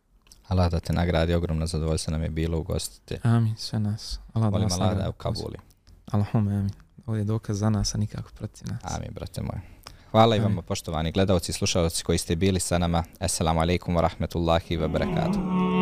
Allah 0.47 0.71
da 0.71 0.79
te 0.79 0.93
nagradi, 0.93 1.33
ogromno 1.33 1.67
zadovoljstvo 1.67 2.11
nam 2.11 2.23
je 2.23 2.29
bilo 2.29 2.57
ugostiti. 2.59 3.17
Amin, 3.23 3.55
sve 3.57 3.79
nas. 3.79 4.19
Allah 4.33 4.51
da 4.51 4.59
nas 4.59 4.73
Allah 4.73 4.89
da 4.89 4.93
nagradi. 4.95 5.09
u 5.09 5.13
Kabuli. 5.13 5.57
Allahumma 6.11 6.51
amin. 6.51 6.71
Ovo 7.05 7.17
je 7.17 7.23
dokaz 7.23 7.57
za 7.59 7.69
nas, 7.69 7.95
a 7.95 7.97
nikako 7.97 8.29
protiv 8.37 8.67
nas. 8.71 8.81
Amin, 8.83 9.09
brate 9.13 9.41
moj. 9.41 9.61
Hvala 10.11 10.35
i 10.35 10.39
vama, 10.39 10.61
poštovani 10.61 11.11
gledalci 11.11 11.51
i 11.51 11.53
slušalci 11.53 12.03
koji 12.03 12.17
ste 12.17 12.35
bili 12.35 12.59
sa 12.59 12.77
nama. 12.77 13.03
Assalamu 13.19 13.61
alaikum 13.61 13.95
wa 13.95 14.01
rahmetullahi 14.01 14.77
wa 14.77 14.87
barakatuh. 14.87 15.80